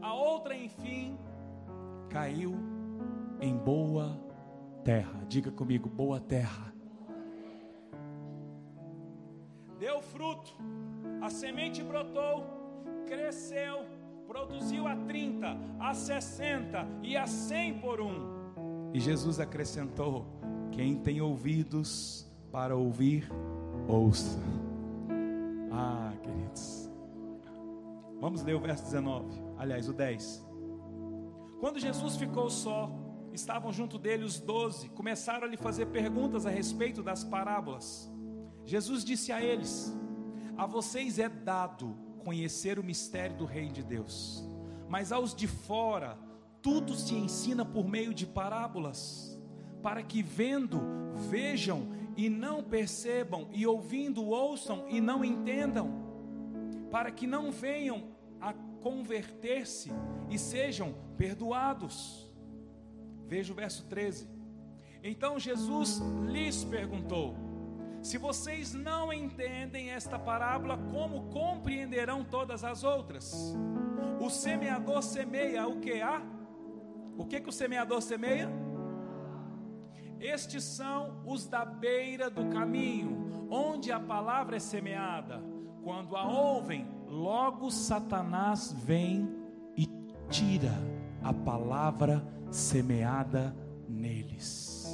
A 0.00 0.14
outra, 0.14 0.56
enfim, 0.56 1.18
caiu 2.08 2.54
em 3.40 3.56
boa 3.56 4.16
terra. 4.84 5.24
Diga 5.28 5.50
comigo, 5.50 5.88
boa 5.88 6.20
terra. 6.20 6.72
Deu 9.76 10.00
fruto, 10.00 10.56
a 11.20 11.30
semente 11.30 11.82
brotou, 11.82 12.57
cresceu, 13.08 13.86
produziu 14.26 14.86
a 14.86 14.94
30, 14.94 15.56
a 15.80 15.94
60 15.94 16.86
e 17.02 17.16
a 17.16 17.26
100 17.26 17.80
por 17.80 18.00
um. 18.00 18.92
E 18.92 19.00
Jesus 19.00 19.40
acrescentou: 19.40 20.26
Quem 20.70 20.96
tem 20.96 21.20
ouvidos 21.20 22.30
para 22.52 22.76
ouvir, 22.76 23.28
ouça. 23.88 24.38
Ah, 25.72 26.12
queridos. 26.22 26.90
Vamos 28.20 28.42
ler 28.42 28.54
o 28.54 28.60
verso 28.60 28.84
19, 28.84 29.26
aliás, 29.56 29.88
o 29.88 29.92
10. 29.92 30.46
Quando 31.60 31.78
Jesus 31.78 32.16
ficou 32.16 32.50
só, 32.50 32.90
estavam 33.32 33.72
junto 33.72 33.98
dele 33.98 34.24
os 34.24 34.40
doze, 34.40 34.88
começaram 34.90 35.46
a 35.46 35.50
lhe 35.50 35.56
fazer 35.56 35.86
perguntas 35.86 36.44
a 36.46 36.50
respeito 36.50 37.02
das 37.02 37.24
parábolas. 37.24 38.10
Jesus 38.64 39.04
disse 39.04 39.32
a 39.32 39.42
eles: 39.42 39.96
A 40.56 40.66
vocês 40.66 41.18
é 41.18 41.28
dado 41.28 42.07
conhecer 42.18 42.78
o 42.78 42.84
mistério 42.84 43.36
do 43.36 43.44
reino 43.44 43.72
de 43.72 43.82
Deus, 43.82 44.44
mas 44.88 45.12
aos 45.12 45.34
de 45.34 45.46
fora 45.46 46.18
tudo 46.60 46.94
se 46.94 47.14
ensina 47.14 47.64
por 47.64 47.88
meio 47.88 48.12
de 48.12 48.26
parábolas, 48.26 49.40
para 49.82 50.02
que 50.02 50.22
vendo, 50.22 50.80
vejam 51.30 51.88
e 52.16 52.28
não 52.28 52.62
percebam, 52.62 53.48
e 53.52 53.66
ouvindo, 53.66 54.26
ouçam 54.26 54.84
e 54.88 55.00
não 55.00 55.24
entendam, 55.24 55.90
para 56.90 57.10
que 57.10 57.26
não 57.26 57.50
venham 57.50 58.08
a 58.40 58.52
converter-se 58.82 59.90
e 60.28 60.38
sejam 60.38 60.94
perdoados. 61.16 62.28
Veja 63.26 63.52
o 63.52 63.56
verso 63.56 63.84
13. 63.86 64.28
Então 65.02 65.38
Jesus 65.38 66.00
lhes 66.26 66.64
perguntou: 66.64 67.34
Se 68.02 68.16
vocês 68.16 68.72
não 68.72 69.12
entendem 69.12 69.90
esta 69.90 70.18
parábola, 70.18 70.78
como 70.90 71.28
compreenderão 71.30 72.24
todas 72.24 72.64
as 72.64 72.84
outras? 72.84 73.54
O 74.20 74.30
semeador 74.30 75.02
semeia 75.02 75.66
o 75.66 75.80
que 75.80 76.00
há? 76.00 76.22
O 77.16 77.24
que 77.24 77.40
que 77.40 77.48
o 77.48 77.52
semeador 77.52 78.00
semeia? 78.00 78.48
Estes 80.20 80.64
são 80.64 81.22
os 81.24 81.46
da 81.46 81.64
beira 81.64 82.28
do 82.28 82.46
caminho, 82.46 83.46
onde 83.50 83.92
a 83.92 84.00
palavra 84.00 84.56
é 84.56 84.60
semeada. 84.60 85.42
Quando 85.82 86.16
a 86.16 86.24
ouvem, 86.24 86.86
logo 87.06 87.70
Satanás 87.70 88.72
vem 88.72 89.28
e 89.76 89.86
tira 90.28 90.72
a 91.22 91.32
palavra 91.32 92.24
semeada 92.50 93.54
neles. 93.88 94.86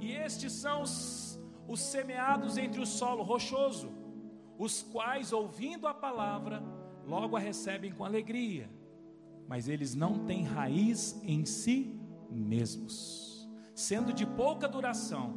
E 0.00 0.12
estes 0.12 0.52
são 0.52 0.82
os, 0.82 1.29
os 1.70 1.78
semeados 1.78 2.58
entre 2.58 2.80
o 2.80 2.84
solo 2.84 3.22
rochoso, 3.22 3.92
os 4.58 4.82
quais, 4.82 5.32
ouvindo 5.32 5.86
a 5.86 5.94
palavra, 5.94 6.60
logo 7.06 7.36
a 7.36 7.38
recebem 7.38 7.92
com 7.92 8.04
alegria, 8.04 8.68
mas 9.46 9.68
eles 9.68 9.94
não 9.94 10.24
têm 10.26 10.42
raiz 10.42 11.20
em 11.22 11.44
si 11.44 11.96
mesmos, 12.28 13.48
sendo 13.72 14.12
de 14.12 14.26
pouca 14.26 14.66
duração. 14.66 15.32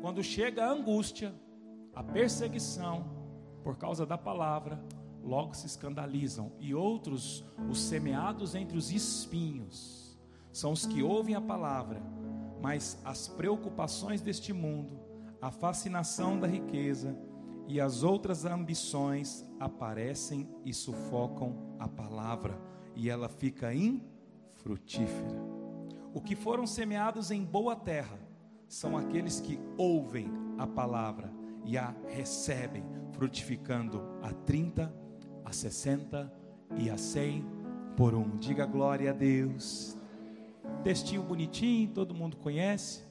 Quando 0.00 0.24
chega 0.24 0.64
a 0.64 0.70
angústia, 0.70 1.34
a 1.94 2.02
perseguição, 2.02 3.14
por 3.62 3.76
causa 3.76 4.06
da 4.06 4.16
palavra, 4.16 4.82
logo 5.22 5.52
se 5.52 5.66
escandalizam, 5.66 6.52
e 6.58 6.74
outros, 6.74 7.44
os 7.68 7.82
semeados 7.82 8.54
entre 8.54 8.78
os 8.78 8.90
espinhos, 8.90 10.18
são 10.50 10.72
os 10.72 10.86
que 10.86 11.02
ouvem 11.02 11.34
a 11.34 11.40
palavra, 11.40 12.02
mas 12.62 12.98
as 13.04 13.28
preocupações 13.28 14.22
deste 14.22 14.54
mundo, 14.54 15.05
a 15.40 15.50
fascinação 15.50 16.38
da 16.38 16.46
riqueza 16.46 17.16
e 17.68 17.80
as 17.80 18.02
outras 18.02 18.44
ambições 18.44 19.46
aparecem 19.58 20.48
e 20.64 20.72
sufocam 20.72 21.76
a 21.78 21.88
palavra, 21.88 22.58
e 22.94 23.10
ela 23.10 23.28
fica 23.28 23.74
infrutífera. 23.74 25.36
O 26.14 26.20
que 26.20 26.34
foram 26.34 26.66
semeados 26.66 27.30
em 27.30 27.44
boa 27.44 27.76
terra 27.76 28.18
são 28.68 28.96
aqueles 28.96 29.40
que 29.40 29.58
ouvem 29.76 30.30
a 30.58 30.66
palavra 30.66 31.32
e 31.64 31.76
a 31.76 31.94
recebem, 32.08 32.84
frutificando 33.12 34.02
a 34.22 34.32
30, 34.32 34.94
a 35.44 35.52
60 35.52 36.32
e 36.78 36.88
a 36.88 36.96
100 36.96 37.44
por 37.96 38.14
um. 38.14 38.36
Diga 38.38 38.64
glória 38.64 39.10
a 39.10 39.12
Deus. 39.12 39.98
Textinho 40.82 41.22
bonitinho, 41.22 41.90
todo 41.90 42.14
mundo 42.14 42.36
conhece. 42.36 43.04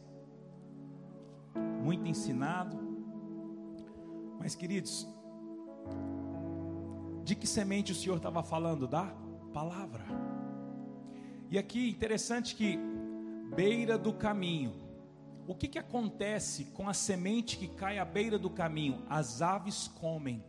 Muito 1.83 2.07
ensinado. 2.07 2.77
Mas, 4.39 4.55
queridos, 4.55 5.07
de 7.23 7.35
que 7.35 7.47
semente 7.47 7.91
o 7.91 7.95
Senhor 7.95 8.17
estava 8.17 8.43
falando? 8.43 8.87
Da 8.87 9.05
palavra. 9.53 10.03
E 11.49 11.57
aqui 11.57 11.89
interessante 11.89 12.55
que 12.55 12.77
beira 13.55 13.97
do 13.97 14.13
caminho. 14.13 14.73
O 15.47 15.53
que, 15.53 15.67
que 15.67 15.79
acontece 15.79 16.65
com 16.65 16.89
a 16.89 16.93
semente 16.93 17.57
que 17.57 17.67
cai 17.67 17.99
à 17.99 18.05
beira 18.05 18.37
do 18.37 18.49
caminho? 18.49 19.03
As 19.07 19.41
aves 19.41 19.87
comem. 19.87 20.43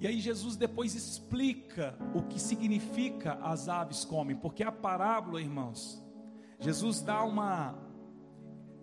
E 0.00 0.06
aí 0.06 0.20
Jesus 0.20 0.56
depois 0.56 0.94
explica 0.94 1.96
o 2.14 2.22
que 2.22 2.40
significa 2.40 3.34
as 3.42 3.68
aves 3.68 4.04
comem, 4.04 4.36
porque 4.36 4.62
a 4.62 4.70
parábola, 4.70 5.40
irmãos, 5.40 6.00
Jesus 6.60 7.00
dá 7.00 7.24
uma 7.24 7.87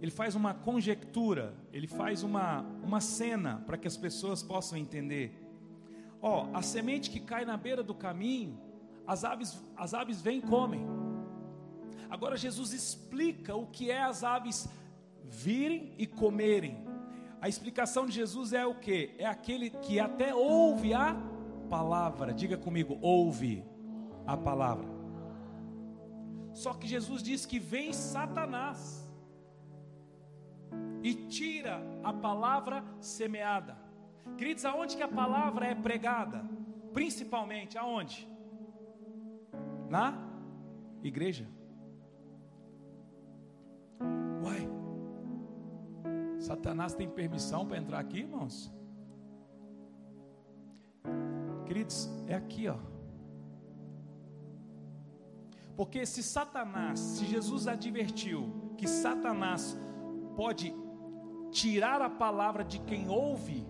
ele 0.06 0.12
faz 0.12 0.36
uma 0.36 0.54
conjectura, 0.54 1.56
ele 1.74 1.88
faz 1.88 2.22
uma 2.22 2.64
uma 2.84 3.02
cena 3.02 3.64
para 3.66 3.76
que 3.76 3.88
as 3.88 3.98
pessoas 3.98 4.44
possam 4.44 4.78
entender. 4.78 5.34
Ó, 6.22 6.48
a 6.54 6.62
semente 6.62 7.10
que 7.10 7.20
cai 7.20 7.44
na 7.44 7.58
beira 7.58 7.82
do 7.82 7.96
caminho, 7.96 8.56
as 9.08 9.24
aves 9.24 9.60
as 9.76 9.96
aves 9.96 10.22
vêm 10.22 10.38
e 10.38 10.42
comem. 10.44 10.86
Agora 12.08 12.38
Jesus 12.38 12.72
explica 12.72 13.56
o 13.56 13.66
que 13.66 13.90
é 13.90 14.04
as 14.04 14.24
aves 14.24 14.70
virem 15.24 15.92
e 15.98 16.06
comerem. 16.06 16.86
A 17.42 17.50
explicação 17.50 18.06
de 18.06 18.12
Jesus 18.12 18.54
é 18.54 18.64
o 18.64 18.76
que? 18.76 19.16
É 19.18 19.26
aquele 19.26 19.72
que 19.72 20.00
até 20.00 20.36
ouve 20.36 20.94
a 20.94 21.18
palavra. 21.68 22.32
Diga 22.32 22.58
comigo, 22.60 23.00
ouve 23.02 23.64
a 24.28 24.38
palavra. 24.38 24.88
Só 26.54 26.76
que 26.76 26.86
Jesus 26.86 27.24
diz 27.24 27.44
que 27.44 27.58
vem 27.58 27.92
Satanás 27.92 29.05
e 31.06 31.14
tira 31.14 31.76
a 32.04 32.12
palavra 32.12 32.84
semeada. 33.00 33.78
Queridos, 34.38 34.66
aonde 34.66 34.98
que 34.98 35.04
a 35.04 35.08
palavra 35.22 35.68
é 35.68 35.76
pregada? 35.76 36.40
Principalmente 36.94 37.78
aonde? 37.78 38.28
Na 39.88 40.06
igreja. 41.04 41.48
Satanás 46.46 46.94
tem 46.94 47.10
permissão 47.10 47.66
para 47.66 47.80
entrar 47.80 48.00
aqui, 48.00 48.20
irmãos? 48.20 48.72
Queridos, 51.66 52.08
é 52.28 52.36
aqui, 52.36 52.68
ó. 52.68 52.78
Porque 55.76 56.06
se 56.06 56.22
Satanás, 56.22 57.00
se 57.00 57.26
Jesus 57.26 57.68
advertiu 57.68 58.74
que 58.78 58.88
Satanás 58.88 59.76
pode 60.36 60.72
tirar 61.56 62.02
a 62.02 62.10
palavra 62.10 62.66
de 62.66 62.80
quem 62.80 63.08
ouve, 63.08 63.66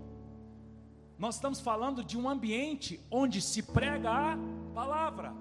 nós 1.16 1.36
estamos 1.36 1.60
falando 1.60 2.02
de 2.02 2.18
um 2.18 2.28
ambiente 2.28 3.00
onde 3.08 3.40
se 3.40 3.62
prega 3.62 4.10
a 4.10 4.38
palavra. 4.74 5.32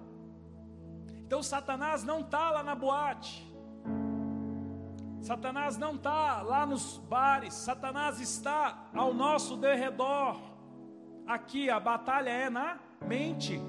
Então 1.26 1.42
Satanás 1.42 2.04
não 2.04 2.20
está 2.20 2.52
lá 2.52 2.62
na 2.62 2.76
boate, 2.76 3.52
Satanás 5.22 5.76
não 5.76 5.96
está 5.96 6.44
lá 6.44 6.68
nos 6.68 7.00
bares, 7.00 7.56
Satanás 7.56 8.22
está 8.22 8.90
ao 8.94 9.12
nosso 9.12 9.58
derredor. 9.58 10.40
Aqui 11.26 11.68
a 11.68 11.80
batalha 11.80 12.30
é 12.30 12.48
na 12.48 12.80
mente. 13.02 13.60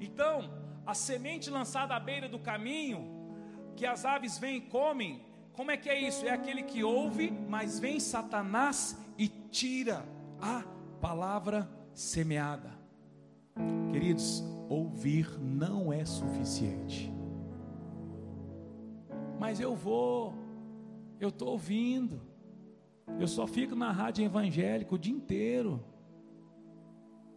Então, 0.00 0.50
a 0.84 0.92
semente 0.92 1.48
lançada 1.48 1.94
à 1.94 2.00
beira 2.00 2.28
do 2.28 2.40
caminho, 2.40 3.08
que 3.76 3.86
as 3.86 4.04
aves 4.04 4.36
vêm 4.36 4.56
e 4.56 4.62
comem, 4.62 5.24
como 5.52 5.70
é 5.70 5.76
que 5.76 5.88
é 5.88 6.00
isso? 6.00 6.26
É 6.26 6.30
aquele 6.30 6.62
que 6.62 6.82
ouve, 6.82 7.30
mas 7.48 7.78
vem 7.78 8.00
Satanás 8.00 8.98
e 9.18 9.28
tira 9.28 10.04
a 10.40 10.62
palavra 11.00 11.68
semeada. 11.92 12.78
Queridos, 13.92 14.42
ouvir 14.68 15.38
não 15.40 15.92
é 15.92 16.04
suficiente. 16.04 17.12
Mas 19.38 19.58
eu 19.60 19.74
vou 19.74 20.34
eu 21.20 21.28
estou 21.28 21.48
ouvindo. 21.48 22.22
Eu 23.18 23.28
só 23.28 23.46
fico 23.46 23.74
na 23.76 23.92
rádio 23.92 24.24
evangélica 24.24 24.94
o 24.94 24.98
dia 24.98 25.12
inteiro. 25.12 25.84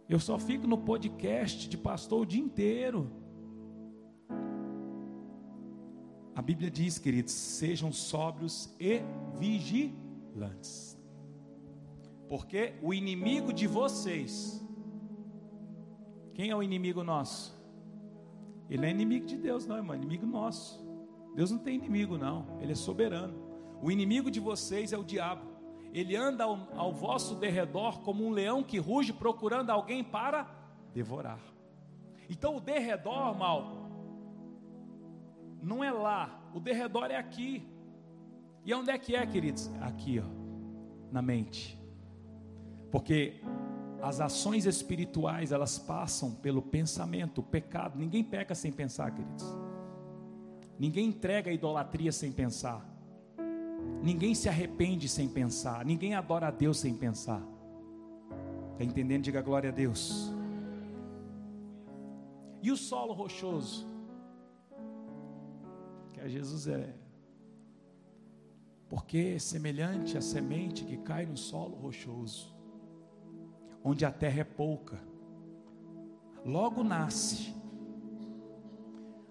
Eu 0.08 0.18
só 0.18 0.38
fico 0.38 0.66
no 0.66 0.78
podcast 0.78 1.68
de 1.68 1.76
pastor 1.76 2.22
o 2.22 2.26
dia 2.26 2.40
inteiro. 2.40 3.10
A 6.34 6.42
Bíblia 6.42 6.70
diz, 6.70 6.98
queridos, 6.98 7.32
sejam 7.32 7.92
sóbrios 7.92 8.74
e 8.80 9.00
vigilantes. 9.38 10.98
Porque 12.28 12.74
o 12.82 12.92
inimigo 12.92 13.52
de 13.52 13.66
vocês, 13.68 14.60
quem 16.34 16.50
é 16.50 16.56
o 16.56 16.62
inimigo 16.62 17.04
nosso? 17.04 17.54
Ele 18.68 18.84
é 18.84 18.90
inimigo 18.90 19.26
de 19.26 19.36
Deus, 19.36 19.66
não, 19.66 19.76
irmão, 19.76 19.94
é 19.94 19.96
inimigo 19.96 20.26
nosso. 20.26 20.84
Deus 21.36 21.50
não 21.50 21.58
tem 21.58 21.76
inimigo, 21.76 22.18
não, 22.18 22.58
ele 22.60 22.72
é 22.72 22.74
soberano. 22.76 23.34
O 23.80 23.90
inimigo 23.90 24.30
de 24.30 24.40
vocês 24.40 24.92
é 24.92 24.98
o 24.98 25.04
diabo. 25.04 25.54
Ele 25.92 26.16
anda 26.16 26.42
ao, 26.42 26.68
ao 26.76 26.92
vosso 26.92 27.36
derredor 27.36 28.00
como 28.00 28.26
um 28.26 28.30
leão 28.30 28.64
que 28.64 28.78
ruge 28.78 29.12
procurando 29.12 29.70
alguém 29.70 30.02
para 30.02 30.48
devorar. 30.92 31.38
Então 32.28 32.56
o 32.56 32.60
derredor, 32.60 33.36
mal, 33.36 33.83
não 35.64 35.82
é 35.82 35.90
lá, 35.90 36.50
o 36.54 36.60
derredor 36.60 37.10
é 37.10 37.16
aqui. 37.16 37.66
E 38.64 38.72
onde 38.72 38.90
é 38.90 38.98
que 38.98 39.16
é, 39.16 39.26
queridos? 39.26 39.70
Aqui, 39.80 40.20
ó, 40.20 40.24
na 41.10 41.22
mente. 41.22 41.78
Porque 42.90 43.40
as 44.02 44.20
ações 44.20 44.66
espirituais, 44.66 45.52
elas 45.52 45.78
passam 45.78 46.34
pelo 46.34 46.60
pensamento, 46.60 47.38
o 47.38 47.42
pecado. 47.42 47.98
Ninguém 47.98 48.22
peca 48.22 48.54
sem 48.54 48.70
pensar, 48.70 49.10
queridos. 49.10 49.44
Ninguém 50.78 51.08
entrega 51.08 51.50
a 51.50 51.54
idolatria 51.54 52.12
sem 52.12 52.30
pensar. 52.30 52.86
Ninguém 54.02 54.34
se 54.34 54.48
arrepende 54.48 55.08
sem 55.08 55.28
pensar, 55.28 55.84
ninguém 55.84 56.14
adora 56.14 56.48
a 56.48 56.50
Deus 56.50 56.78
sem 56.78 56.94
pensar. 56.94 57.42
Está 58.72 58.84
entendendo? 58.84 59.22
Diga 59.22 59.40
glória 59.40 59.70
a 59.70 59.72
Deus. 59.72 60.30
E 62.62 62.70
o 62.70 62.76
solo 62.76 63.14
rochoso? 63.14 63.93
A 66.24 66.28
Jesus 66.28 66.66
é. 66.68 66.94
Porque 68.88 69.38
semelhante 69.38 70.16
à 70.16 70.22
semente 70.22 70.84
que 70.84 70.96
cai 70.96 71.26
no 71.26 71.36
solo 71.36 71.76
rochoso, 71.76 72.56
onde 73.82 74.06
a 74.06 74.10
terra 74.10 74.40
é 74.40 74.44
pouca, 74.44 74.98
logo 76.42 76.82
nasce, 76.82 77.54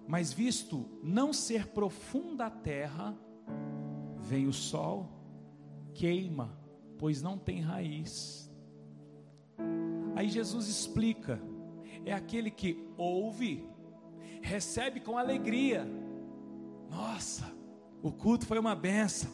mas 0.06 0.32
visto 0.32 0.88
não 1.02 1.32
ser 1.32 1.66
profunda 1.66 2.46
a 2.46 2.50
terra, 2.50 3.18
Vem 4.24 4.46
o 4.46 4.54
sol, 4.54 5.10
queima, 5.92 6.58
pois 6.96 7.20
não 7.20 7.36
tem 7.36 7.60
raiz. 7.60 8.50
Aí 10.16 10.30
Jesus 10.30 10.66
explica: 10.66 11.38
é 12.06 12.12
aquele 12.14 12.50
que 12.50 12.88
ouve, 12.96 13.68
recebe 14.40 15.00
com 15.00 15.18
alegria. 15.18 15.86
Nossa, 16.94 17.52
o 18.00 18.12
culto 18.12 18.46
foi 18.46 18.58
uma 18.58 18.74
benção. 18.74 19.30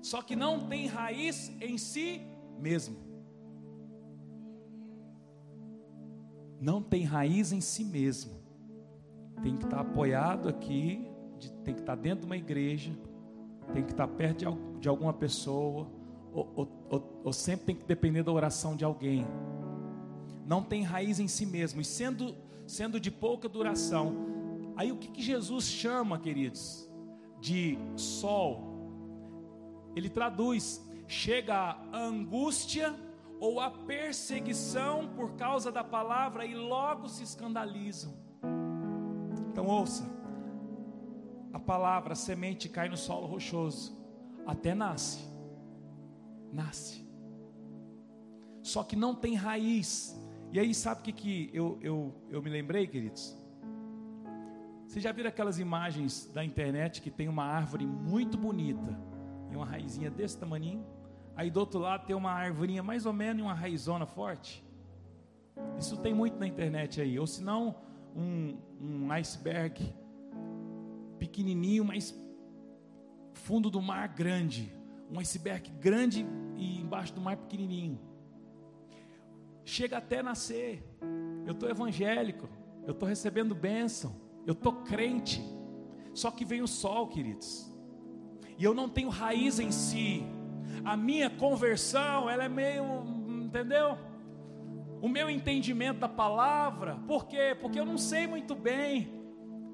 Só 0.00 0.22
que 0.22 0.36
não 0.36 0.68
tem 0.68 0.86
raiz 0.86 1.50
em 1.60 1.76
si 1.76 2.22
mesmo. 2.60 2.96
Não 6.60 6.80
tem 6.80 7.02
raiz 7.02 7.50
em 7.50 7.60
si 7.60 7.84
mesmo. 7.84 8.40
Tem 9.42 9.56
que 9.56 9.64
estar 9.64 9.80
apoiado 9.80 10.48
aqui, 10.48 11.10
tem 11.64 11.74
que 11.74 11.80
estar 11.80 11.96
dentro 11.96 12.20
de 12.20 12.26
uma 12.26 12.36
igreja, 12.36 12.96
tem 13.72 13.82
que 13.82 13.90
estar 13.90 14.06
perto 14.06 14.38
de, 14.38 14.80
de 14.80 14.88
alguma 14.88 15.12
pessoa, 15.12 15.90
ou, 16.32 16.52
ou, 16.54 16.86
ou, 16.88 17.20
ou 17.24 17.32
sempre 17.32 17.66
tem 17.66 17.76
que 17.76 17.84
depender 17.84 18.22
da 18.22 18.30
oração 18.32 18.76
de 18.76 18.84
alguém. 18.84 19.26
Não 20.46 20.62
tem 20.62 20.84
raiz 20.84 21.18
em 21.18 21.26
si 21.26 21.44
mesmo, 21.44 21.80
e 21.80 21.84
sendo, 21.84 22.34
sendo 22.66 23.00
de 23.00 23.10
pouca 23.10 23.48
duração. 23.48 24.35
Aí 24.76 24.92
o 24.92 24.96
que, 24.96 25.08
que 25.08 25.22
Jesus 25.22 25.64
chama, 25.64 26.18
queridos, 26.18 26.88
de 27.40 27.78
sol? 27.96 28.76
Ele 29.96 30.10
traduz: 30.10 30.86
chega 31.08 31.56
a 31.56 31.98
angústia 31.98 32.94
ou 33.40 33.58
a 33.60 33.70
perseguição 33.70 35.08
por 35.08 35.32
causa 35.36 35.72
da 35.72 35.82
palavra 35.82 36.44
e 36.44 36.54
logo 36.54 37.08
se 37.08 37.22
escandalizam. 37.22 38.14
Então 39.50 39.66
ouça, 39.66 40.04
a 41.52 41.58
palavra, 41.58 42.12
a 42.12 42.16
semente 42.16 42.68
cai 42.68 42.88
no 42.88 42.96
solo 42.96 43.26
rochoso, 43.26 43.96
até 44.46 44.74
nasce, 44.74 45.26
nasce, 46.52 47.06
só 48.62 48.82
que 48.82 48.96
não 48.96 49.14
tem 49.14 49.34
raiz. 49.34 50.14
E 50.52 50.60
aí, 50.60 50.74
sabe 50.74 51.00
o 51.00 51.04
que, 51.04 51.12
que 51.12 51.50
eu, 51.52 51.78
eu, 51.80 52.14
eu 52.30 52.42
me 52.42 52.50
lembrei, 52.50 52.86
queridos? 52.86 53.36
Vocês 54.86 55.02
já 55.02 55.10
viram 55.12 55.28
aquelas 55.28 55.58
imagens 55.58 56.30
da 56.32 56.44
internet 56.44 57.02
que 57.02 57.10
tem 57.10 57.28
uma 57.28 57.44
árvore 57.44 57.84
muito 57.84 58.38
bonita 58.38 58.96
e 59.50 59.56
uma 59.56 59.66
raizinha 59.66 60.10
desse 60.10 60.38
tamanho? 60.38 60.86
Aí 61.34 61.50
do 61.50 61.60
outro 61.60 61.80
lado 61.80 62.06
tem 62.06 62.14
uma 62.14 62.30
árvorinha 62.30 62.82
mais 62.82 63.04
ou 63.04 63.12
menos 63.12 63.40
e 63.40 63.42
uma 63.42 63.52
raizona 63.52 64.06
forte? 64.06 64.64
Isso 65.78 65.96
tem 65.98 66.14
muito 66.14 66.38
na 66.38 66.46
internet 66.46 67.00
aí. 67.00 67.18
Ou 67.18 67.26
se 67.26 67.42
não, 67.42 67.74
um, 68.14 68.56
um 68.80 69.12
iceberg 69.12 69.92
pequenininho, 71.18 71.84
mas 71.84 72.14
fundo 73.34 73.68
do 73.68 73.82
mar 73.82 74.08
grande. 74.08 74.72
Um 75.10 75.18
iceberg 75.18 75.68
grande 75.80 76.26
e 76.56 76.80
embaixo 76.80 77.12
do 77.12 77.20
mar 77.20 77.36
pequenininho. 77.36 78.00
Chega 79.64 79.98
até 79.98 80.22
nascer. 80.22 80.82
Eu 81.44 81.52
estou 81.52 81.68
evangélico. 81.68 82.48
Eu 82.86 82.92
estou 82.92 83.08
recebendo 83.08 83.54
bênção. 83.54 84.25
Eu 84.46 84.52
estou 84.52 84.72
crente. 84.84 85.42
Só 86.14 86.30
que 86.30 86.44
vem 86.44 86.62
o 86.62 86.68
sol, 86.68 87.08
queridos. 87.08 87.70
E 88.56 88.64
eu 88.64 88.72
não 88.72 88.88
tenho 88.88 89.08
raiz 89.08 89.58
em 89.58 89.70
si. 89.70 90.24
A 90.84 90.96
minha 90.96 91.28
conversão, 91.28 92.30
ela 92.30 92.44
é 92.44 92.48
meio, 92.48 92.84
entendeu? 93.44 93.98
O 95.02 95.08
meu 95.08 95.28
entendimento 95.28 96.00
da 96.00 96.08
palavra, 96.08 96.96
por 97.06 97.26
quê? 97.26 97.56
Porque 97.60 97.78
eu 97.78 97.84
não 97.84 97.98
sei 97.98 98.26
muito 98.26 98.54
bem. 98.54 99.12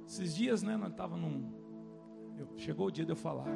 Esses 0.07 0.35
dias, 0.35 0.63
né, 0.63 0.77
nós 0.77 0.91
estávamos 0.91 1.31
num. 1.31 1.53
Eu, 2.37 2.49
chegou 2.57 2.87
o 2.87 2.91
dia 2.91 3.05
de 3.05 3.13
eu 3.13 3.17
falar. 3.17 3.47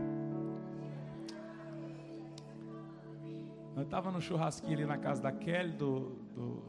Nós 3.74 3.84
estávamos 3.84 4.14
no 4.14 4.20
churrasquinho 4.22 4.74
ali 4.74 4.86
na 4.86 4.96
casa 4.96 5.22
da 5.22 5.32
Kelly, 5.32 5.72
do, 5.72 6.16
do, 6.34 6.62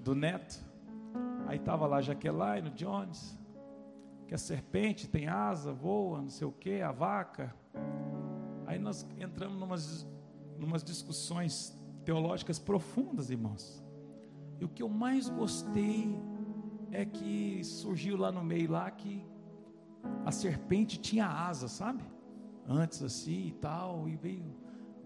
do 0.00 0.14
Neto. 0.14 0.62
Aí 1.46 1.56
estava 1.56 1.86
lá 1.86 2.00
Jaqueline, 2.00 2.70
Jones, 2.70 3.39
que 4.30 4.34
a 4.36 4.38
serpente 4.38 5.08
tem 5.08 5.26
asa, 5.26 5.72
voa, 5.72 6.22
não 6.22 6.30
sei 6.30 6.46
o 6.46 6.52
que, 6.52 6.80
a 6.82 6.92
vaca. 6.92 7.52
Aí 8.64 8.78
nós 8.78 9.04
entramos 9.18 9.58
numas, 9.58 10.08
numas 10.56 10.84
discussões 10.84 11.76
teológicas 12.04 12.56
profundas, 12.56 13.28
irmãos. 13.28 13.84
E 14.60 14.64
o 14.64 14.68
que 14.68 14.84
eu 14.84 14.88
mais 14.88 15.28
gostei 15.28 16.16
é 16.92 17.04
que 17.04 17.60
surgiu 17.64 18.16
lá 18.16 18.30
no 18.30 18.44
meio 18.44 18.70
lá 18.70 18.88
que 18.88 19.26
a 20.24 20.30
serpente 20.30 21.00
tinha 21.00 21.26
asa, 21.26 21.66
sabe? 21.66 22.04
Antes 22.68 23.02
assim 23.02 23.48
e 23.48 23.52
tal, 23.54 24.08
e 24.08 24.14
veio 24.14 24.44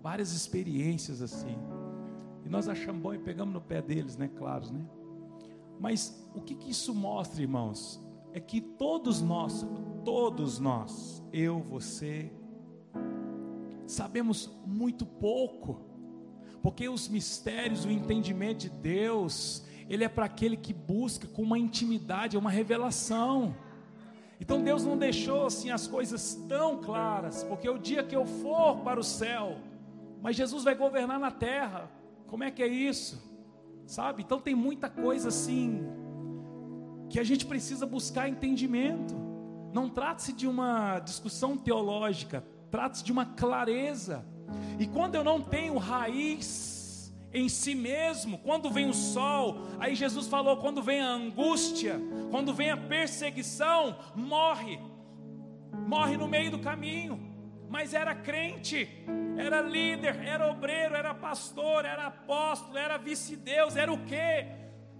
várias 0.03 0.35
experiências 0.35 1.23
assim. 1.23 1.57
E 2.45 2.49
nós 2.51 2.69
achamos 2.69 3.01
bom 3.01 3.15
e 3.15 3.19
pegamos 3.19 3.55
no 3.55 3.61
pé 3.63 3.81
deles, 3.81 4.19
né? 4.19 4.29
Claros, 4.29 4.71
né? 4.71 4.85
Mas 5.81 6.31
o 6.35 6.43
que, 6.43 6.55
que 6.55 6.71
isso 6.73 6.95
mostra, 6.95 7.41
irmãos? 7.41 8.04
É 8.35 8.41
que 8.41 8.61
todos 8.61 9.23
nós, 9.23 9.65
todos 10.05 10.59
nós, 10.59 11.23
eu, 11.33 11.61
você, 11.61 12.33
sabemos 13.87 14.51
muito 14.67 15.07
pouco, 15.07 15.81
porque 16.61 16.89
os 16.89 17.07
mistérios, 17.07 17.85
o 17.85 17.91
entendimento 17.93 18.63
de 18.63 18.71
Deus, 18.71 19.65
ele 19.89 20.03
é 20.03 20.09
para 20.09 20.25
aquele 20.25 20.57
que 20.57 20.75
busca 20.75 21.29
com 21.29 21.43
uma 21.43 21.57
intimidade, 21.57 22.37
uma 22.37 22.51
revelação. 22.51 23.55
Então 24.41 24.65
Deus 24.65 24.85
não 24.85 24.99
deixou 24.99 25.47
assim 25.47 25.71
as 25.71 25.87
coisas 25.87 26.35
tão 26.49 26.79
claras, 26.79 27.45
porque 27.45 27.69
o 27.71 27.79
dia 27.79 28.03
que 28.03 28.17
eu 28.17 28.27
for 28.27 28.79
para 28.79 28.99
o 28.99 29.05
céu, 29.05 29.59
mas 30.21 30.35
Jesus 30.35 30.65
vai 30.65 30.75
governar 30.75 31.21
na 31.21 31.31
terra. 31.31 31.89
Como 32.27 32.43
é 32.43 32.51
que 32.51 32.65
é 32.65 32.67
isso? 32.67 33.23
Sabe? 33.87 34.25
Então 34.25 34.41
tem 34.41 34.57
muita 34.57 34.91
coisa 34.91 35.29
assim 35.29 35.87
que 37.09 37.19
a 37.19 37.25
gente 37.25 37.47
precisa 37.47 37.87
buscar 37.87 38.29
entendimento. 38.29 39.15
Não 39.73 39.89
trata-se 39.89 40.33
de 40.33 40.47
uma 40.47 41.01
discussão 41.01 41.57
teológica, 41.57 42.45
trata-se 42.71 43.05
de 43.05 43.13
uma 43.13 43.27
clareza. 43.27 44.25
E 44.79 44.87
quando 44.87 45.15
eu 45.15 45.25
não 45.25 45.41
tenho 45.41 45.77
raiz 45.79 47.13
em 47.33 47.49
si 47.49 47.75
mesmo, 47.75 48.39
quando 48.39 48.71
vem 48.71 48.89
o 48.89 48.95
sol, 48.95 49.59
aí 49.79 49.95
Jesus 49.95 50.27
falou: 50.29 50.59
quando 50.59 50.83
vem 50.83 51.01
a 51.01 51.09
angústia, 51.09 52.01
quando 52.31 52.55
vem 52.55 52.71
a 52.71 52.77
perseguição, 52.77 53.97
morre, 54.15 54.79
morre 55.87 56.17
no 56.17 56.29
meio 56.29 56.51
do 56.51 56.59
caminho 56.59 57.35
mas 57.75 57.93
era 57.93 58.15
crente, 58.15 58.89
era 59.37 59.61
líder, 59.61 60.25
era 60.25 60.49
obreiro, 60.49 60.95
era 60.95 61.13
pastor, 61.13 61.85
era 61.85 62.07
apóstolo, 62.07 62.79
era 62.79 62.97
vice-deus, 62.97 63.75
era 63.75 63.93
o 63.93 63.99
quê? 64.05 64.47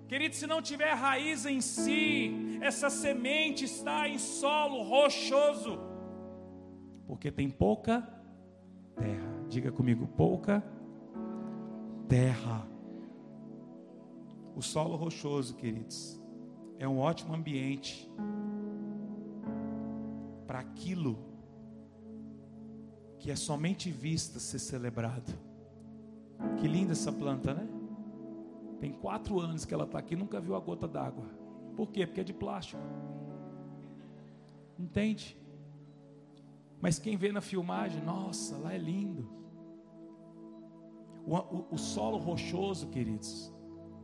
Querido, 0.07 0.35
se 0.35 0.47
não 0.47 0.61
tiver 0.61 0.93
raiz 0.93 1.47
em 1.47 1.61
si, 1.61 2.59
essa 2.61 2.91
semente 2.91 3.65
está 3.65 4.07
em 4.09 4.19
solo 4.19 4.83
rochoso, 4.83 5.79
porque 7.07 7.31
tem 7.31 7.51
pouca 7.51 8.03
terra. 8.97 9.35
Diga 9.49 9.73
comigo, 9.73 10.07
pouca 10.07 10.63
terra. 12.09 12.67
O 14.55 14.63
solo 14.63 14.95
rochoso, 14.95 15.55
queridos, 15.55 16.21
é 16.79 16.87
um 16.87 16.99
ótimo 16.99 17.35
ambiente 17.35 18.09
para 20.47 20.61
aquilo 20.61 21.19
que 23.19 23.31
é 23.31 23.37
somente 23.37 23.91
vista 23.91 24.39
ser 24.39 24.59
celebrado. 24.59 25.33
Que 26.59 26.69
linda 26.69 26.93
essa 26.93 27.11
planta, 27.11 27.55
né? 27.55 27.74
Tem 28.81 28.93
quatro 28.93 29.41
anos 29.41 29.65
que 29.65 29.73
ela 29.73 29.85
está 29.85 29.99
aqui, 29.99 30.17
nunca 30.17 30.41
viu 30.41 30.55
a 30.55 30.61
gota 30.61 30.87
d'água. 30.87 31.27
Por 31.77 31.91
quê? 31.91 32.07
Porque 32.07 32.21
é 32.21 32.25
de 32.25 32.33
plástico. 32.33 32.83
Entende? 34.79 35.37
Mas 36.81 36.99
quem 36.99 37.17
vê 37.17 37.33
na 37.33 37.41
filmagem, 37.41 38.03
nossa, 38.03 38.57
lá 38.59 38.75
é 38.75 38.79
lindo. 38.79 39.29
O, 41.27 41.37
o, 41.37 41.67
o 41.73 41.79
solo 41.79 42.19
rochoso, 42.19 42.89
queridos, 42.89 43.53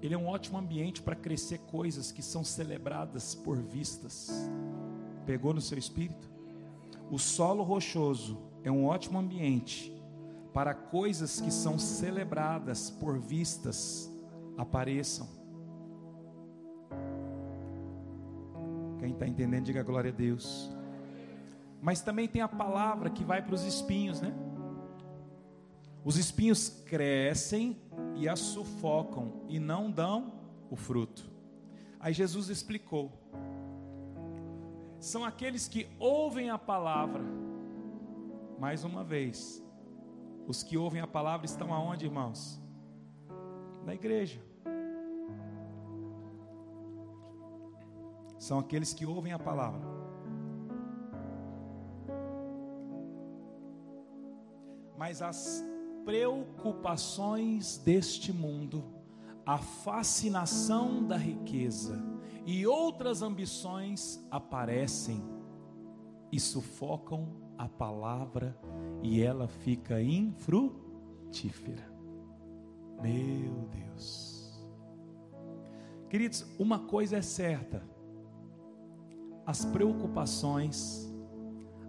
ele 0.00 0.14
é 0.14 0.18
um 0.18 0.26
ótimo 0.26 0.56
ambiente 0.58 1.02
para 1.02 1.14
crescer 1.14 1.58
coisas 1.58 2.10
que 2.10 2.22
são 2.22 2.42
celebradas 2.42 3.34
por 3.34 3.60
vistas. 3.60 4.30
Pegou 5.26 5.52
no 5.52 5.60
seu 5.60 5.76
espírito? 5.76 6.30
O 7.10 7.18
solo 7.18 7.62
rochoso 7.62 8.38
é 8.64 8.70
um 8.70 8.86
ótimo 8.86 9.18
ambiente 9.18 9.92
para 10.54 10.74
coisas 10.74 11.40
que 11.40 11.50
são 11.50 11.78
celebradas 11.78 12.90
por 12.90 13.18
vistas 13.18 14.09
apareçam. 14.60 15.26
Quem 18.98 19.12
está 19.12 19.26
entendendo, 19.26 19.64
diga 19.64 19.82
glória 19.82 20.10
a 20.10 20.14
Deus. 20.14 20.70
Mas 21.80 22.02
também 22.02 22.28
tem 22.28 22.42
a 22.42 22.48
palavra 22.48 23.08
que 23.08 23.24
vai 23.24 23.40
para 23.40 23.54
os 23.54 23.64
espinhos, 23.64 24.20
né? 24.20 24.34
Os 26.04 26.18
espinhos 26.18 26.68
crescem 26.84 27.80
e 28.14 28.28
a 28.28 28.36
sufocam 28.36 29.44
e 29.48 29.58
não 29.58 29.90
dão 29.90 30.34
o 30.70 30.76
fruto. 30.76 31.30
Aí 31.98 32.12
Jesus 32.12 32.50
explicou: 32.50 33.10
são 34.98 35.24
aqueles 35.24 35.66
que 35.68 35.88
ouvem 35.98 36.50
a 36.50 36.58
palavra 36.58 37.24
mais 38.58 38.84
uma 38.84 39.02
vez, 39.02 39.64
os 40.46 40.62
que 40.62 40.76
ouvem 40.76 41.00
a 41.00 41.06
palavra 41.06 41.46
estão 41.46 41.72
aonde, 41.72 42.04
irmãos? 42.04 42.60
Na 43.86 43.94
igreja. 43.94 44.49
São 48.40 48.58
aqueles 48.58 48.94
que 48.94 49.04
ouvem 49.04 49.34
a 49.34 49.38
palavra. 49.38 49.86
Mas 54.96 55.20
as 55.20 55.62
preocupações 56.06 57.76
deste 57.76 58.32
mundo, 58.32 58.82
a 59.44 59.58
fascinação 59.58 61.06
da 61.06 61.18
riqueza 61.18 62.02
e 62.46 62.66
outras 62.66 63.20
ambições 63.20 64.26
aparecem 64.30 65.22
e 66.32 66.40
sufocam 66.40 67.28
a 67.58 67.68
palavra 67.68 68.58
e 69.02 69.20
ela 69.20 69.48
fica 69.48 70.00
infrutífera. 70.00 71.92
Meu 73.02 73.68
Deus. 73.68 74.66
Queridos, 76.08 76.46
uma 76.58 76.78
coisa 76.78 77.18
é 77.18 77.22
certa: 77.22 77.99
as 79.50 79.64
preocupações, 79.64 81.12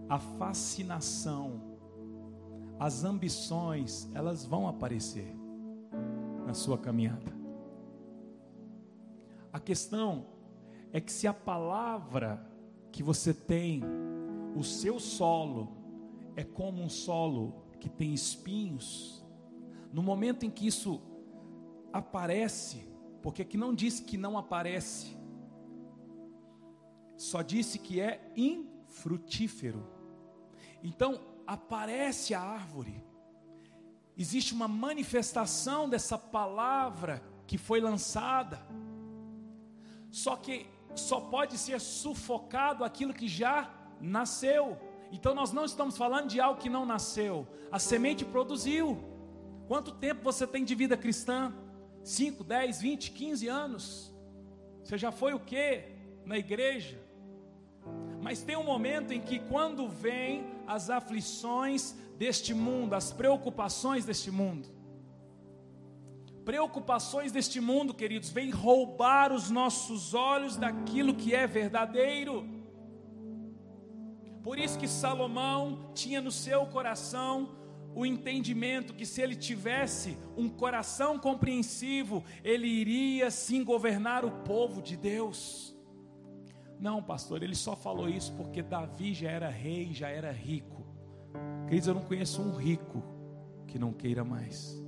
a 0.09 0.17
fascinação, 0.17 1.61
as 2.79 3.03
ambições, 3.03 4.09
elas 4.15 4.43
vão 4.43 4.67
aparecer 4.67 5.31
na 6.43 6.55
sua 6.55 6.75
caminhada. 6.75 7.31
A 9.53 9.59
questão 9.59 10.25
é 10.91 10.99
que 10.99 11.11
se 11.11 11.27
a 11.27 11.33
palavra 11.35 12.43
que 12.91 13.03
você 13.03 13.31
tem 13.31 13.83
o 14.55 14.63
seu 14.63 14.99
solo 14.99 15.69
é 16.35 16.43
como 16.43 16.81
um 16.81 16.89
solo 16.89 17.61
que 17.79 17.89
tem 17.89 18.11
espinhos, 18.11 19.23
no 19.93 20.01
momento 20.01 20.47
em 20.47 20.49
que 20.49 20.65
isso 20.65 20.99
aparece, 21.93 22.87
porque 23.21 23.43
aqui 23.43 23.55
não 23.55 23.71
diz 23.71 23.99
que 23.99 24.17
não 24.17 24.35
aparece, 24.35 25.20
só 27.21 27.43
disse 27.43 27.77
que 27.77 28.01
é 28.01 28.19
infrutífero. 28.35 29.87
Então, 30.83 31.21
aparece 31.45 32.33
a 32.33 32.41
árvore, 32.41 33.03
existe 34.17 34.53
uma 34.53 34.67
manifestação 34.67 35.87
dessa 35.87 36.17
palavra 36.17 37.23
que 37.45 37.59
foi 37.59 37.79
lançada. 37.79 38.65
Só 40.09 40.35
que 40.35 40.65
só 40.95 41.21
pode 41.21 41.57
ser 41.59 41.79
sufocado 41.79 42.83
aquilo 42.83 43.13
que 43.13 43.27
já 43.27 43.69
nasceu. 43.99 44.77
Então 45.11 45.35
nós 45.35 45.51
não 45.51 45.65
estamos 45.65 45.97
falando 45.97 46.27
de 46.27 46.39
algo 46.39 46.59
que 46.59 46.69
não 46.69 46.85
nasceu. 46.85 47.47
A 47.71 47.77
semente 47.77 48.25
produziu. 48.25 48.97
Quanto 49.67 49.91
tempo 49.91 50.23
você 50.23 50.47
tem 50.47 50.65
de 50.65 50.73
vida 50.73 50.97
cristã? 50.97 51.53
5, 52.03 52.43
10, 52.43 52.81
20, 52.81 53.11
15 53.11 53.47
anos? 53.47 54.13
Você 54.83 54.97
já 54.97 55.11
foi 55.11 55.33
o 55.33 55.39
que 55.39 55.83
na 56.25 56.37
igreja? 56.37 57.10
Mas 58.21 58.43
tem 58.43 58.55
um 58.55 58.63
momento 58.63 59.11
em 59.11 59.19
que 59.19 59.39
quando 59.39 59.87
vem 59.87 60.45
as 60.67 60.89
aflições 60.91 61.95
deste 62.17 62.53
mundo, 62.53 62.93
as 62.93 63.11
preocupações 63.11 64.05
deste 64.05 64.29
mundo, 64.29 64.69
preocupações 66.45 67.31
deste 67.31 67.59
mundo, 67.59 67.93
queridos, 67.93 68.29
vêm 68.29 68.51
roubar 68.51 69.33
os 69.33 69.49
nossos 69.49 70.13
olhos 70.13 70.55
daquilo 70.55 71.15
que 71.15 71.33
é 71.33 71.47
verdadeiro. 71.47 72.47
Por 74.43 74.59
isso 74.59 74.77
que 74.77 74.87
Salomão 74.87 75.91
tinha 75.93 76.21
no 76.21 76.31
seu 76.31 76.65
coração 76.65 77.55
o 77.93 78.05
entendimento 78.05 78.93
que 78.93 79.05
se 79.05 79.21
ele 79.21 79.35
tivesse 79.35 80.17
um 80.37 80.47
coração 80.47 81.19
compreensivo, 81.19 82.23
ele 82.43 82.67
iria 82.67 83.29
sim 83.29 83.63
governar 83.63 84.23
o 84.23 84.31
povo 84.43 84.81
de 84.81 84.95
Deus. 84.95 85.70
Não, 86.81 87.03
pastor, 87.03 87.43
ele 87.43 87.53
só 87.53 87.75
falou 87.75 88.09
isso 88.09 88.33
porque 88.33 88.63
Davi 88.63 89.13
já 89.13 89.29
era 89.29 89.47
rei, 89.49 89.93
já 89.93 90.09
era 90.09 90.31
rico. 90.31 90.83
Queridos, 91.67 91.87
eu 91.87 91.93
não 91.93 92.01
conheço 92.01 92.41
um 92.41 92.55
rico 92.55 93.03
que 93.67 93.77
não 93.77 93.93
queira 93.93 94.23
mais. 94.23 94.83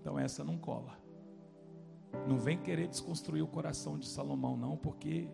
Então 0.00 0.18
essa 0.18 0.42
não 0.42 0.56
cola. 0.56 0.98
Não 2.26 2.38
vem 2.38 2.56
querer 2.56 2.88
desconstruir 2.88 3.42
o 3.42 3.46
coração 3.46 3.98
de 3.98 4.08
Salomão, 4.08 4.56
não, 4.56 4.78
porque. 4.78 5.28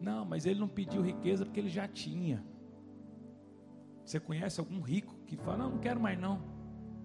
Não, 0.00 0.24
mas 0.24 0.46
ele 0.46 0.58
não 0.58 0.68
pediu 0.68 1.02
riqueza 1.02 1.44
porque 1.44 1.60
ele 1.60 1.68
já 1.68 1.86
tinha. 1.86 2.42
Você 4.06 4.18
conhece 4.18 4.58
algum 4.58 4.80
rico 4.80 5.14
que 5.26 5.36
fala: 5.36 5.58
Não, 5.58 5.70
não 5.72 5.78
quero 5.78 6.00
mais 6.00 6.18
não. 6.18 6.38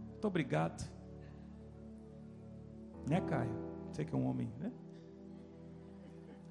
Muito 0.10 0.26
obrigado. 0.26 0.90
Né, 3.10 3.20
Caio? 3.20 3.52
Você 3.92 4.06
que 4.06 4.16
é 4.16 4.18
um 4.18 4.26
homem, 4.26 4.50
né? 4.58 4.72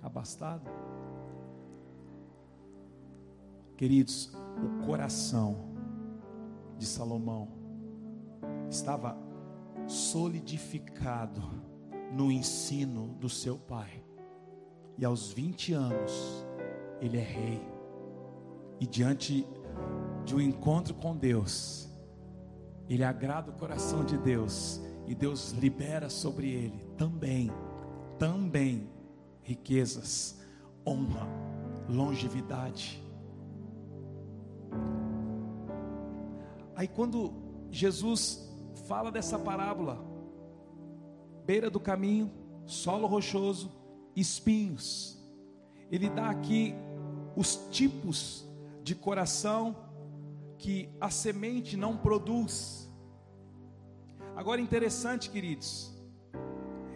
Abastado. 0.09 0.71
Queridos, 3.77 4.33
o 4.57 4.87
coração 4.87 5.69
de 6.79 6.87
Salomão 6.87 7.47
estava 8.71 9.17
solidificado 9.87 11.43
no 12.11 12.33
ensino 12.33 13.09
do 13.21 13.29
seu 13.29 13.59
pai. 13.59 14.03
E 14.97 15.05
aos 15.05 15.31
20 15.31 15.75
anos, 15.75 16.47
ele 17.03 17.19
é 17.19 17.23
rei. 17.23 17.69
E 18.81 18.87
diante 18.87 19.47
de 20.25 20.35
um 20.35 20.41
encontro 20.41 20.95
com 20.95 21.15
Deus, 21.15 21.87
ele 22.89 23.05
agrada 23.05 23.51
o 23.51 23.55
coração 23.55 24.03
de 24.07 24.17
Deus 24.17 24.81
e 25.07 25.15
Deus 25.15 25.51
libera 25.51 26.09
sobre 26.09 26.49
ele 26.51 26.83
também, 26.97 27.53
também 28.19 28.89
riquezas, 29.49 30.39
honra, 30.87 31.27
longevidade. 31.89 33.03
Aí 36.77 36.87
quando 36.87 37.33
Jesus 37.71 38.47
fala 38.87 39.11
dessa 39.11 39.39
parábola, 39.39 40.05
beira 41.47 41.71
do 41.71 41.81
caminho, 41.81 42.31
solo 42.67 43.07
rochoso, 43.07 43.73
espinhos. 44.15 45.19
Ele 45.91 46.11
dá 46.11 46.29
aqui 46.29 46.75
os 47.35 47.57
tipos 47.71 48.47
de 48.83 48.95
coração 48.95 49.75
que 50.59 50.91
a 51.01 51.09
semente 51.09 51.75
não 51.75 51.97
produz. 51.97 52.87
Agora, 54.37 54.61
interessante, 54.61 55.31
queridos, 55.31 55.91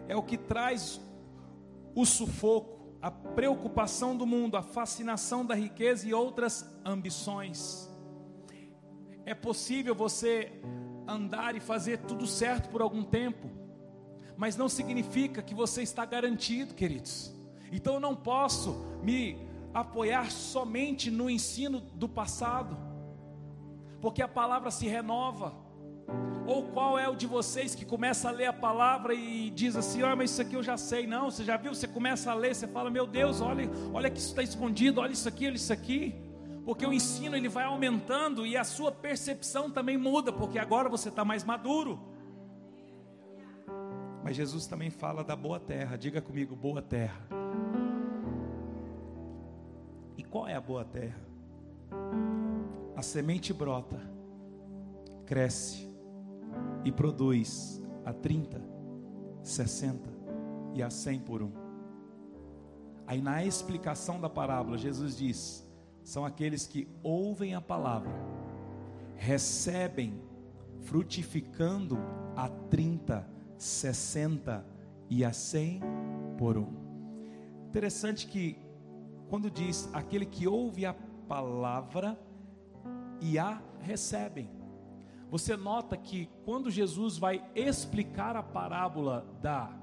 é 0.07 0.14
o 0.14 0.22
que 0.22 0.36
traz 0.36 1.00
o 1.95 2.05
sufoco, 2.05 2.97
a 3.01 3.11
preocupação 3.11 4.16
do 4.16 4.26
mundo, 4.26 4.57
a 4.57 4.62
fascinação 4.62 5.45
da 5.45 5.55
riqueza 5.55 6.09
e 6.09 6.14
outras 6.14 6.68
ambições. 6.84 7.90
É 9.24 9.34
possível 9.34 9.95
você 9.95 10.53
andar 11.07 11.57
e 11.57 11.61
fazer 11.61 11.99
tudo 11.99 12.26
certo 12.26 12.68
por 12.68 12.80
algum 12.80 13.03
tempo, 13.03 13.51
mas 14.36 14.57
não 14.57 14.68
significa 14.68 15.43
que 15.43 15.55
você 15.55 15.82
está 15.82 16.05
garantido, 16.05 16.74
queridos. 16.74 17.34
Então 17.70 17.95
eu 17.95 18.01
não 18.01 18.14
posso 18.14 18.72
me 19.03 19.38
apoiar 19.74 20.30
somente 20.30 21.11
no 21.11 21.28
ensino 21.30 21.80
do 21.80 22.09
passado 22.09 22.93
porque 24.03 24.20
a 24.20 24.26
palavra 24.26 24.72
se 24.72 24.88
renova. 24.88 25.55
Ou 26.47 26.64
qual 26.64 26.99
é 26.99 27.09
o 27.09 27.14
de 27.14 27.26
vocês 27.26 27.74
que 27.74 27.84
começa 27.84 28.28
a 28.28 28.32
ler 28.32 28.47
a 28.47 28.53
palavra 28.53 29.14
e 29.14 29.51
diz 29.51 29.76
assim: 29.76 30.03
Ah, 30.03 30.16
mas 30.16 30.30
isso 30.30 30.43
aqui 30.43 30.55
eu 30.55 30.62
já 30.62 30.76
sei. 30.76 31.07
Não, 31.07 31.30
você 31.30 31.45
já 31.45 31.57
viu? 31.57 31.74
Você 31.74 31.86
começa 31.86 32.30
a 32.30 32.34
ler, 32.34 32.55
você 32.55 32.66
fala: 32.66 32.90
Meu 32.90 33.07
Deus, 33.07 33.40
olha, 33.40 33.70
olha 33.93 34.11
que 34.11 34.18
isso 34.18 34.30
está 34.30 34.43
escondido, 34.43 35.01
olha 35.01 35.12
isso 35.12 35.28
aqui, 35.28 35.47
olha 35.47 35.55
isso 35.55 35.72
aqui. 35.72 36.14
Porque 36.64 36.86
o 36.86 36.93
ensino 36.93 37.36
ele 37.36 37.49
vai 37.49 37.64
aumentando 37.64 38.47
e 38.47 38.57
a 38.57 38.64
sua 38.64 38.93
percepção 38.93 39.70
também 39.70 39.97
muda, 39.97 40.32
porque 40.32 40.59
agora 40.59 40.88
você 40.88 41.09
está 41.09 41.24
mais 41.24 41.45
maduro. 41.45 42.01
Mas 44.22 44.36
Jesus 44.36 44.66
também 44.66 44.88
fala 44.88 45.24
da 45.24 45.34
boa 45.34 45.59
terra, 45.59 45.97
diga 45.97 46.20
comigo, 46.20 46.55
boa 46.55 46.80
terra. 46.80 47.20
E 50.16 50.22
qual 50.22 50.47
é 50.47 50.55
a 50.55 50.61
boa 50.61 50.84
terra? 50.84 51.32
a 52.97 53.03
semente 53.03 53.53
brota, 53.53 54.01
cresce 55.26 55.91
e 56.85 56.93
produz 56.93 57.83
a 58.05 58.12
30, 58.12 58.61
60 59.43 60.11
e 60.74 60.83
a 60.83 60.91
100 60.91 61.20
por 61.20 61.43
um. 61.43 61.53
Aí 63.07 63.20
na 63.20 63.45
explicação 63.45 64.20
da 64.20 64.28
parábola, 64.28 64.78
Jesus 64.78 65.16
diz: 65.16 65.68
são 66.03 66.24
aqueles 66.24 66.66
que 66.66 66.89
ouvem 67.03 67.55
a 67.55 67.61
palavra, 67.61 68.12
recebem, 69.16 70.20
frutificando 70.80 71.99
a 72.37 72.49
30, 72.49 73.28
60 73.57 74.66
e 75.09 75.24
a 75.24 75.33
100 75.33 75.80
por 76.39 76.57
um. 76.57 76.72
Interessante 77.68 78.26
que, 78.26 78.59
quando 79.28 79.51
diz 79.51 79.89
aquele 79.93 80.26
que 80.26 80.47
ouve 80.47 80.85
a 80.85 80.95
palavra, 81.28 82.18
e 83.22 83.39
a 83.39 83.62
recebem. 83.80 84.51
Você 85.33 85.57
nota 85.57 85.97
que 85.97 86.28
quando 86.45 86.70
Jesus 86.70 87.16
vai 87.16 87.43
explicar 87.55 88.37
a 88.37 88.43
parábola 88.43 89.26
da 89.41 89.74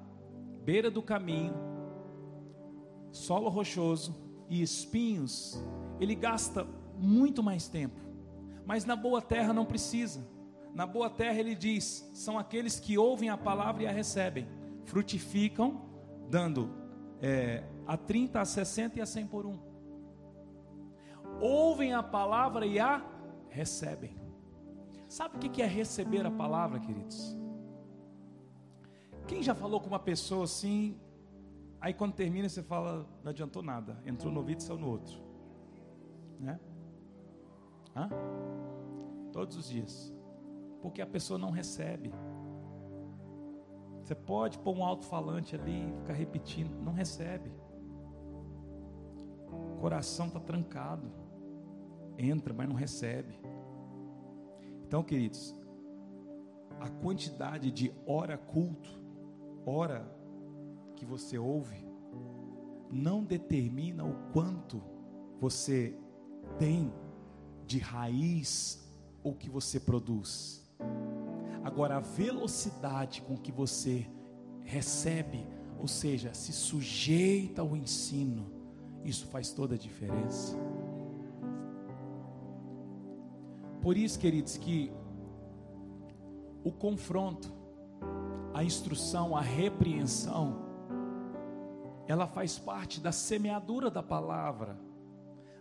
beira 0.64 0.92
do 0.92 1.02
caminho, 1.02 1.56
solo 3.12 3.50
rochoso 3.50 4.16
e 4.48 4.62
espinhos, 4.62 5.60
ele 6.00 6.14
gasta 6.14 6.68
muito 6.96 7.42
mais 7.42 7.68
tempo. 7.68 8.00
Mas 8.64 8.86
na 8.86 8.96
boa 8.96 9.24
terra 9.24 9.52
não 9.52 9.66
precisa. 9.66 10.24
Na 10.76 10.86
boa 10.86 11.10
terra 11.10 11.40
ele 11.40 11.56
diz: 11.56 12.08
são 12.14 12.38
aqueles 12.38 12.80
que 12.80 12.96
ouvem 12.96 13.32
a 13.32 13.38
palavra 13.38 13.82
e 13.82 13.88
a 13.88 13.92
recebem, 13.92 14.48
frutificam, 14.84 15.82
dando 16.30 16.70
é, 17.24 17.64
a 17.88 17.98
30, 17.98 18.40
a 18.40 18.46
60 18.46 19.00
e 19.00 19.02
a 19.02 19.06
100 19.08 19.26
por 19.26 19.48
um. 19.48 19.58
Ouvem 21.42 21.92
a 21.92 22.04
palavra 22.04 22.68
e 22.68 22.80
a 22.80 23.04
recebem. 23.50 24.19
Sabe 25.10 25.36
o 25.36 25.40
que 25.40 25.62
é 25.62 25.66
receber 25.66 26.24
a 26.24 26.30
palavra, 26.32 26.80
queridos? 26.80 27.36
Quem 29.28 29.42
já 29.42 29.56
falou 29.56 29.82
com 29.82 29.88
uma 29.88 30.00
pessoa 30.00 30.44
assim, 30.44 31.00
aí 31.82 31.94
quando 31.96 32.14
termina 32.14 32.48
você 32.48 32.62
fala, 32.62 33.08
não 33.24 33.32
adiantou 33.32 33.64
nada, 33.64 34.00
entrou 34.06 34.32
no 34.32 34.40
ouvido 34.40 34.60
e 34.60 34.64
saiu 34.64 34.78
no 34.78 34.88
outro, 34.88 35.20
né? 36.40 36.60
Hã? 37.96 38.08
Todos 39.34 39.58
os 39.58 39.68
dias, 39.68 40.14
porque 40.80 41.02
a 41.02 41.08
pessoa 41.08 41.40
não 41.40 41.50
recebe. 41.50 42.14
Você 44.04 44.14
pode 44.14 44.60
pôr 44.60 44.78
um 44.78 44.86
alto-falante 44.86 45.56
ali, 45.56 45.92
ficar 45.98 46.14
repetindo, 46.14 46.72
não 46.82 46.94
recebe. 46.94 47.52
O 49.76 49.80
coração 49.80 50.28
está 50.28 50.40
trancado 50.40 51.12
entra, 52.20 52.54
mas 52.54 52.68
não 52.68 52.76
recebe. 52.76 53.40
Então, 54.90 55.04
queridos, 55.04 55.54
a 56.80 56.90
quantidade 56.90 57.70
de 57.70 57.94
hora 58.08 58.40
culto, 58.40 58.90
hora 59.64 60.04
que 60.96 61.06
você 61.06 61.38
ouve, 61.38 61.86
não 62.92 63.24
determina 63.24 64.04
o 64.04 64.16
quanto 64.34 64.82
você 65.40 65.96
tem 66.58 66.92
de 67.68 67.78
raiz 67.78 68.84
ou 69.22 69.36
que 69.36 69.48
você 69.48 69.80
produz. 69.80 70.68
Agora, 71.64 71.98
a 71.98 72.00
velocidade 72.00 73.22
com 73.22 73.38
que 73.38 73.52
você 73.52 74.10
recebe, 74.64 75.46
ou 75.78 75.88
seja, 75.88 76.34
se 76.34 76.52
sujeita 76.52 77.62
ao 77.62 77.78
ensino, 77.78 78.52
isso 79.06 79.28
faz 79.28 79.52
toda 79.52 79.76
a 79.76 79.78
diferença. 79.78 80.58
Por 83.82 83.98
isso, 83.98 84.20
queridos, 84.20 84.58
que 84.58 84.92
o 86.64 86.72
confronto, 86.72 87.52
a 88.54 88.64
instrução, 88.64 89.36
a 89.36 89.42
repreensão, 89.42 90.68
ela 92.08 92.28
faz 92.28 92.58
parte 92.58 93.00
da 93.00 93.12
semeadura 93.12 93.90
da 93.90 94.04
palavra. 94.04 94.78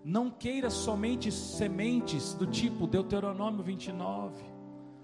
Não 0.04 0.30
queira 0.30 0.70
somente 0.70 1.30
sementes 1.30 2.32
do 2.34 2.46
tipo 2.46 2.86
Deuteronômio 2.86 3.62
29, 3.62 4.42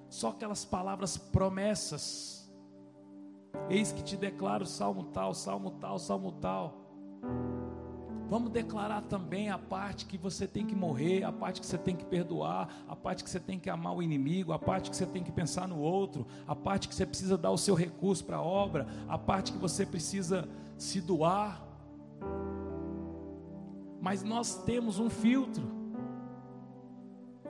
só 0.09 0.31
aquelas 0.31 0.65
palavras 0.65 1.17
promessas. 1.17 2.51
Eis 3.69 3.93
que 3.93 4.03
te 4.03 4.17
declaro 4.17 4.67
salmo 4.67 5.05
tal, 5.05 5.35
salmo 5.35 5.73
tal, 5.73 5.99
salmo 5.99 6.33
tal. 6.33 6.85
Vamos 8.29 8.51
declarar 8.51 9.03
também 9.03 9.51
a 9.51 9.59
parte 9.59 10.07
que 10.07 10.17
você 10.17 10.47
tem 10.47 10.67
que 10.67 10.75
morrer, 10.75 11.25
a 11.25 11.33
parte 11.33 11.61
que 11.61 11.67
você 11.67 11.77
tem 11.77 11.95
que 11.95 12.05
perdoar, 12.05 12.69
a 12.89 12.97
parte 12.97 13.23
que 13.23 13.29
você 13.29 13.39
tem 13.39 13.59
que 13.59 13.69
amar 13.69 13.95
o 13.95 14.03
inimigo, 14.03 14.53
a 14.53 14.59
parte 14.59 14.91
que 14.91 14.97
você 14.97 15.07
tem 15.07 15.23
que 15.23 15.31
pensar 15.31 15.69
no 15.69 15.79
outro, 15.79 16.27
a 16.47 16.57
parte 16.57 16.89
que 16.89 16.95
você 16.95 17.05
precisa 17.05 17.37
dar 17.37 17.51
o 17.51 17.59
seu 17.59 17.75
recurso 17.75 18.25
para 18.25 18.39
a 18.39 18.43
obra, 18.43 18.87
a 19.07 19.19
parte 19.19 19.53
que 19.53 19.59
você 19.59 19.85
precisa 19.85 20.49
se 20.79 21.01
doar. 21.01 21.63
Mas 24.01 24.23
nós 24.23 24.63
temos 24.65 24.99
um 24.99 25.11
filtro. 25.11 25.71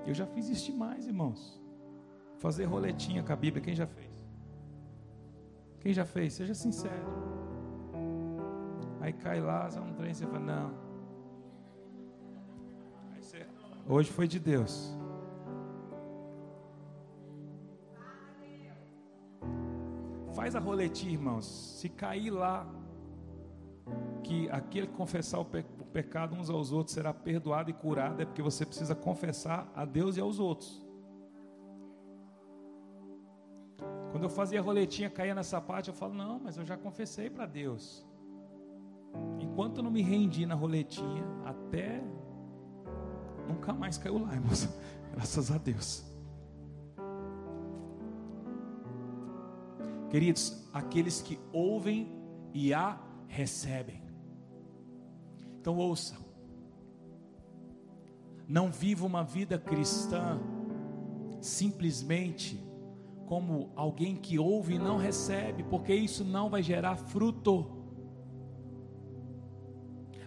Eu 0.07 0.13
já 0.13 0.27
fiz 0.27 0.49
isso 0.49 0.67
demais, 0.67 1.07
irmãos. 1.07 1.61
Fazer 2.39 2.65
roletinha 2.65 3.23
com 3.23 3.33
a 3.33 3.37
Bíblia, 3.37 3.63
quem 3.63 3.75
já 3.75 3.87
fez? 3.87 4.13
Quem 5.81 5.93
já 5.93 6.05
fez? 6.05 6.35
Seja 6.35 6.55
sincero. 6.55 7.34
Aí 9.05 9.13
cai 9.13 9.39
lá, 9.39 9.69
um 9.87 9.93
trem, 9.93 10.15
você 10.15 10.27
fala, 10.27 10.41
não. 10.41 10.71
Você, 13.21 13.47
hoje 13.87 14.11
foi 14.11 14.27
de 14.27 14.39
Deus. 14.41 14.97
Faz 20.35 20.57
a 20.57 20.59
roletinha, 20.59 21.13
irmãos. 21.13 21.45
Se 21.79 21.91
cair 21.91 22.31
lá, 22.31 22.67
que 24.23 24.49
aquele 24.49 24.87
que 24.87 24.95
confessar 24.95 25.39
o, 25.39 25.45
pe 25.45 25.67
o 25.79 25.85
pecado 25.85 26.35
uns 26.35 26.49
aos 26.49 26.73
outros 26.73 26.95
será 26.95 27.13
perdoado 27.13 27.69
e 27.69 27.75
curado, 27.75 28.23
é 28.23 28.25
porque 28.25 28.41
você 28.41 28.65
precisa 28.65 28.95
confessar 28.95 29.71
a 29.77 29.85
Deus 29.85 30.17
e 30.17 30.21
aos 30.23 30.39
outros. 30.39 30.83
Quando 34.13 34.23
eu 34.23 34.31
fazia 34.31 34.61
a 34.61 34.63
roletinha, 34.63 35.11
caía 35.11 35.35
nessa 35.35 35.61
parte, 35.61 35.91
eu 35.91 35.95
falo, 35.95 36.15
não, 36.15 36.41
mas 36.41 36.57
eu 36.57 36.65
já 36.65 36.79
confessei 36.79 37.29
para 37.29 37.45
Deus. 37.45 38.14
Enquanto 39.41 39.79
eu 39.79 39.85
não 39.85 39.91
me 39.91 40.03
rendi 40.03 40.47
na 40.47 40.55
roletinha, 40.55 41.25
até 41.45 42.03
nunca 43.49 43.73
mais 43.73 43.99
caiu 43.99 44.19
lá, 44.19 44.35
irmãos. 44.35 44.69
Graças 45.13 45.51
a 45.51 45.59
Deus. 45.59 46.05
Queridos, 50.11 50.65
aqueles 50.73 51.21
que 51.21 51.39
ouvem 51.53 52.13
e 52.53 52.73
a 52.73 53.01
recebem. 53.27 54.03
Então 55.61 55.77
ouça. 55.77 56.17
Não 58.47 58.71
viva 58.71 59.07
uma 59.07 59.25
vida 59.25 59.59
cristã 59.59 60.39
simplesmente 61.41 62.63
como 63.27 63.73
alguém 63.75 64.15
que 64.15 64.39
ouve 64.39 64.75
e 64.75 64.79
não 64.79 64.97
recebe, 64.97 65.63
porque 65.65 65.95
isso 65.95 66.25
não 66.25 66.49
vai 66.49 66.63
gerar 66.63 66.97
fruto. 66.97 67.74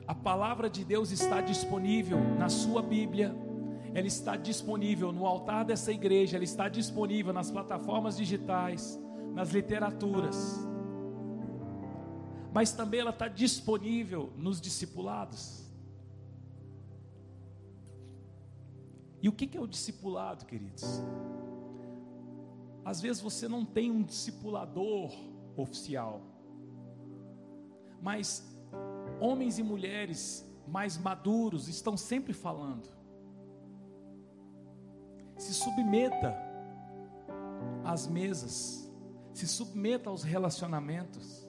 A 0.08 0.16
palavra 0.16 0.70
de 0.70 0.86
Deus 0.86 1.12
está 1.12 1.41
disponível 1.41 2.18
na 2.39 2.47
sua 2.47 2.82
Bíblia, 2.82 3.36
ela 3.93 4.08
está 4.08 4.38
disponível 4.38 5.12
no 5.12 5.26
altar 5.26 5.66
dessa 5.66 5.91
igreja, 5.91 6.38
ela 6.38 6.45
está 6.45 6.70
disponível 6.70 7.34
nas 7.34 7.51
plataformas 7.51 8.16
digitais, 8.16 8.97
nas 9.34 9.49
literaturas, 9.49 10.66
mas 12.53 12.72
também 12.72 13.01
ela 13.01 13.10
está 13.10 13.28
disponível 13.28 14.32
nos 14.38 14.62
discipulados. 14.62 15.68
E 19.22 19.28
o 19.28 19.32
que 19.34 19.58
é 19.58 19.60
o 19.60 19.68
discipulado, 19.68 20.45
queridos? 20.45 21.01
Às 22.86 23.01
vezes 23.01 23.22
você 23.22 23.47
não 23.47 23.66
tem 23.66 23.91
um 23.91 24.01
discipulador 24.01 25.12
oficial, 25.58 26.22
mas 28.01 28.57
homens 29.20 29.57
e 29.59 29.63
mulheres 29.63 30.45
mais 30.68 30.97
maduros 30.97 31.68
estão 31.68 31.95
sempre 31.95 32.34
falando. 32.34 32.88
Se 35.38 35.53
submeta 35.53 36.36
às 37.84 38.07
mesas, 38.07 38.91
se 39.34 39.47
submeta 39.47 40.09
aos 40.09 40.24
relacionamentos. 40.24 41.47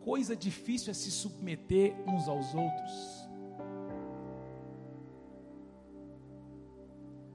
Coisa 0.00 0.34
difícil 0.34 0.90
é 0.90 0.94
se 0.94 1.10
submeter 1.10 1.94
uns 2.08 2.28
aos 2.28 2.54
outros. 2.54 3.22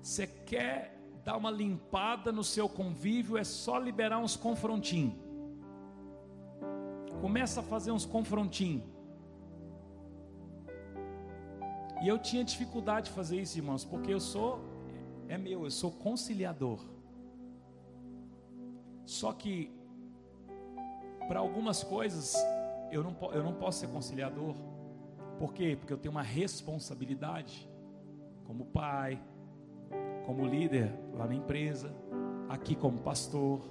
Você 0.01 0.27
quer 0.27 0.97
dar 1.23 1.37
uma 1.37 1.51
limpada 1.51 2.31
no 2.31 2.43
seu 2.43 2.69
convívio, 2.69 3.37
é 3.37 3.43
só 3.43 3.77
liberar 3.77 4.19
uns 4.19 4.35
confrontinhos. 4.35 5.15
Começa 7.21 7.61
a 7.61 7.63
fazer 7.63 7.91
uns 7.91 8.05
confrontinhos. 8.05 8.96
E 12.01 12.07
eu 12.07 12.19
tinha 12.19 12.43
dificuldade 12.43 13.07
de 13.07 13.11
fazer 13.13 13.39
isso, 13.41 13.57
irmãos, 13.57 13.83
porque 13.83 14.13
eu 14.13 14.19
sou, 14.19 14.59
é 15.27 15.37
meu, 15.37 15.63
eu 15.63 15.71
sou 15.71 15.91
conciliador. 15.91 16.79
Só 19.05 19.33
que, 19.33 19.71
para 21.27 21.39
algumas 21.39 21.83
coisas, 21.83 22.35
eu 22.91 23.03
não, 23.03 23.15
eu 23.31 23.43
não 23.43 23.53
posso 23.53 23.79
ser 23.79 23.87
conciliador. 23.87 24.55
Por 25.39 25.53
quê? 25.53 25.75
Porque 25.79 25.93
eu 25.93 25.97
tenho 25.97 26.11
uma 26.11 26.21
responsabilidade, 26.21 27.69
como 28.45 28.65
pai, 28.65 29.19
como 30.25 30.45
líder 30.45 30.93
lá 31.13 31.25
na 31.25 31.35
empresa, 31.35 31.93
aqui 32.49 32.75
como 32.75 32.99
pastor. 32.99 33.61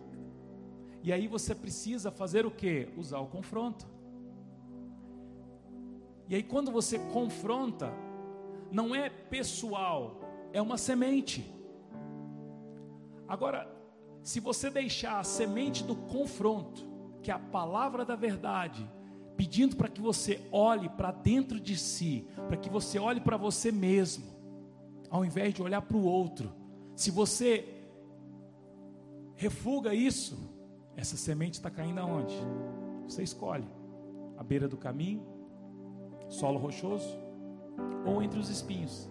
E 1.02 1.12
aí 1.12 1.28
você 1.28 1.54
precisa 1.54 2.10
fazer 2.10 2.46
o 2.46 2.50
que? 2.50 2.88
Usar 2.96 3.20
o 3.20 3.26
confronto. 3.26 3.86
E 6.28 6.34
aí 6.34 6.42
quando 6.42 6.72
você 6.72 6.98
confronta, 6.98 7.92
não 8.76 8.94
é 8.94 9.08
pessoal, 9.08 10.20
é 10.52 10.60
uma 10.60 10.76
semente. 10.76 11.50
Agora, 13.26 13.66
se 14.22 14.38
você 14.38 14.68
deixar 14.68 15.18
a 15.18 15.24
semente 15.24 15.82
do 15.82 15.96
confronto, 15.96 16.86
que 17.22 17.30
é 17.30 17.34
a 17.34 17.38
palavra 17.38 18.04
da 18.04 18.14
verdade, 18.14 18.86
pedindo 19.34 19.76
para 19.76 19.88
que 19.88 20.00
você 20.00 20.46
olhe 20.52 20.90
para 20.90 21.10
dentro 21.10 21.58
de 21.58 21.74
si, 21.74 22.28
para 22.48 22.58
que 22.58 22.68
você 22.68 22.98
olhe 22.98 23.18
para 23.18 23.38
você 23.38 23.72
mesmo, 23.72 24.26
ao 25.08 25.24
invés 25.24 25.54
de 25.54 25.62
olhar 25.62 25.80
para 25.80 25.96
o 25.96 26.04
outro. 26.04 26.52
Se 26.94 27.10
você 27.10 27.66
refuga 29.36 29.94
isso, 29.94 30.36
essa 30.94 31.16
semente 31.16 31.54
está 31.54 31.70
caindo 31.70 32.00
aonde? 32.00 32.36
Você 33.08 33.22
escolhe: 33.22 33.66
à 34.36 34.44
beira 34.44 34.68
do 34.68 34.76
caminho, 34.76 35.26
solo 36.28 36.58
rochoso, 36.58 37.25
ou 38.04 38.22
entre 38.22 38.38
os 38.38 38.48
espinhos. 38.48 39.10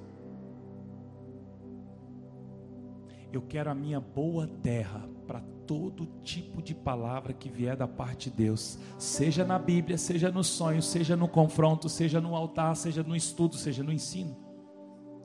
Eu 3.32 3.42
quero 3.42 3.70
a 3.70 3.76
minha 3.76 4.00
boa 4.00 4.48
terra 4.64 5.10
para 5.28 5.42
todo 5.68 6.06
tipo 6.24 6.62
de 6.62 6.74
palavra 6.74 7.34
que 7.34 7.50
vier 7.50 7.76
da 7.76 7.88
parte 7.88 8.30
de 8.30 8.38
Deus, 8.38 8.80
seja 8.98 9.44
na 9.44 9.60
Bíblia, 9.60 9.98
seja 9.98 10.32
no 10.32 10.44
sonho, 10.44 10.82
seja 10.82 11.16
no 11.16 11.28
confronto, 11.28 11.90
seja 11.90 12.22
no 12.22 12.36
altar, 12.36 12.76
seja 12.76 13.04
no 13.04 13.16
estudo, 13.16 13.56
seja 13.56 13.84
no 13.84 13.92
ensino. 13.92 14.38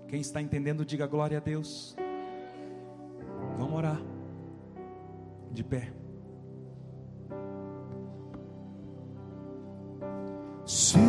Quem 0.09 0.21
está 0.21 0.43
entendendo, 0.43 0.85
diga 0.85 1.07
glória 1.07 1.39
a 1.39 1.41
Deus. 1.41 1.95
Vamos 3.57 3.75
orar. 3.75 4.01
De 5.53 5.62
pé. 5.62 5.93
Seu 10.65 11.01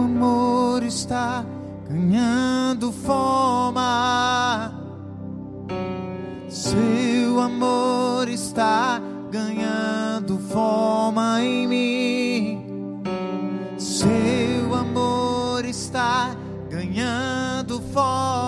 amor 0.00 0.82
está 0.82 1.44
ganhando 1.88 2.92
forma. 2.92 4.72
Seu 6.48 7.40
amor 7.40 8.28
está 8.28 9.00
ganhando 9.30 10.38
forma 10.38 11.40
em 11.42 11.66
mim. 11.66 13.02
Seu 13.78 14.74
amor 14.74 15.64
está 15.64 16.36
ganhando 16.70 17.80
forma 17.92 18.43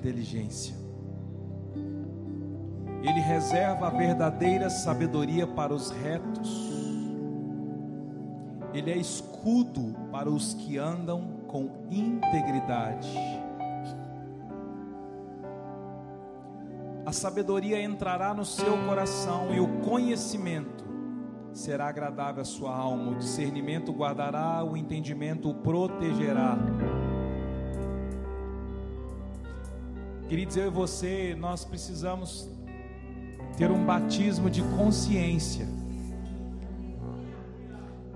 inteligência. 0.00 0.74
Ele 3.02 3.20
reserva 3.20 3.86
a 3.86 3.90
verdadeira 3.90 4.70
sabedoria 4.70 5.46
para 5.46 5.72
os 5.74 5.90
retos. 5.90 6.70
Ele 8.72 8.90
é 8.90 8.96
escudo 8.96 9.94
para 10.10 10.28
os 10.28 10.54
que 10.54 10.78
andam 10.78 11.40
com 11.46 11.70
integridade. 11.90 13.10
A 17.04 17.12
sabedoria 17.12 17.82
entrará 17.82 18.32
no 18.32 18.44
seu 18.44 18.76
coração 18.86 19.52
e 19.52 19.60
o 19.60 19.80
conhecimento 19.80 20.84
será 21.52 21.88
agradável 21.88 22.42
à 22.42 22.44
sua 22.44 22.74
alma. 22.74 23.12
O 23.12 23.16
discernimento 23.16 23.92
guardará, 23.92 24.62
o 24.62 24.76
entendimento 24.76 25.50
o 25.50 25.54
protegerá. 25.54 26.56
Queridos, 30.30 30.56
eu 30.56 30.68
e 30.68 30.70
você, 30.70 31.36
nós 31.36 31.64
precisamos 31.64 32.48
ter 33.56 33.68
um 33.68 33.84
batismo 33.84 34.48
de 34.48 34.62
consciência. 34.62 35.66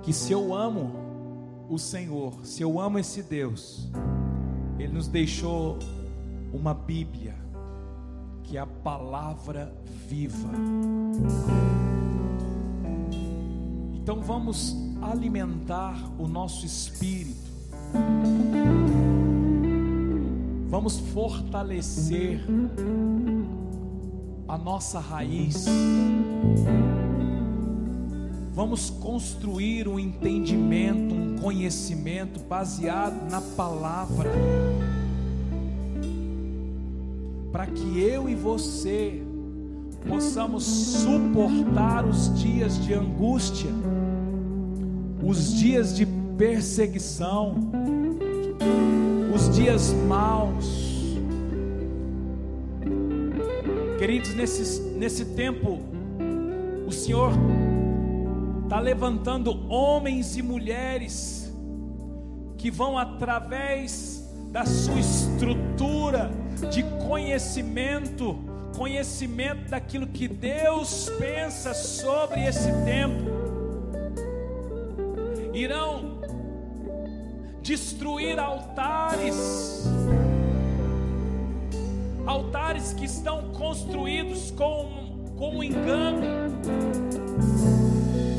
Que 0.00 0.12
se 0.12 0.30
eu 0.30 0.54
amo 0.54 0.92
o 1.68 1.76
Senhor, 1.76 2.32
se 2.44 2.62
eu 2.62 2.78
amo 2.78 3.00
esse 3.00 3.20
Deus, 3.20 3.90
Ele 4.78 4.92
nos 4.92 5.08
deixou 5.08 5.76
uma 6.52 6.72
Bíblia, 6.72 7.34
que 8.44 8.56
é 8.56 8.60
a 8.60 8.66
palavra 8.66 9.74
viva. 10.06 10.50
Então 13.92 14.22
vamos 14.22 14.76
alimentar 15.02 15.96
o 16.16 16.28
nosso 16.28 16.64
espírito. 16.64 17.50
Vamos 20.74 20.98
fortalecer 20.98 22.40
a 24.48 24.58
nossa 24.58 24.98
raiz. 24.98 25.66
Vamos 28.52 28.90
construir 28.90 29.86
um 29.86 30.00
entendimento, 30.00 31.14
um 31.14 31.38
conhecimento 31.38 32.40
baseado 32.40 33.30
na 33.30 33.40
palavra. 33.40 34.28
Para 37.52 37.66
que 37.66 38.00
eu 38.00 38.28
e 38.28 38.34
você 38.34 39.22
possamos 40.08 40.64
suportar 40.64 42.04
os 42.04 42.36
dias 42.36 42.84
de 42.84 42.94
angústia, 42.94 43.70
os 45.22 45.54
dias 45.54 45.94
de 45.94 46.04
perseguição, 46.36 47.54
os 49.34 49.50
dias 49.50 49.92
maus. 49.92 50.94
Queridos, 53.98 54.32
nesse, 54.34 54.80
nesse 54.92 55.24
tempo, 55.24 55.80
o 56.86 56.92
Senhor 56.92 57.32
está 58.62 58.78
levantando 58.78 59.68
homens 59.68 60.36
e 60.36 60.42
mulheres 60.42 61.52
que 62.56 62.70
vão, 62.70 62.96
através 62.96 64.24
da 64.52 64.64
sua 64.64 65.00
estrutura 65.00 66.30
de 66.70 66.84
conhecimento, 67.06 68.38
conhecimento 68.76 69.68
daquilo 69.70 70.06
que 70.06 70.28
Deus 70.28 71.10
pensa 71.18 71.74
sobre 71.74 72.44
esse 72.44 72.70
tempo, 72.84 73.24
irão 75.52 76.13
destruir 77.64 78.38
altares, 78.38 79.86
altares 82.26 82.92
que 82.92 83.06
estão 83.06 83.52
construídos 83.52 84.50
com, 84.50 85.32
com 85.38 85.64
engano. 85.64 86.20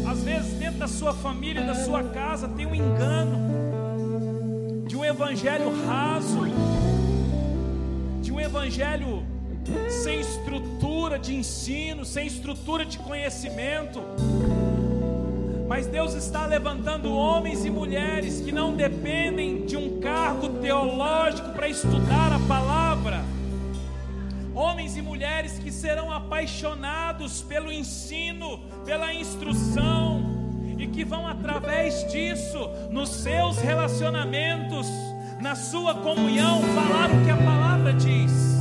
Às 0.08 0.24
vezes, 0.24 0.54
dentro 0.60 0.78
da 0.78 0.88
sua 0.88 1.12
família, 1.12 1.64
da 1.64 1.74
sua 1.74 2.04
casa, 2.04 2.48
tem 2.48 2.68
um 2.68 2.76
engano 2.76 4.86
de 4.88 4.96
um 4.96 5.04
evangelho 5.04 5.74
raso, 5.88 6.42
de 8.22 8.32
um 8.32 8.40
evangelho 8.40 9.26
sem 10.04 10.20
estrutura 10.20 11.18
de 11.18 11.34
ensino, 11.34 12.06
sem 12.06 12.28
estrutura 12.28 12.86
de 12.86 13.00
conhecimento. 13.00 14.04
Mas 15.68 15.88
Deus 15.88 16.14
está 16.14 16.46
levantando 16.46 17.12
homens 17.14 17.66
e 17.66 17.70
mulheres 17.70 18.40
que 18.40 18.52
não 18.52 18.76
dependem 18.76 19.66
de 19.66 19.76
um 19.76 20.00
cargo 20.00 20.50
teológico 20.60 21.50
para 21.50 21.68
estudar 21.68 22.32
a 22.32 22.40
palavra. 22.48 23.24
Homens 24.54 24.96
e 24.96 25.02
mulheres 25.02 25.58
que 25.58 25.72
serão 25.72 26.12
apaixonados 26.12 27.42
pelo 27.42 27.72
ensino, 27.72 28.60
pela 28.86 29.14
instrução, 29.14 30.24
e 30.78 30.88
que 30.88 31.04
vão, 31.04 31.28
através 31.28 32.10
disso, 32.12 32.70
nos 32.92 33.10
seus 33.10 33.58
relacionamentos, 33.58 34.88
na 35.42 35.56
sua 35.56 35.96
comunhão, 35.96 36.62
falar 36.62 37.10
o 37.10 37.26
que 37.26 37.32
a 37.32 37.38
palavra 37.38 37.92
diz 37.94 38.55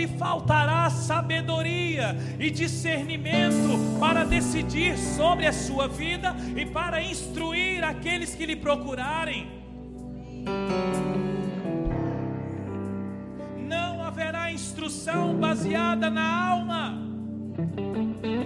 lhe 0.00 0.08
faltará 0.08 0.88
sabedoria 0.88 2.16
e 2.38 2.50
discernimento 2.50 3.98
para 4.00 4.24
decidir 4.24 4.96
sobre 4.96 5.46
a 5.46 5.52
sua 5.52 5.86
vida 5.88 6.34
e 6.56 6.64
para 6.64 7.02
instruir 7.02 7.84
aqueles 7.84 8.34
que 8.34 8.46
lhe 8.46 8.56
procurarem. 8.56 9.46
Não 13.58 14.02
haverá 14.02 14.50
instrução 14.50 15.34
baseada 15.34 16.08
na 16.08 16.48
alma, 16.48 16.98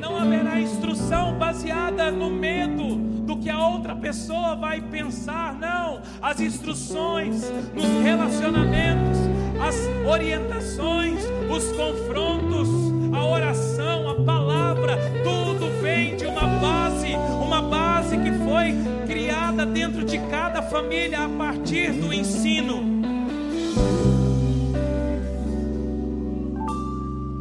não 0.01 0.17
haverá 0.17 0.61
instrução 0.61 1.39
baseada 1.39 2.11
no 2.11 2.31
medo 2.31 2.97
do 3.25 3.37
que 3.37 3.49
a 3.49 3.65
outra 3.65 3.95
pessoa 3.95 4.57
vai 4.57 4.81
pensar, 4.81 5.55
não. 5.55 6.03
As 6.21 6.41
instruções 6.41 7.49
nos 7.73 8.03
relacionamentos 8.03 9.34
as 9.67 9.77
orientações, 10.07 11.23
os 11.51 11.73
confrontos, 11.73 12.69
a 13.15 13.25
oração, 13.25 14.11
a 14.11 14.15
palavra, 14.17 14.99
tudo 15.23 15.81
vem 15.81 16.17
de 16.17 16.27
uma 16.27 16.47
base, 16.47 17.15
uma 17.43 17.63
base 17.63 18.19
que 18.19 18.31
foi 18.45 18.75
criada 19.07 19.65
dentro 19.65 20.05
de 20.05 20.19
cada 20.29 20.61
família 20.61 21.25
a 21.25 21.29
partir 21.31 21.93
do 21.93 22.13
ensino. 22.13 22.83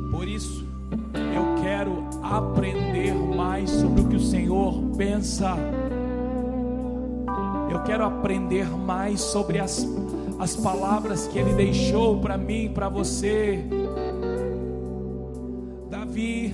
Por 0.09 0.25
isso, 0.25 0.65
eu 1.13 1.61
quero 1.61 2.07
aprender 2.23 3.13
mais 3.13 3.69
sobre 3.69 4.01
o 4.01 4.07
que 4.07 4.15
o 4.15 4.21
Senhor 4.21 4.81
pensa. 4.95 5.57
Eu 7.69 7.83
quero 7.83 8.05
aprender 8.05 8.69
mais 8.69 9.19
sobre 9.19 9.59
as, 9.59 9.85
as 10.43 10.57
palavras 10.57 11.25
que 11.25 11.39
Ele 11.39 11.53
deixou 11.53 12.19
para 12.19 12.37
mim, 12.37 12.69
para 12.73 12.89
você. 12.89 13.63
Davi 15.89 16.53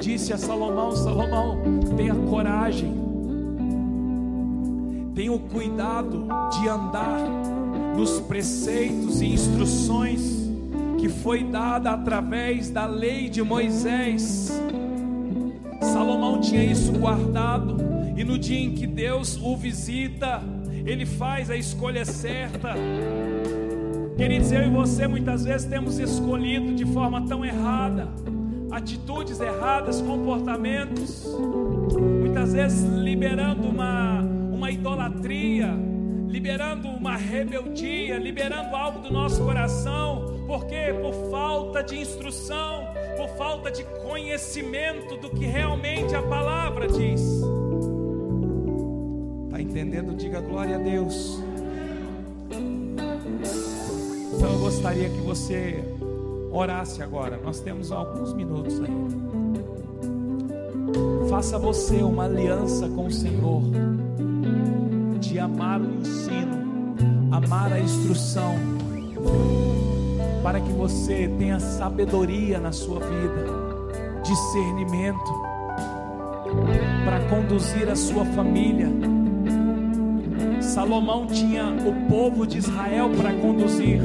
disse 0.00 0.32
a 0.32 0.38
Salomão: 0.38 0.90
Salomão, 0.90 1.62
tenha 1.96 2.16
coragem, 2.16 2.92
tenha 5.14 5.32
o 5.32 5.38
cuidado 5.38 6.26
de 6.50 6.68
andar 6.68 7.20
nos 7.96 8.18
preceitos 8.18 9.22
e 9.22 9.26
instruções 9.26 10.50
que 10.98 11.08
foi 11.08 11.44
dada 11.44 11.92
através 11.92 12.70
da 12.70 12.86
lei 12.86 13.28
de 13.28 13.40
Moisés. 13.40 14.50
Salomão 15.80 16.40
tinha 16.40 16.64
isso 16.64 16.90
guardado, 16.92 17.76
e 18.16 18.24
no 18.24 18.36
dia 18.36 18.58
em 18.58 18.72
que 18.72 18.86
Deus 18.86 19.36
o 19.40 19.56
visita, 19.56 20.42
ele 20.84 21.06
faz 21.06 21.50
a 21.50 21.56
escolha 21.56 22.04
certa. 22.04 22.74
Queridos, 24.16 24.52
eu 24.52 24.64
e 24.64 24.70
você 24.70 25.06
muitas 25.06 25.44
vezes 25.44 25.66
temos 25.66 25.98
escolhido 25.98 26.74
de 26.74 26.84
forma 26.86 27.26
tão 27.26 27.44
errada 27.44 28.08
atitudes 28.72 29.38
erradas, 29.38 30.00
comportamentos, 30.00 31.26
muitas 32.00 32.54
vezes 32.54 32.82
liberando 32.82 33.68
uma, 33.68 34.20
uma 34.50 34.70
idolatria, 34.70 35.68
liberando 36.26 36.88
uma 36.88 37.14
rebeldia, 37.14 38.16
liberando 38.16 38.74
algo 38.74 39.00
do 39.00 39.12
nosso 39.12 39.44
coração, 39.44 40.42
porque 40.46 40.94
por 41.02 41.12
falta 41.30 41.82
de 41.82 41.98
instrução, 41.98 42.88
por 43.18 43.28
falta 43.36 43.70
de 43.70 43.84
conhecimento 44.02 45.18
do 45.18 45.28
que 45.28 45.44
realmente 45.44 46.14
a 46.14 46.22
palavra 46.22 46.88
diz. 46.88 47.42
Entendendo? 49.72 50.14
Diga 50.14 50.38
glória 50.38 50.76
a 50.76 50.78
Deus. 50.78 51.40
Então 54.34 54.52
eu 54.52 54.58
gostaria 54.58 55.08
que 55.08 55.20
você 55.22 55.82
orasse 56.52 57.02
agora. 57.02 57.40
Nós 57.42 57.58
temos 57.60 57.90
alguns 57.90 58.34
minutos 58.34 58.78
ainda. 58.78 59.16
Faça 61.30 61.58
você 61.58 62.02
uma 62.02 62.26
aliança 62.26 62.86
com 62.86 63.06
o 63.06 63.10
Senhor 63.10 63.62
de 65.18 65.38
amar 65.38 65.80
o 65.80 65.90
ensino, 65.94 66.94
amar 67.30 67.72
a 67.72 67.80
instrução, 67.80 68.54
para 70.42 70.60
que 70.60 70.72
você 70.72 71.30
tenha 71.38 71.58
sabedoria 71.58 72.60
na 72.60 72.72
sua 72.72 73.00
vida, 73.00 73.46
discernimento, 74.22 75.32
para 77.06 77.20
conduzir 77.30 77.88
a 77.88 77.96
sua 77.96 78.26
família. 78.26 79.11
Salomão 80.72 81.26
tinha 81.26 81.66
o 81.66 82.08
povo 82.08 82.46
de 82.46 82.56
Israel 82.56 83.10
para 83.10 83.30
conduzir 83.34 84.00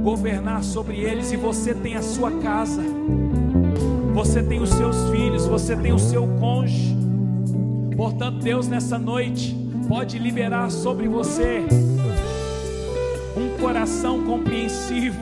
governar 0.00 0.62
sobre 0.62 1.00
eles, 1.00 1.32
e 1.32 1.36
você 1.36 1.74
tem 1.74 1.96
a 1.96 2.02
sua 2.02 2.30
casa, 2.38 2.80
você 4.14 4.40
tem 4.40 4.60
os 4.60 4.70
seus 4.70 5.10
filhos, 5.10 5.44
você 5.48 5.74
tem 5.74 5.92
o 5.92 5.98
seu 5.98 6.28
cônjuge. 6.38 6.96
Portanto, 7.96 8.38
Deus 8.38 8.68
nessa 8.68 8.96
noite 8.96 9.56
pode 9.88 10.16
liberar 10.20 10.70
sobre 10.70 11.08
você 11.08 11.66
um 13.36 13.60
coração 13.60 14.22
compreensivo, 14.22 15.20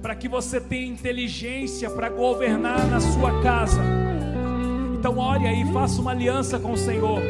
para 0.00 0.14
que 0.14 0.28
você 0.28 0.60
tenha 0.60 0.86
inteligência 0.86 1.90
para 1.90 2.08
governar 2.08 2.86
na 2.86 3.00
sua 3.00 3.42
casa. 3.42 3.82
Então, 4.94 5.18
ore 5.18 5.48
aí, 5.48 5.64
faça 5.72 6.00
uma 6.00 6.12
aliança 6.12 6.60
com 6.60 6.70
o 6.70 6.78
Senhor. 6.78 7.20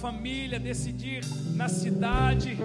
Família, 0.00 0.58
decidir 0.58 1.22
na 1.54 1.68
cidade, 1.68 2.56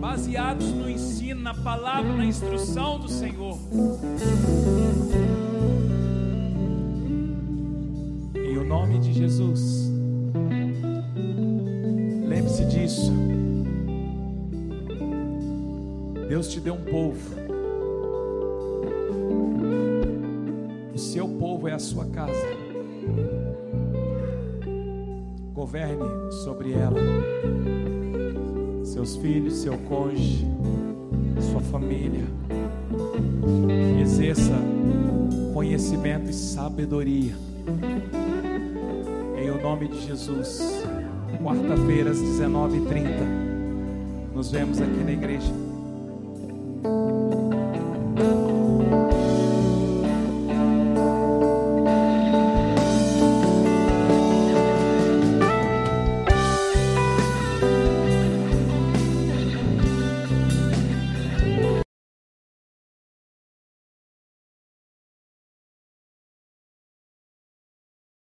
baseados 0.00 0.72
no 0.72 0.90
ensino, 0.90 1.40
na 1.40 1.54
palavra, 1.54 2.12
na 2.14 2.24
instrução 2.24 2.98
do 2.98 3.08
Senhor. 3.08 3.56
Em 8.34 8.58
o 8.58 8.64
nome 8.64 8.98
de 8.98 9.12
Jesus, 9.12 9.88
lembre-se 12.26 12.64
disso. 12.64 13.12
Deus 16.28 16.48
te 16.48 16.58
deu 16.58 16.74
um 16.74 16.84
povo. 16.84 17.36
O 20.92 20.98
seu 20.98 21.28
povo 21.28 21.68
é 21.68 21.72
a 21.72 21.78
sua 21.78 22.06
casa 22.06 22.57
governe 25.68 26.32
sobre 26.32 26.72
ela, 26.72 26.98
seus 28.84 29.16
filhos, 29.16 29.56
seu 29.56 29.76
cônjuge, 29.76 30.46
sua 31.42 31.60
família. 31.60 32.24
Exerça 34.00 34.54
conhecimento 35.52 36.30
e 36.30 36.32
sabedoria. 36.32 37.34
Em 39.36 39.50
o 39.50 39.60
nome 39.60 39.88
de 39.88 40.06
Jesus. 40.06 40.82
quarta-feira 41.42 42.12
às 42.12 42.18
19h30. 42.18 44.32
Nos 44.34 44.50
vemos 44.50 44.80
aqui 44.80 45.04
na 45.04 45.12
igreja. 45.12 45.67